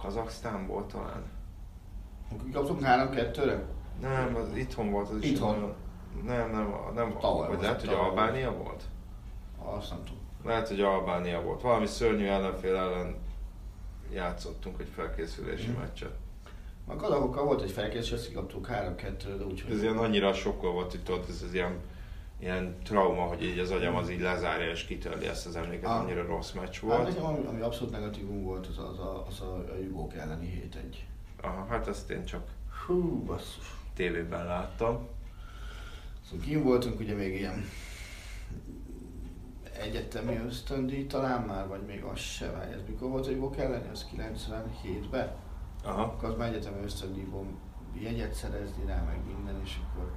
Kazaksztán 0.00 0.66
volt 0.66 0.92
talán? 0.92 1.22
kaptunk 2.52 2.80
3-2-re? 2.84 3.62
Nem, 4.00 4.34
az 4.36 4.56
itthon 4.56 4.90
volt 4.90 5.08
az 5.10 5.16
is. 5.22 5.30
Itthon? 5.30 5.54
nagyon- 5.54 5.74
Nem, 6.24 6.50
nem, 6.50 6.74
nem, 6.94 7.16
Tavaly 7.20 7.38
vagy 7.38 7.48
volt, 7.48 7.60
lehet, 7.60 7.80
hogy 7.80 7.94
Albánia 7.94 8.52
volt? 8.56 8.82
Azt 9.58 9.90
nem 9.90 9.98
tudom. 10.04 10.20
Lehet, 10.44 10.68
hogy 10.68 10.80
Albánia 10.80 11.42
volt. 11.42 11.60
Valami 11.62 11.86
szörnyű 11.86 12.26
ellenfél 12.26 12.76
ellen 12.76 13.16
játszottunk 14.12 14.80
egy 14.80 14.88
felkészülési 14.94 15.70
Mhm. 15.70 15.80
meccset. 15.80 16.14
A 16.88 16.96
kadakokkal 16.96 17.44
volt 17.44 17.62
egy 17.62 17.70
felkészés, 17.70 18.12
azt 18.12 18.26
kikaptuk 18.28 18.68
3-2-re, 18.72 19.34
de 19.36 19.44
úgyhogy... 19.44 19.72
Ez 19.72 19.82
ilyen 19.82 19.96
annyira 19.98 20.32
sokkal 20.32 20.72
volt, 20.72 20.90
hogy 20.90 21.02
tudod, 21.02 21.24
ez 21.28 21.42
az 21.42 21.54
ilyen, 21.54 21.78
ilyen 22.38 22.76
trauma, 22.84 23.22
hogy 23.22 23.42
így 23.44 23.58
az 23.58 23.70
agyam 23.70 23.94
az 23.94 24.10
így 24.10 24.20
lezárja 24.20 24.70
és 24.70 24.84
kitörli 24.84 25.26
ezt 25.26 25.46
az 25.46 25.56
emléket, 25.56 25.90
Ah. 25.90 26.00
annyira 26.00 26.26
rossz 26.26 26.52
meccs 26.52 26.64
Hát 26.74 26.80
volt. 26.80 27.08
nekem 27.08 27.24
ami, 27.24 27.44
ami 27.46 27.60
abszolút 27.60 27.92
negatívum 27.92 28.42
volt, 28.42 28.66
az, 28.66 28.78
az, 28.78 28.98
a, 28.98 29.26
az 29.28 29.40
a, 29.40 29.54
a 29.54 29.76
jugók 29.82 30.14
elleni 30.14 30.68
7-1. 30.92 30.96
Aha, 31.42 31.66
hát 31.70 31.88
ezt 31.88 32.10
én 32.10 32.24
csak 32.24 32.46
Hú, 32.86 33.22
basszus. 33.24 33.74
tévében 33.94 34.46
láttam. 34.46 35.08
Szóval 36.30 36.44
kim 36.46 36.62
voltunk 36.62 37.00
ugye 37.00 37.14
még 37.14 37.34
ilyen 37.34 37.64
egyetemi 39.80 40.40
ösztöndíj 40.46 41.06
talán 41.06 41.42
már, 41.42 41.68
vagy 41.68 41.82
még 41.86 42.02
az 42.02 42.18
se, 42.18 42.50
várj, 42.50 42.72
ez 42.72 42.80
mikor 42.88 43.08
volt 43.08 43.26
a 43.26 43.30
jugók 43.30 43.56
elleni? 43.58 43.88
Az 43.92 44.06
97-ben? 44.16 45.30
Aha. 45.86 46.02
Akkor 46.02 46.28
az 46.28 46.36
már 46.36 46.48
egyetemi 46.48 46.84
ösztöndíjból 46.84 47.46
jegyet 47.94 48.34
szerezni 48.34 48.84
rá, 48.86 49.02
meg 49.02 49.18
minden, 49.26 49.60
és 49.64 49.76
akkor 49.82 50.12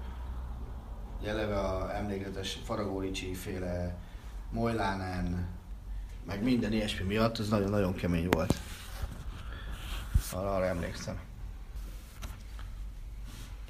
eleve 1.24 1.60
a 1.60 1.96
emlékezetes 1.96 2.60
Faragó 2.64 3.00
Ricsi 3.00 3.34
féle 3.34 3.96
Mojlánen, 4.52 5.48
meg 6.26 6.44
minden 6.44 6.74
ilyesmi 6.74 7.06
miatt, 7.06 7.40
ez 7.40 7.50
nagyon-nagyon 7.50 7.96
kemény 7.96 8.30
volt. 8.30 8.54
Arra, 10.34 10.56
arra 10.56 10.66
emlékszem. 10.66 11.20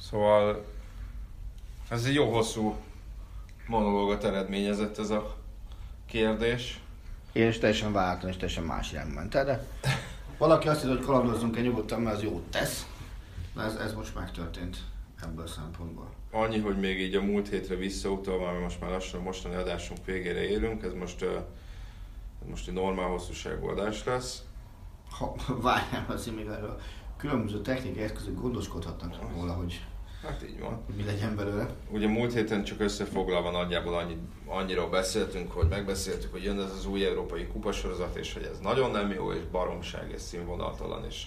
Szóval 0.02 0.66
ez 1.89 2.06
egy 2.06 2.14
jó 2.14 2.32
hosszú 2.34 2.76
monológot 3.68 4.24
eredményezett 4.24 4.97
ez 4.97 5.10
a 5.10 5.36
kérdés. 6.06 6.80
Én 7.32 7.47
is 7.47 7.58
teljesen 7.58 7.91
váltam, 7.91 8.30
és 8.30 8.36
teljesen 8.36 8.64
más 8.64 8.91
irányba 8.91 9.14
ment 9.14 9.34
de 9.34 9.68
valaki 10.40 10.68
azt 10.68 10.82
hitt, 10.82 10.90
hogy 10.90 11.06
kalandozzunk 11.06 11.58
el 11.58 11.64
nyugodtan, 11.64 12.02
mert 12.02 12.16
az 12.16 12.24
jót 12.24 12.44
tesz. 12.50 12.88
De 13.56 13.62
ez, 13.62 13.76
ez 13.76 13.94
most 13.94 14.16
megtörtént 14.16 14.78
ebből 15.24 15.44
a 15.44 15.48
szempontból. 15.48 16.08
Annyi, 16.32 16.60
hogy 16.60 16.80
még 16.80 17.02
így 17.02 17.16
a 17.16 17.22
múlt 17.22 17.50
hétre 17.50 17.76
visszautalva, 17.76 18.46
mert 18.46 18.62
most 18.62 18.82
már 18.82 18.90
lassan 18.90 19.20
a 19.20 19.24
mostani 19.24 19.56
adásunk 19.56 20.06
végére 20.06 20.42
érünk, 20.42 20.84
ez 20.84 20.94
most, 20.94 21.26
most 22.50 22.68
egy 22.68 22.74
normál 22.74 23.08
hosszúságú 23.08 23.68
adás 23.68 24.04
lesz. 24.04 24.44
Ha 25.10 25.36
várjál, 25.48 26.06
azért 26.08 26.36
még 26.36 26.48
erről 26.48 26.80
különböző 27.18 27.62
technikai 27.62 28.04
eszközök 28.04 28.42
gondoskodhatnak 28.42 29.32
róla, 29.36 29.54
hogy 29.54 29.86
Hát 30.22 30.43
így 30.43 30.59
van. 30.59 30.86
mi 30.95 31.03
legyen 31.03 31.36
belőle. 31.36 31.70
Ugye 31.89 32.07
múlt 32.07 32.34
héten 32.34 32.63
csak 32.63 32.80
összefoglalva 32.80 33.51
nagyjából 33.51 33.93
annyi, 33.97 34.17
annyiról 34.45 34.89
beszéltünk, 34.89 35.51
hogy 35.51 35.67
megbeszéltük, 35.67 36.32
hogy 36.32 36.43
jön 36.43 36.59
ez 36.59 36.72
az 36.72 36.86
új 36.86 37.05
európai 37.05 37.47
kupasorozat, 37.47 38.15
és 38.15 38.34
hogy 38.34 38.43
ez 38.43 38.59
nagyon 38.59 38.91
nem 38.91 39.11
jó, 39.11 39.32
és 39.32 39.41
baromság, 39.51 40.11
és 40.13 40.22
színvonaltalan, 40.22 41.05
és 41.05 41.24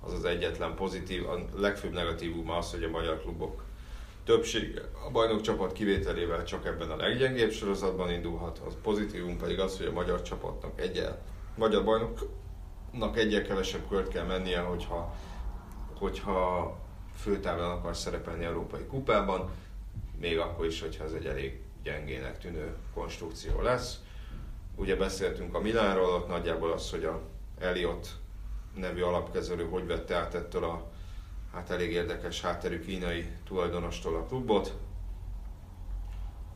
az 0.00 0.12
az 0.12 0.24
egyetlen 0.24 0.74
pozitív, 0.74 1.28
a 1.28 1.38
legfőbb 1.56 1.92
negatívum 1.92 2.50
az, 2.50 2.70
hogy 2.70 2.82
a 2.82 2.88
magyar 2.88 3.20
klubok 3.20 3.64
többsége 4.24 4.80
a 5.06 5.10
bajnok 5.10 5.40
csapat 5.40 5.72
kivételével 5.72 6.44
csak 6.44 6.66
ebben 6.66 6.90
a 6.90 6.96
leggyengébb 6.96 7.50
sorozatban 7.50 8.10
indulhat. 8.10 8.60
Az 8.66 8.76
pozitívum 8.82 9.36
pedig 9.38 9.60
az, 9.60 9.76
hogy 9.76 9.86
a 9.86 9.92
magyar 9.92 10.22
csapatnak 10.22 10.80
egyel, 10.80 11.22
magyar 11.56 11.84
bajnoknak 11.84 13.16
egyel 13.16 13.42
kevesebb 13.42 13.88
kört 13.88 14.08
kell 14.08 14.24
mennie, 14.24 14.60
hogyha, 14.60 15.14
hogyha 15.98 16.85
főtávon 17.16 17.70
akar 17.70 17.96
szerepelni 17.96 18.44
Európai 18.44 18.84
Kupában, 18.84 19.50
még 20.20 20.38
akkor 20.38 20.66
is, 20.66 20.80
hogyha 20.80 21.04
ez 21.04 21.12
egy 21.12 21.26
elég 21.26 21.60
gyengének 21.82 22.38
tűnő 22.38 22.76
konstrukció 22.94 23.60
lesz. 23.60 24.00
Ugye 24.76 24.96
beszéltünk 24.96 25.54
a 25.54 25.60
Milánról, 25.60 26.14
ott 26.14 26.28
nagyjából 26.28 26.72
az, 26.72 26.90
hogy 26.90 27.04
a 27.04 27.20
Elliot 27.58 28.08
nevű 28.74 29.00
alapkezelő 29.00 29.68
hogy 29.68 29.86
vette 29.86 30.14
át 30.16 30.34
ettől 30.34 30.64
a 30.64 30.90
hát 31.52 31.70
elég 31.70 31.92
érdekes 31.92 32.40
hátterű 32.40 32.80
kínai 32.80 33.26
tulajdonostól 33.44 34.16
a 34.16 34.24
klubot. 34.24 34.74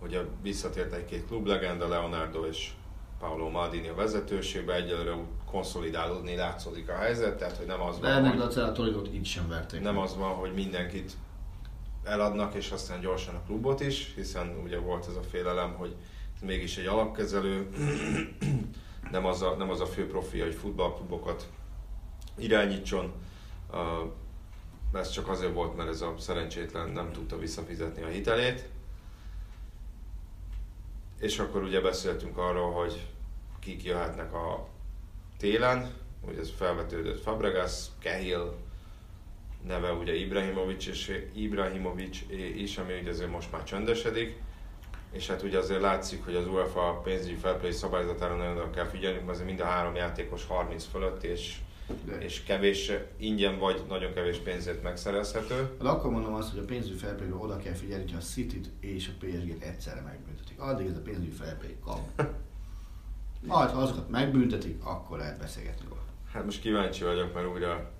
Ugye 0.03 0.21
visszatért 0.43 0.93
egy-két 0.93 1.27
klublegenda, 1.27 1.89
Leonardo 1.89 2.47
és 2.47 2.73
Paolo 3.19 3.49
Maldini 3.49 3.89
a 3.89 3.95
vezetőségbe, 3.95 4.75
egyelőre 4.75 5.15
úgy 5.15 5.27
konszolidálódni 5.51 6.35
látszódik 6.37 6.89
a 6.89 6.97
helyzet, 6.97 7.39
tehát 7.39 7.57
hogy 7.57 7.67
nem 7.67 7.81
az 7.81 7.99
De 7.99 8.07
van, 8.07 8.17
ennek 8.17 8.41
hogy, 8.41 8.63
a 8.63 8.73
Toridot 8.73 9.15
így 9.15 9.27
sem 9.27 9.49
verték. 9.49 9.81
nem 9.81 9.99
az 9.99 10.17
van, 10.17 10.35
hogy 10.35 10.55
mindenkit 10.55 11.13
eladnak, 12.05 12.55
és 12.55 12.71
aztán 12.71 13.01
gyorsan 13.01 13.35
a 13.35 13.43
klubot 13.47 13.81
is, 13.81 14.13
hiszen 14.15 14.61
ugye 14.65 14.79
volt 14.79 15.07
ez 15.09 15.17
a 15.17 15.23
félelem, 15.23 15.75
hogy 15.75 15.95
ez 16.35 16.43
mégis 16.43 16.77
egy 16.77 16.87
alapkezelő, 16.87 17.69
nem 19.11 19.27
az 19.27 19.43
a, 19.43 19.55
nem 19.59 19.71
az 19.71 19.81
a 19.81 19.87
fő 19.87 20.07
profilja, 20.07 20.45
hogy 20.45 20.55
futballklubokat 20.55 21.49
irányítson. 22.39 23.13
Ez 24.93 25.11
csak 25.11 25.29
azért 25.29 25.55
volt, 25.55 25.77
mert 25.77 25.89
ez 25.89 26.01
a 26.01 26.15
szerencsétlen 26.19 26.91
nem 26.91 27.13
tudta 27.13 27.39
visszafizetni 27.39 28.03
a 28.03 28.07
hitelét. 28.07 28.69
És 31.19 31.39
akkor 31.39 31.63
ugye 31.63 31.81
beszéltünk 31.81 32.37
arról, 32.37 32.73
hogy 32.73 33.07
kik 33.61 33.85
jöhetnek 33.85 34.35
a 34.35 34.69
télen, 35.41 35.91
ugye 36.29 36.41
ez 36.41 36.51
felvetődött 36.57 37.23
Fabregas, 37.23 37.87
Cahill, 38.03 38.53
neve 39.67 39.93
ugye 39.93 40.15
Ibrahimovic, 40.15 40.87
és 40.87 41.27
Ibrahimovic 41.35 42.19
is, 42.57 42.77
ami 42.77 42.93
ugye 43.01 43.11
azért 43.11 43.31
most 43.31 43.53
már 43.53 43.65
csöndesedik. 43.65 44.39
És 45.13 45.27
hát 45.27 45.43
ugye 45.43 45.59
azért 45.59 45.81
látszik, 45.81 46.25
hogy 46.25 46.35
az 46.35 46.47
UEFA 46.47 47.01
pénzügyi 47.05 47.35
felplay 47.35 47.73
szabályzatára 47.73 48.37
nagyon 48.37 48.57
oda 48.57 48.71
kell 48.71 48.87
figyelni, 48.87 49.21
mert 49.27 49.45
mind 49.45 49.61
a 49.61 49.65
három 49.65 49.95
játékos 49.95 50.47
30 50.47 50.85
fölött, 50.85 51.23
és, 51.23 51.57
De. 52.05 52.19
és 52.19 52.43
kevés, 52.43 52.93
ingyen 53.17 53.59
vagy 53.59 53.83
nagyon 53.89 54.13
kevés 54.13 54.37
pénzért 54.37 54.83
megszerezhető. 54.83 55.77
De 55.83 55.89
akkor 55.89 56.11
mondom 56.11 56.35
azt, 56.35 56.51
hogy 56.51 56.59
a 56.59 56.65
pénzügyi 56.65 56.97
felpélyre 56.99 57.35
oda 57.35 57.57
kell 57.57 57.75
figyelni, 57.75 58.05
hogy 58.05 58.19
a 58.19 58.25
City-t 58.25 58.71
és 58.81 59.09
a 59.09 59.27
PSG-t 59.27 59.63
egyszerre 59.63 60.01
megbüntetik. 60.01 60.61
Addig 60.61 60.87
ez 60.87 60.97
a 60.97 61.01
pénzügyi 61.01 61.31
felpély 61.31 61.77
kap. 61.85 62.01
Majd, 63.47 63.71
ha 63.71 63.81
azokat 63.81 64.09
megbüntetik, 64.11 64.85
akkor 64.85 65.19
lehet 65.19 65.39
beszélgetni 65.39 65.85
róla. 65.89 66.01
Hát 66.33 66.45
most 66.45 66.61
kíváncsi 66.61 67.05
vagyok, 67.05 67.35
mert 67.35 67.47
újra 67.47 67.91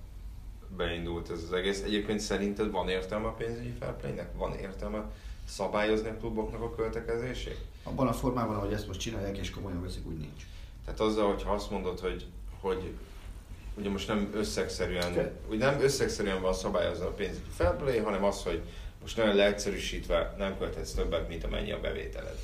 beindult 0.77 1.29
ez 1.29 1.43
az 1.43 1.53
egész. 1.53 1.81
Egyébként 1.83 2.19
szerinted 2.19 2.71
van 2.71 2.89
értelme 2.89 3.27
a 3.27 3.33
pénzügyi 3.33 3.73
felplaynek? 3.79 4.29
Van 4.35 4.53
értelme 4.53 5.11
szabályozni 5.47 6.09
a 6.09 6.17
kluboknak 6.17 6.61
a 6.61 6.75
költekezését? 6.75 7.57
Abban 7.83 8.07
a 8.07 8.13
formában, 8.13 8.55
ahogy 8.55 8.73
ezt 8.73 8.87
most 8.87 8.99
csinálják 8.99 9.37
és 9.37 9.49
komolyan 9.49 9.81
veszik, 9.81 10.07
úgy 10.07 10.17
nincs. 10.17 10.45
Tehát 10.85 10.99
azzal, 10.99 11.31
hogyha 11.31 11.53
azt 11.53 11.71
mondod, 11.71 11.99
hogy, 11.99 12.25
hogy 12.59 12.93
ugye 13.75 13.89
most 13.89 14.07
nem 14.07 14.31
összegszerűen, 14.33 15.13
Te- 15.13 15.33
úgy 15.49 15.57
nem 15.57 15.81
összegszerűen 15.81 16.41
van 16.41 16.53
szabályozva 16.53 17.05
a 17.05 17.13
pénzügyi 17.13 17.49
felplay, 17.55 17.97
hanem 17.97 18.23
az, 18.23 18.43
hogy 18.43 18.61
most 19.01 19.17
nagyon 19.17 19.35
leegyszerűsítve 19.35 20.35
nem 20.37 20.57
költhetsz 20.57 20.91
többet, 20.91 21.27
mint 21.27 21.43
amennyi 21.43 21.71
a 21.71 21.79
bevételed. 21.79 22.39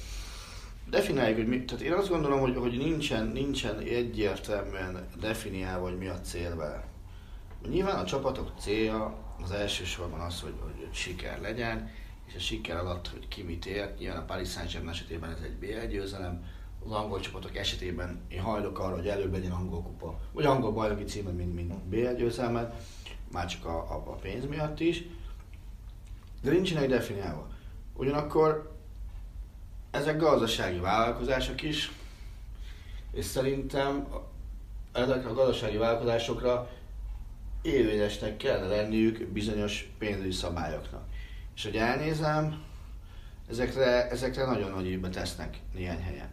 Definiáljuk, 0.90 1.38
hogy 1.38 1.48
mi, 1.48 1.66
tehát 1.66 1.84
én 1.84 1.94
azt 1.94 2.10
gondolom, 2.10 2.40
hogy, 2.40 2.56
hogy 2.56 2.78
nincsen, 2.78 3.28
nincsen 3.28 3.80
egyértelműen 3.80 5.08
definiálva, 5.20 5.88
hogy 5.88 5.98
mi 5.98 6.08
a 6.08 6.22
cél 6.22 6.56
vele. 6.56 6.88
Nyilván 7.70 8.00
a 8.00 8.06
csapatok 8.06 8.52
célja 8.60 9.18
az 9.44 9.52
elsősorban 9.52 10.20
az, 10.20 10.42
hogy, 10.42 10.54
hogy 10.60 10.88
siker 10.92 11.42
legyen, 11.42 11.92
és 12.28 12.36
a 12.36 12.40
siker 12.40 12.78
alatt, 12.78 13.08
hogy 13.08 13.28
ki 13.28 13.44
mit 13.44 13.66
ért. 13.66 14.00
Nyilván 14.00 14.22
a 14.22 14.26
Paris 14.26 14.50
Saint-Germain 14.50 14.94
esetében 14.94 15.30
ez 15.30 15.42
egy 15.44 15.56
BL 15.56 15.86
győzelem, 15.88 16.44
az 16.86 16.92
angol 16.92 17.20
csapatok 17.20 17.58
esetében 17.58 18.22
én 18.28 18.42
hajlok 18.42 18.80
arra, 18.80 18.96
hogy 18.96 19.08
előbb 19.08 19.32
legyen 19.32 19.52
angol 19.52 19.82
kupa, 19.82 20.20
vagy 20.32 20.46
angol 20.46 20.72
bajnoki 20.72 21.04
címet, 21.04 21.36
mint, 21.36 21.56
mint 21.56 21.74
BL 21.74 22.14
győzelmet, 22.18 22.84
már 23.32 23.46
csak 23.46 23.66
a, 23.66 23.78
a, 23.78 24.04
a 24.06 24.16
pénz 24.16 24.46
miatt 24.46 24.80
is. 24.80 25.04
De 26.42 26.52
nincsenek 26.52 26.90
definiálva. 26.90 27.48
Ugyanakkor 27.94 28.77
ezek 29.98 30.18
gazdasági 30.18 30.80
vállalkozások 30.80 31.62
is, 31.62 31.92
és 33.12 33.26
szerintem 33.26 34.08
ezek 34.92 35.26
a 35.26 35.34
gazdasági 35.34 35.78
vállalkozásokra 35.78 36.70
érvényesnek 37.62 38.38
kellene 38.38 38.76
lenniük 38.76 39.28
bizonyos 39.28 39.90
pénzügyi 39.98 40.32
szabályoknak. 40.32 41.04
És 41.56 41.64
hogy 41.64 41.76
elnézem, 41.76 42.64
ezekre, 43.50 44.10
ezekre 44.10 44.46
nagyon 44.46 44.72
nagy 44.72 44.86
évbe 44.86 45.10
tesznek 45.10 45.60
néhány 45.74 46.02
helyen. 46.02 46.30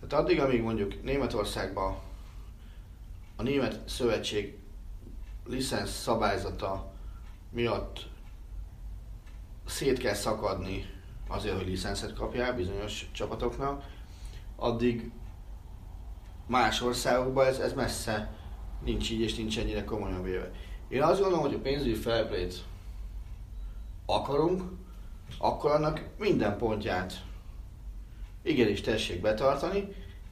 Tehát 0.00 0.24
addig, 0.24 0.40
amíg 0.40 0.62
mondjuk 0.62 1.02
Németországban 1.02 1.98
a 3.36 3.42
Német 3.42 3.88
Szövetség 3.88 4.58
licensz 5.46 5.90
szabályzata 5.90 6.92
miatt 7.50 8.06
szét 9.66 9.98
kell 9.98 10.14
szakadni 10.14 10.93
azért, 11.28 11.56
hogy 11.56 11.66
licenszet 11.66 12.14
kapjál 12.14 12.54
bizonyos 12.54 13.10
csapatoknak, 13.12 13.84
addig 14.56 15.10
más 16.46 16.82
országokban 16.82 17.46
ez, 17.46 17.58
ez 17.58 17.72
messze 17.72 18.32
nincs 18.84 19.10
így, 19.10 19.20
és 19.20 19.34
nincs 19.34 19.58
ennyire 19.58 19.84
komolyan 19.84 20.22
véve. 20.22 20.50
Én 20.88 21.02
azt 21.02 21.20
gondolom, 21.20 21.44
hogy 21.44 21.54
a 21.54 21.60
pénzügyi 21.60 21.94
felplét 21.94 22.64
akarunk, 24.06 24.62
akkor 25.38 25.70
annak 25.70 26.04
minden 26.18 26.56
pontját 26.56 27.24
igenis 28.42 28.80
tessék 28.80 29.20
betartani, 29.20 29.88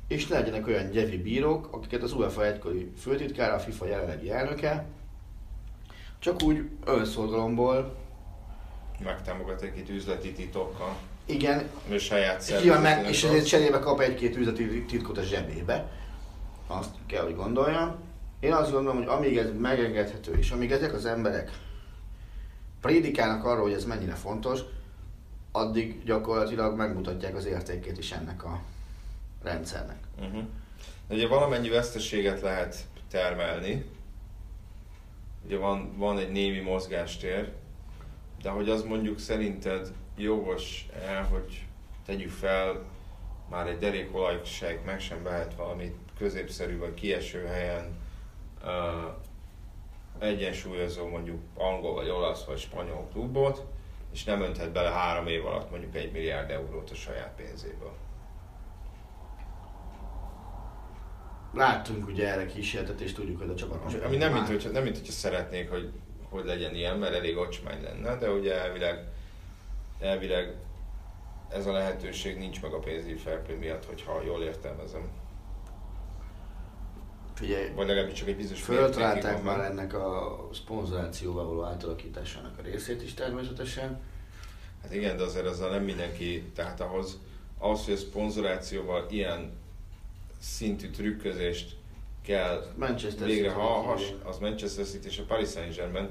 és 0.08 0.26
ne 0.26 0.38
legyenek 0.38 0.66
olyan 0.66 0.90
gyevi 0.90 1.18
bírók, 1.18 1.68
akiket 1.70 2.02
az 2.02 2.12
UEFA 2.12 2.46
egykori 2.46 2.92
főtitkára, 2.98 3.54
a 3.54 3.58
FIFA 3.58 3.86
jelenlegi 3.86 4.30
elnöke, 4.30 4.86
csak 6.18 6.42
úgy 6.42 6.68
önszorgalomból, 6.84 7.96
Megtámogat 9.00 9.62
egy 9.62 9.90
üzleti 9.90 10.32
titokkal, 10.32 10.96
igen, 11.26 11.70
a 11.90 11.98
saját 11.98 12.62
Nyilván 12.62 12.82
meg, 12.82 13.08
és 13.08 13.24
ezért 13.24 13.46
cserébe 13.46 13.78
kap 13.78 14.00
egy-két 14.00 14.36
üzleti 14.36 14.84
titkot 14.84 15.18
a 15.18 15.22
zsebébe. 15.22 15.90
Azt 16.66 16.90
kell, 17.06 17.22
hogy 17.22 17.36
gondoljam. 17.36 17.94
Én 18.40 18.52
azt 18.52 18.72
gondolom, 18.72 18.96
hogy 18.96 19.06
amíg 19.06 19.36
ez 19.36 19.48
megengedhető, 19.58 20.32
és 20.38 20.50
amíg 20.50 20.72
ezek 20.72 20.92
az 20.92 21.06
emberek 21.06 21.50
prédikálnak 22.80 23.44
arról, 23.44 23.62
hogy 23.62 23.72
ez 23.72 23.84
mennyire 23.84 24.14
fontos, 24.14 24.60
addig 25.52 26.04
gyakorlatilag 26.04 26.76
megmutatják 26.76 27.36
az 27.36 27.44
értékét 27.44 27.98
is 27.98 28.12
ennek 28.12 28.44
a 28.44 28.60
rendszernek. 29.42 29.98
Uh-huh. 30.20 30.42
Ugye 31.08 31.28
valamennyi 31.28 31.68
veszteséget 31.68 32.40
lehet 32.40 32.76
termelni. 33.10 33.84
Ugye 35.44 35.56
van, 35.56 35.96
van 35.96 36.18
egy 36.18 36.30
némi 36.30 36.60
mozgástér, 36.60 37.52
de 38.42 38.50
hogy 38.50 38.68
az 38.68 38.82
mondjuk 38.82 39.18
szerinted 39.18 39.92
jogos 40.16 40.86
el, 41.06 41.24
hogy 41.24 41.66
tegyük 42.06 42.30
fel, 42.30 42.84
már 43.50 43.66
egy 43.66 43.78
derékolajsejt 43.78 44.84
meg 44.84 45.00
sem 45.00 45.22
vehet 45.22 45.54
valami 45.54 45.94
középszerű 46.18 46.78
vagy 46.78 46.94
kieső 46.94 47.44
helyen 47.44 47.98
uh, 48.62 48.68
egyensúlyozó 50.18 51.08
mondjuk 51.08 51.40
angol 51.54 51.94
vagy 51.94 52.08
olasz 52.08 52.44
vagy 52.44 52.58
spanyol 52.58 53.08
klubot, 53.12 53.64
és 54.12 54.24
nem 54.24 54.42
önthet 54.42 54.72
bele 54.72 54.90
három 54.90 55.26
év 55.26 55.46
alatt 55.46 55.70
mondjuk 55.70 55.94
egy 55.94 56.12
milliárd 56.12 56.50
eurót 56.50 56.90
a 56.90 56.94
saját 56.94 57.34
pénzéből. 57.36 57.92
Láttunk 61.54 62.06
ugye 62.06 62.28
erre 62.28 62.46
kísérletet, 62.46 63.00
és 63.00 63.12
tudjuk, 63.12 63.38
hogy 63.38 63.50
a 63.50 63.54
csapat 63.54 63.94
Ami 64.04 64.16
nem 64.16 64.32
mint, 64.32 64.48
már- 64.48 64.62
hogy, 64.62 64.72
nem 64.72 64.82
mint 64.82 64.96
hogyha 64.96 65.12
szeretnék, 65.12 65.70
hogy, 65.70 65.92
hogy 66.32 66.44
legyen 66.44 66.74
ilyen, 66.74 66.98
mert 66.98 67.14
elég 67.14 67.36
ocsmány 67.36 67.82
lenne, 67.82 68.16
de 68.16 68.30
ugye 68.30 68.60
elvileg, 68.60 69.04
elvileg 70.00 70.54
ez 71.48 71.66
a 71.66 71.72
lehetőség 71.72 72.38
nincs 72.38 72.62
meg 72.62 72.72
a 72.72 72.78
pénzügyi 72.78 73.14
fair 73.14 73.58
miatt, 73.58 73.84
hogyha 73.84 74.22
jól 74.22 74.42
értelmezem. 74.42 75.10
Figyelj, 77.34 77.70
Vagy 77.74 77.86
legalábbis 77.86 78.18
csak 78.18 78.28
egy 78.28 78.36
bizonyos 78.36 78.62
Föltalálták 78.62 79.42
már 79.42 79.60
ennek 79.60 79.94
a 79.94 80.38
szponzorációval 80.52 81.46
való 81.46 81.62
átalakításának 81.62 82.58
a 82.58 82.62
részét 82.62 83.02
is 83.02 83.14
természetesen. 83.14 84.00
Hát 84.82 84.94
igen, 84.94 85.16
de 85.16 85.22
azért 85.22 85.46
azzal 85.46 85.70
nem 85.70 85.82
mindenki, 85.82 86.42
tehát 86.54 86.80
ahhoz, 86.80 87.18
ahhoz 87.58 87.84
hogy 87.84 87.94
a 87.94 87.96
szponzorációval 87.96 89.06
ilyen 89.10 89.52
szintű 90.40 90.90
trükközést 90.90 91.76
kell 92.22 92.66
Manchester 92.76 93.26
végre 93.26 93.48
City-nek 93.48 93.66
ha, 93.66 93.72
has, 93.72 94.00
hívják. 94.06 94.28
az 94.28 94.38
Manchester 94.38 94.84
City 94.84 95.06
és 95.06 95.18
a 95.18 95.22
Paris 95.26 95.48
Saint-Germain 95.50 96.08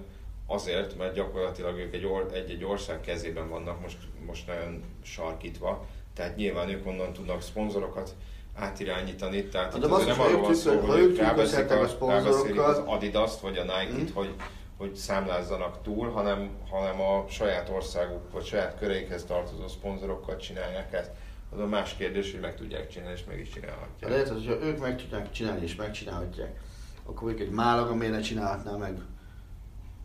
azért, 0.47 0.97
mert 0.97 1.14
gyakorlatilag 1.14 1.78
ők 1.78 1.93
egy, 1.93 2.05
or, 2.05 2.30
egy-egy 2.34 2.64
ország 2.64 3.01
kezében 3.01 3.49
vannak 3.49 3.82
most, 3.82 3.97
most 4.26 4.47
nagyon 4.47 4.84
sarkítva, 5.03 5.86
tehát 6.16 6.36
nyilván 6.36 6.70
ők 6.70 6.86
onnan 6.88 7.14
tudnak 7.14 7.41
szponzorokat 7.41 8.16
átirányítani, 8.55 9.43
tehát 9.43 9.74
Hát 9.74 9.76
itt 9.84 9.88
de 9.89 9.93
azért 9.93 10.07
basszus, 10.07 10.24
nem 10.24 10.28
arról 10.28 10.41
van 10.41 10.53
szó, 10.55 10.80
hogy 10.80 10.99
ők 10.99 11.16
trükközhetnek 11.18 12.01
a 12.01 12.07
ráveszik 12.07 12.59
az 12.59 12.82
Adidas-t 12.86 13.39
vagy 13.39 13.57
a 13.57 13.64
Nike-t, 13.64 14.07
Mhm. 14.07 14.14
hogy, 14.14 14.36
hogy 14.78 14.95
számlázzanak 14.95 15.82
túl, 15.82 16.09
hanem, 16.12 16.49
hanem 16.70 17.01
a 17.01 17.26
saját 17.30 17.70
országuk 17.70 18.32
vagy 18.32 18.45
saját 18.45 18.78
körékhez 18.80 19.24
tartozó 19.26 19.68
szponzorokkal 19.68 20.38
csinálják 20.38 20.93
ezt. 20.93 21.12
Az 21.54 21.60
a 21.60 21.66
más 21.66 21.95
kérdés, 21.95 22.32
hogy 22.32 22.39
meg 22.39 22.56
tudják 22.56 22.88
csinálni, 22.88 23.14
és 23.14 23.24
meg 23.24 23.39
is 23.39 23.49
csinálhatják. 23.49 24.12
lehet, 24.12 24.30
hogy 24.30 24.45
ha 24.45 24.62
ők 24.62 24.80
meg 24.80 24.97
tudják 24.97 25.32
csinálni 25.32 25.64
és 25.64 25.76
megcsinálhatják, 25.76 26.60
akkor 27.04 27.24
mondjuk 27.24 27.47
egy 27.47 27.54
Málaga 27.54 27.95
miért 27.95 28.14
ne 28.14 28.22
csinálhatná 28.22 28.76
meg 28.76 29.02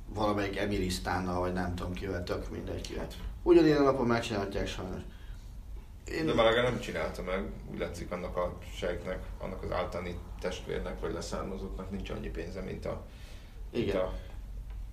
valamelyik 0.09 0.57
Emirisztánnal, 0.57 1.40
vagy 1.40 1.53
nem 1.53 1.74
tudom 1.74 1.92
kivel, 1.92 2.24
tök 2.24 2.51
mindegy 2.51 2.80
kivel. 2.80 3.07
Ugyanilyen 3.42 3.82
napon 3.82 4.07
megcsinálhatják 4.07 4.66
sajnos. 4.66 5.01
Én... 6.05 6.26
De 6.26 6.34
Malaga 6.34 6.62
nem 6.62 6.80
csinálta 6.80 7.22
meg, 7.22 7.44
úgy 7.72 7.78
látszik 7.78 8.11
annak 8.11 8.36
a 8.36 8.59
sejtnek, 8.76 9.22
annak 9.38 9.62
az 9.62 9.70
általani 9.70 10.18
testvérnek 10.40 11.01
vagy 11.01 11.12
leszármazottnak 11.12 11.90
nincs 11.90 12.11
annyi 12.11 12.28
pénze, 12.28 12.61
mint 12.61 12.84
a... 12.84 13.07
Igen. 13.70 13.97
Mint 13.97 13.99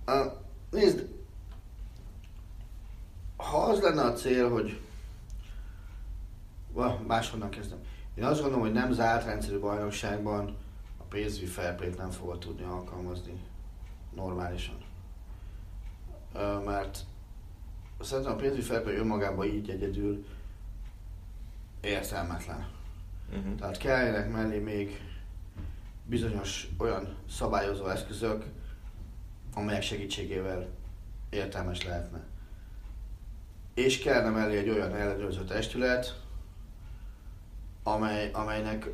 a... 0.04 0.12
a... 0.12 0.42
Nézd, 0.70 1.08
ha 3.36 3.58
az 3.58 3.80
lenne 3.80 4.02
a 4.02 4.12
cél, 4.12 4.50
hogy 4.50 4.80
máshonnan 7.06 7.50
kezdem. 7.50 7.78
Én 8.14 8.24
azt 8.24 8.40
gondolom, 8.40 8.64
hogy 8.64 8.72
nem 8.72 8.92
zárt 8.92 9.24
rendszerű 9.24 9.58
bajnokságban 9.58 10.56
a 10.98 11.02
PSV 11.02 11.44
fair 11.44 11.94
nem 11.96 12.10
fogod 12.10 12.38
tudni 12.38 12.64
alkalmazni 12.64 13.40
normálisan. 14.14 14.78
Mert 16.64 16.98
szerintem 18.00 18.32
a 18.32 18.36
PSV 18.36 18.72
fair 18.72 18.98
önmagában 18.98 19.46
így 19.46 19.70
egyedül 19.70 20.26
értelmetlen. 21.80 22.66
Uh-huh. 23.28 23.54
Tehát 23.54 23.76
kelljenek 23.76 24.30
mellé 24.30 24.58
még 24.58 25.00
bizonyos 26.04 26.68
olyan 26.78 27.16
szabályozó 27.30 27.86
eszközök, 27.86 28.44
amelyek 29.54 29.82
segítségével 29.82 30.68
értelmes 31.30 31.84
lehetne. 31.84 32.22
És 33.74 33.98
kellene 33.98 34.30
mellé 34.30 34.58
egy 34.58 34.68
olyan 34.68 34.94
ellenőrző 34.94 35.44
testület, 35.44 36.22
amely, 37.84 38.30
amelynek 38.32 38.90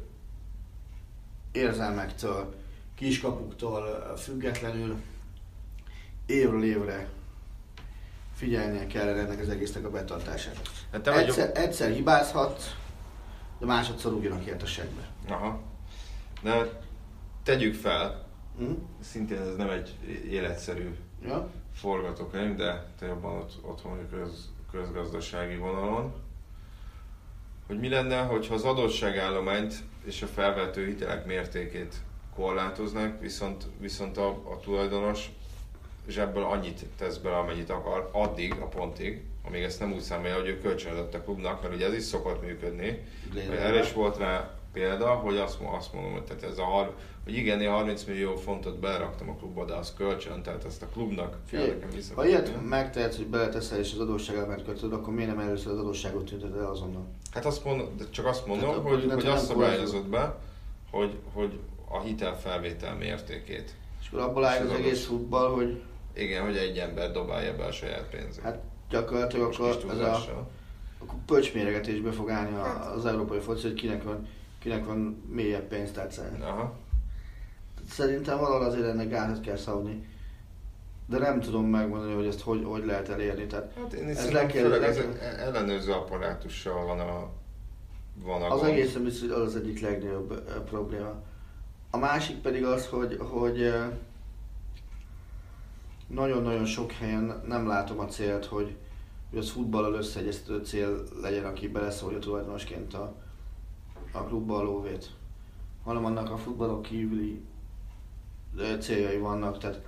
érzelmektől, 1.52 2.54
kiskapuktól 2.94 4.14
függetlenül 4.16 4.96
évről 6.26 6.64
évre 6.64 7.08
figyelnie 8.34 8.86
kellene 8.86 9.20
ennek 9.20 9.40
az 9.40 9.48
egésznek 9.48 9.84
a 9.84 9.90
betartására. 9.90 10.60
Hát 10.92 11.02
te 11.02 11.12
egyszer, 11.12 11.46
vagyok... 11.46 11.64
egyszer 11.64 11.90
hibázhat, 11.90 12.76
de 13.58 13.66
másodszor 13.66 14.12
ugyanak 14.12 14.44
ért 14.44 14.62
a 14.62 14.66
segbe. 14.66 15.08
Aha. 15.28 15.60
De 16.42 16.80
tegyük 17.42 17.74
fel, 17.74 18.26
mm? 18.62 18.72
szintén 19.00 19.38
ez 19.38 19.56
nem 19.56 19.70
egy 19.70 19.96
életszerű 20.30 20.96
ja? 21.22 21.50
forgatókönyv, 21.74 22.56
de 22.56 22.86
te 22.98 23.06
jobban 23.06 23.36
ott, 23.36 23.58
otthon 23.62 24.08
köz, 24.10 24.48
közgazdasági 24.70 25.56
vonalon, 25.56 26.12
hogy 27.70 27.78
mi 27.78 27.88
lenne, 27.88 28.20
hogyha 28.20 28.54
az 28.54 28.64
adósságállományt 28.64 29.74
és 30.04 30.22
a 30.22 30.26
felvető 30.26 30.86
hitelek 30.86 31.26
mértékét 31.26 31.94
korlátoznak, 32.34 33.20
viszont, 33.20 33.64
viszont 33.78 34.16
a, 34.16 34.28
a 34.28 34.58
tulajdonos 34.62 35.30
zsebből 36.08 36.42
annyit 36.42 36.84
tesz 36.98 37.16
bele, 37.16 37.36
amennyit 37.36 37.70
akar, 37.70 38.08
addig, 38.12 38.54
a 38.60 38.66
pontig, 38.66 39.24
amíg 39.46 39.62
ezt 39.62 39.80
nem 39.80 39.92
úgy 39.92 40.00
számolja, 40.00 40.34
hogy 40.34 40.48
ő 40.48 40.58
kölcsönadott 40.58 41.14
a 41.14 41.20
klubnak, 41.22 41.62
mert 41.62 41.74
ugye 41.74 41.86
ez 41.86 41.94
is 41.94 42.02
szokott 42.02 42.42
működni. 42.42 43.04
Erre 43.50 43.80
is 43.80 43.92
volt 43.92 44.16
rá 44.16 44.54
példa, 44.72 45.08
hogy 45.08 45.36
azt, 45.36 45.58
azt 45.72 45.92
mondom, 45.92 46.12
hogy, 46.12 46.24
tehát 46.24 46.42
ez 46.42 46.58
a, 46.58 46.94
hogy 47.30 47.38
igen, 47.38 47.60
én 47.60 47.70
30 47.70 48.04
millió 48.04 48.36
fontot 48.36 48.78
beleraktam 48.78 49.28
a 49.28 49.34
klubba, 49.34 49.64
de 49.64 49.74
az 49.74 49.94
kölcsön, 49.96 50.42
tehát 50.42 50.64
ezt 50.64 50.82
a 50.82 50.86
klubnak 50.86 51.36
kell 51.50 51.66
nekem 51.66 51.90
vissza. 51.90 52.14
Ha 52.14 52.26
ilyet 52.26 52.68
megtehetsz, 52.68 53.16
hogy 53.16 53.26
beleteszel 53.26 53.78
és 53.78 53.92
az 53.92 53.98
adósság 53.98 54.36
elment 54.36 54.64
költöd, 54.64 54.92
akkor 54.92 55.14
miért 55.14 55.36
nem 55.36 55.46
először 55.46 55.72
az 55.72 55.78
adósságot 55.78 56.24
tünteted 56.24 56.56
el 56.56 56.70
azonnal? 56.70 57.06
Hát 57.32 57.44
azt 57.44 57.64
mondom, 57.64 57.96
de 57.96 58.04
csak 58.10 58.26
azt 58.26 58.46
mondom, 58.46 58.68
tehát, 58.68 58.88
hogy, 58.88 59.12
hogy 59.12 59.26
azt 59.26 59.46
szabályozott 59.46 60.06
be, 60.06 60.38
hogy, 60.90 61.18
hogy 61.32 61.58
a 61.88 62.00
hitelfelvétel 62.00 62.96
mértékét. 62.96 63.74
És 64.00 64.08
akkor 64.08 64.20
abból 64.20 64.44
áll 64.44 64.64
az, 64.64 64.70
az 64.70 64.78
egész 64.78 65.04
futball, 65.04 65.50
hogy... 65.50 65.82
Igen, 66.14 66.44
hogy 66.44 66.56
egy 66.56 66.78
ember 66.78 67.12
dobálja 67.12 67.56
be 67.56 67.64
a 67.64 67.72
saját 67.72 68.08
pénzét. 68.10 68.42
Hát 68.42 68.58
gyakorlatilag 68.90 69.52
akkor 69.52 69.68
ez 69.90 69.98
a, 69.98 70.48
akkor 70.98 71.18
pöcsméregetésbe 71.26 72.10
fog 72.10 72.30
állni 72.30 72.56
hát. 72.56 72.94
az 72.94 73.06
európai 73.06 73.38
foci, 73.38 73.66
hogy 73.66 73.74
kinek 73.74 74.02
van, 74.02 74.28
kinek 74.58 74.84
van 74.84 75.22
mélyebb 75.28 75.68
pénztárcája. 75.68 76.46
Aha. 76.46 76.78
Szerintem 77.90 78.38
valahol 78.38 78.66
azért 78.66 78.86
ennek 78.86 79.08
gátat 79.08 79.40
kell 79.40 79.56
szabni. 79.56 80.08
De 81.06 81.18
nem 81.18 81.40
tudom 81.40 81.64
megmondani, 81.66 82.14
hogy 82.14 82.26
ezt 82.26 82.40
hogy, 82.40 82.64
hogy 82.64 82.84
lehet 82.84 83.08
elérni. 83.08 83.46
Tehát 83.46 83.72
hát 83.76 83.92
én 83.92 84.08
ez 84.08 84.32
le 84.32 84.46
kell, 84.46 84.68
le 84.68 84.78
kell... 84.78 85.12
ellenőrző 85.18 85.92
apparátussal 85.92 86.86
van 86.86 87.00
a, 87.00 87.28
van 88.24 88.42
a 88.42 88.50
Az 88.52 88.60
gond. 88.60 88.72
egészen 88.72 89.02
biztos, 89.02 89.20
hogy 89.20 89.30
az 89.30 89.46
az 89.46 89.56
egyik 89.56 89.80
legnagyobb 89.80 90.42
probléma. 90.64 91.14
A 91.90 91.96
másik 91.96 92.36
pedig 92.36 92.64
az, 92.64 92.86
hogy, 92.86 93.16
hogy 93.18 93.74
nagyon-nagyon 96.06 96.64
sok 96.64 96.92
helyen 96.92 97.42
nem 97.46 97.66
látom 97.66 97.98
a 97.98 98.06
célt, 98.06 98.44
hogy, 98.44 98.76
hogy 99.30 99.38
az 99.38 99.50
futballal 99.50 99.94
összeegyeztető 99.94 100.64
cél 100.64 101.02
legyen, 101.22 101.44
aki 101.44 101.68
beleszólja 101.68 102.18
tulajdonosként 102.18 102.94
a, 102.94 103.14
a 104.12 104.22
klubba 104.22 104.58
a 104.58 104.62
lóvét, 104.62 105.10
hanem 105.84 106.04
annak 106.04 106.30
a 106.30 106.36
futballok 106.36 106.82
kívüli 106.82 107.42
céljai 108.80 109.18
vannak, 109.18 109.58
tehát 109.58 109.80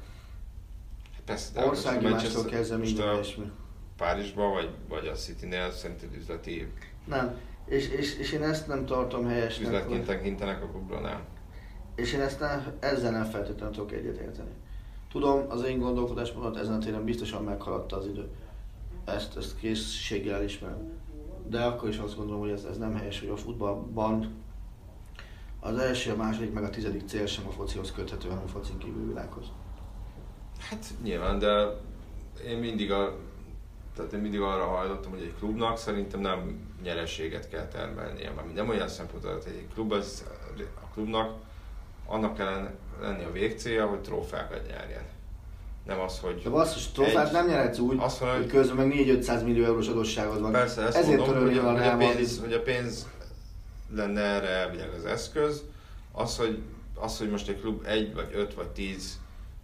Persze, 1.24 1.66
országgyűlástól 1.66 2.44
kezdve 2.44 2.76
minden 2.76 3.14
ilyesmi. 3.14 3.50
Párizsban 3.96 4.52
vagy, 4.52 4.70
vagy 4.88 5.06
a 5.06 5.12
City-nél 5.12 5.70
szerinted 5.70 6.14
üzleti... 6.14 6.72
Nem, 7.04 7.36
és, 7.66 7.88
és, 7.88 8.18
és 8.18 8.32
én 8.32 8.42
ezt 8.42 8.66
nem 8.66 8.86
tartom 8.86 9.26
helyesnek. 9.26 9.66
Üzletként 9.66 10.06
tekintenek 10.06 10.62
a 10.62 10.66
klubra, 10.66 11.00
nem? 11.00 11.20
És 11.94 12.12
én 12.12 12.20
ezt 12.20 12.40
nem, 12.40 12.72
ezzel 12.80 13.10
nem 13.10 13.24
feltétlenül 13.24 13.74
tudok 13.74 13.92
egyetérteni. 13.92 14.50
Tudom, 15.10 15.44
az 15.48 15.64
én 15.64 15.78
gondolkodásmódot 15.78 16.56
ezen 16.56 16.74
a 16.74 16.78
téren 16.78 17.04
biztosan 17.04 17.44
meghaladta 17.44 17.96
az 17.96 18.06
idő. 18.06 18.28
Ezt, 19.04 19.36
ezt 19.36 19.58
készséggel 19.58 20.34
elismerem. 20.34 21.00
De 21.48 21.62
akkor 21.62 21.88
is 21.88 21.98
azt 21.98 22.16
gondolom, 22.16 22.40
hogy 22.40 22.50
ez, 22.50 22.64
ez 22.64 22.78
nem 22.78 22.94
helyes, 22.94 23.20
hogy 23.20 23.28
a 23.28 23.36
futballban 23.36 24.42
az 25.64 25.78
első, 25.78 26.10
a 26.10 26.16
második, 26.16 26.52
meg 26.52 26.64
a 26.64 26.70
tizedik 26.70 27.08
cél 27.08 27.26
sem 27.26 27.46
a 27.46 27.50
focihoz 27.50 27.92
köthető, 27.92 28.28
hanem 28.28 28.44
a 28.44 28.48
focin 28.48 28.78
kívül 28.78 29.06
világhoz. 29.06 29.44
Hát 30.58 30.84
nyilván, 31.02 31.38
de 31.38 31.80
én 32.46 32.58
mindig, 32.58 32.92
a, 32.92 33.16
tehát 33.96 34.12
én 34.12 34.20
mindig 34.20 34.40
arra 34.40 34.64
hajlottam, 34.64 35.10
hogy 35.10 35.22
egy 35.22 35.34
klubnak 35.38 35.78
szerintem 35.78 36.20
nem 36.20 36.68
nyereséget 36.82 37.48
kell 37.48 37.66
termelnie, 37.66 38.30
mert 38.30 38.54
nem 38.54 38.68
olyan 38.68 38.88
szempontból, 38.88 39.32
hogy 39.32 39.42
egy 39.46 39.68
klub, 39.74 39.92
az, 39.92 40.24
a 40.58 40.92
klubnak 40.92 41.34
annak 42.06 42.36
kell 42.36 42.70
lenni 43.00 43.24
a 43.24 43.32
végcélja, 43.32 43.86
hogy 43.86 44.00
trófákat 44.00 44.66
nyerjen. 44.66 45.02
Nem 45.86 46.00
az, 46.00 46.18
hogy... 46.18 46.42
De 46.42 46.50
basszus, 46.50 46.90
trófát 46.90 47.26
egy, 47.26 47.32
nem 47.32 47.46
nyerhetsz 47.46 47.78
úgy, 47.78 47.98
az, 48.00 48.18
hogy, 48.18 48.28
hogy 48.36 48.46
közben 48.46 48.86
meg 48.86 48.96
4-500 48.96 49.44
millió 49.44 49.64
eurós 49.64 49.88
adósságod 49.88 50.40
van. 50.40 50.52
Persze, 50.52 50.82
ezt 50.82 50.96
Ezért 50.96 51.26
mondom, 51.26 51.42
hogy, 51.42 51.58
a, 51.58 51.72
hogy, 51.72 51.86
a 51.86 51.96
pénz, 51.96 52.40
hogy 52.40 52.52
a 52.52 52.62
pénz 52.62 53.06
lenne 53.94 54.20
erre 54.20 54.48
elvileg 54.48 54.92
az 54.92 55.04
eszköz. 55.04 55.64
Az, 56.12 56.36
hogy, 56.36 56.62
az, 56.94 57.18
hogy 57.18 57.30
most 57.30 57.48
egy 57.48 57.60
klub 57.60 57.86
egy 57.86 58.14
vagy 58.14 58.28
öt 58.32 58.54
vagy 58.54 58.68
tíz 58.68 59.20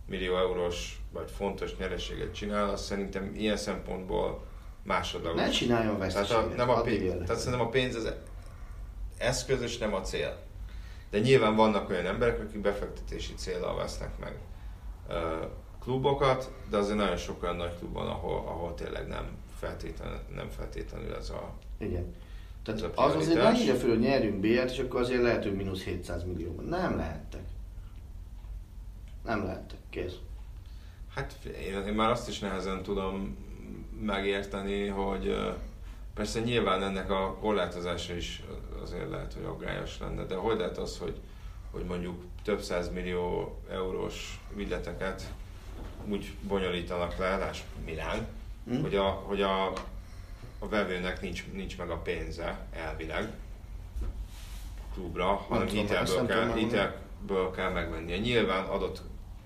millió 0.06 0.36
eurós 0.36 1.00
vagy 1.12 1.30
fontos 1.30 1.76
nyereséget 1.76 2.34
csinál, 2.34 2.68
az 2.68 2.84
szerintem 2.84 3.34
ilyen 3.36 3.56
szempontból 3.56 4.46
másodlagos. 4.82 5.40
Ne 5.40 5.48
csináljon 5.48 5.98
veszteséget, 5.98 6.28
tehát, 6.28 6.52
a, 6.52 6.56
nem 6.56 6.70
a 6.70 6.80
pénz, 6.80 7.12
tehát 7.12 7.40
szerintem 7.40 7.66
a 7.66 7.68
pénz 7.68 7.94
az 7.94 8.12
eszköz 9.18 9.62
és 9.62 9.78
nem 9.78 9.94
a 9.94 10.00
cél. 10.00 10.36
De 11.10 11.18
nyilván 11.18 11.56
vannak 11.56 11.88
olyan 11.88 12.06
emberek, 12.06 12.40
akik 12.40 12.60
befektetési 12.60 13.34
célral 13.34 13.76
vesznek 13.76 14.18
meg 14.18 14.38
uh, 15.08 15.14
klubokat, 15.80 16.52
de 16.70 16.76
azért 16.76 16.96
nagyon 16.96 17.16
sok 17.16 17.42
olyan 17.42 17.56
nagy 17.56 17.78
klub 17.78 17.92
van, 17.92 18.06
ahol, 18.06 18.36
ahol 18.36 18.74
tényleg 18.74 19.06
nem 19.06 19.28
feltétlenül, 19.58 20.18
nem 20.34 20.48
feltétlenül 20.48 21.14
ez 21.14 21.30
a 21.30 21.54
Igen. 21.78 22.14
Tehát 22.62 22.82
a 22.82 23.04
az 23.04 23.14
azért 23.14 23.42
nem 23.42 23.54
írja 23.54 23.74
fel, 23.74 23.88
hogy 23.88 23.98
nyerjünk 23.98 24.40
B-et, 24.40 24.70
és 24.70 24.78
akkor 24.78 25.00
azért 25.00 25.22
lehet, 25.22 25.42
hogy 25.42 25.54
mínusz 25.54 25.82
700 25.82 26.24
millióban. 26.24 26.64
Nem 26.64 26.96
lehettek. 26.96 27.42
Nem 29.24 29.44
lehettek. 29.44 29.78
Kész. 29.90 30.14
Hát 31.14 31.34
én, 31.44 31.86
én 31.86 31.92
már 31.92 32.11
azt 32.11 32.28
is 32.28 32.38
nehezen 32.38 32.82
tudom 32.82 33.36
megérteni, 34.00 34.86
hogy 34.86 35.36
persze 36.14 36.40
nyilván 36.40 36.82
ennek 36.82 37.11
a 37.11 37.36
korlátozása 37.40 38.14
is 38.14 38.42
azért 38.82 39.11
lehet, 39.11 39.32
hogy 39.32 39.44
aggályos 39.44 39.98
lenne, 39.98 40.24
de 40.24 40.34
hogy 40.34 40.59
lehet 40.59 40.78
az, 40.78 40.98
hogy, 40.98 41.20
hogy 41.70 41.84
mondjuk 41.84 42.24
több 42.44 42.62
millió 42.92 43.59
eurós 43.70 44.40
ügyleteket 44.56 45.32
úgy 46.09 46.34
bonyolítanak 46.42 47.16
le, 47.18 47.36
láss 47.36 47.61
Milán, 47.84 48.26
hmm. 48.66 48.82
hogy, 48.82 48.94
a, 48.94 49.09
hogy 49.09 49.42
a, 49.42 49.72
a 50.59 50.68
vevőnek 50.68 51.20
nincs, 51.20 51.44
nincs 51.52 51.78
meg 51.78 51.90
a 51.90 51.96
pénze 51.96 52.66
elvileg 52.72 53.28
klubra, 54.92 55.26
hanem 55.26 55.66
hitelből 55.66 56.26
kell, 56.26 56.52
hitelből 56.52 57.50
kell 57.50 57.72
megvennie. 57.72 58.18
Nyilván 58.18 58.64
adott 58.64 59.02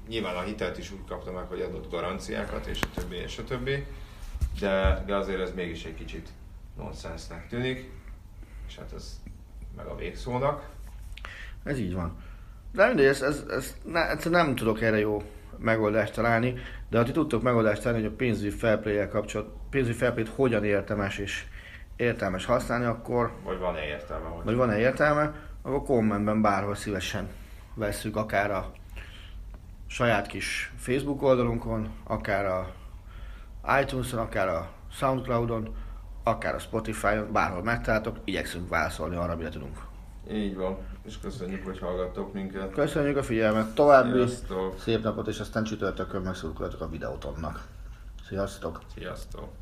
nyilván 0.08 0.36
a 0.36 0.40
hitelt 0.40 0.78
is 0.78 0.90
úgy 0.90 1.04
kapta 1.08 1.32
meg, 1.32 1.44
hogy 1.44 1.60
adott 1.60 1.90
garanciákat, 1.90 2.66
és 2.66 2.80
a 2.82 3.00
többi, 3.00 3.16
és 3.16 3.38
a 3.38 3.44
többi, 3.44 3.86
de, 4.60 5.02
de 5.06 5.14
azért 5.14 5.40
ez 5.40 5.54
mégis 5.54 5.84
egy 5.84 5.94
kicsit 5.94 6.28
nonsensnek 6.76 7.48
tűnik, 7.48 7.90
és 8.66 8.76
hát 8.76 8.92
ez 8.92 9.20
meg 9.76 9.86
a 9.86 9.96
végszónak. 9.96 10.68
Ez 11.64 11.78
így 11.78 11.94
van. 11.94 12.16
De 12.72 12.86
mindegy, 12.86 13.06
ez, 13.06 13.22
ez, 13.22 13.44
ez 13.48 13.76
ne, 13.84 14.14
nem 14.30 14.54
tudok 14.54 14.82
erre 14.82 14.98
jó 14.98 15.22
megoldást 15.58 16.14
találni, 16.14 16.54
de 16.88 16.98
ha 16.98 17.04
ti 17.04 17.12
tudtok 17.12 17.42
megoldást 17.42 17.82
találni, 17.82 18.04
hogy 18.04 18.12
a 18.12 18.16
pénzügyi 18.16 18.56
fairplay 18.56 19.08
kapcsolat, 19.08 19.54
pénzügyi 19.72 19.96
fairplay 19.96 20.26
hogyan 20.34 20.64
értemes 20.64 21.18
és 21.18 21.44
értelmes 21.96 22.44
használni, 22.44 22.84
akkor, 22.84 23.32
Vagy 23.44 23.58
van-e 23.58 23.84
értelme? 23.84 24.28
Hogy... 24.28 24.44
vagy 24.44 24.54
van-e 24.54 24.78
értelme, 24.78 25.34
akkor 25.62 25.82
kommentben 25.82 26.42
bárhol 26.42 26.74
szívesen 26.74 27.28
vesszük, 27.74 28.16
akár 28.16 28.50
a 28.50 28.72
saját 29.86 30.26
kis 30.26 30.72
Facebook 30.76 31.22
oldalunkon, 31.22 31.90
akár 32.04 32.46
a 32.46 32.72
iTunes-on, 33.80 34.20
akár 34.20 34.48
a 34.48 34.70
Soundcloud-on, 34.92 35.74
akár 36.22 36.54
a 36.54 36.58
Spotify-on, 36.58 37.32
bárhol 37.32 37.62
megtaláltok, 37.62 38.16
igyekszünk 38.24 38.68
válaszolni 38.68 39.16
arra, 39.16 39.32
amire 39.32 39.48
tudunk. 39.48 39.78
Így 40.30 40.56
van, 40.56 40.78
és 41.06 41.18
köszönjük, 41.18 41.64
hogy 41.64 41.78
hallgattok 41.78 42.32
minket. 42.32 42.72
Köszönjük 42.72 43.16
a 43.16 43.22
figyelmet, 43.22 43.74
további 43.74 44.10
Sziasztok! 44.10 44.80
szép 44.80 45.02
napot, 45.02 45.28
és 45.28 45.40
aztán 45.40 45.64
csütörtökön 45.64 46.22
megszurkolatok 46.22 46.80
a 46.80 46.88
videótonnak. 46.88 47.66
Sziasztok! 48.28 48.80
Sziasztok! 48.94 49.61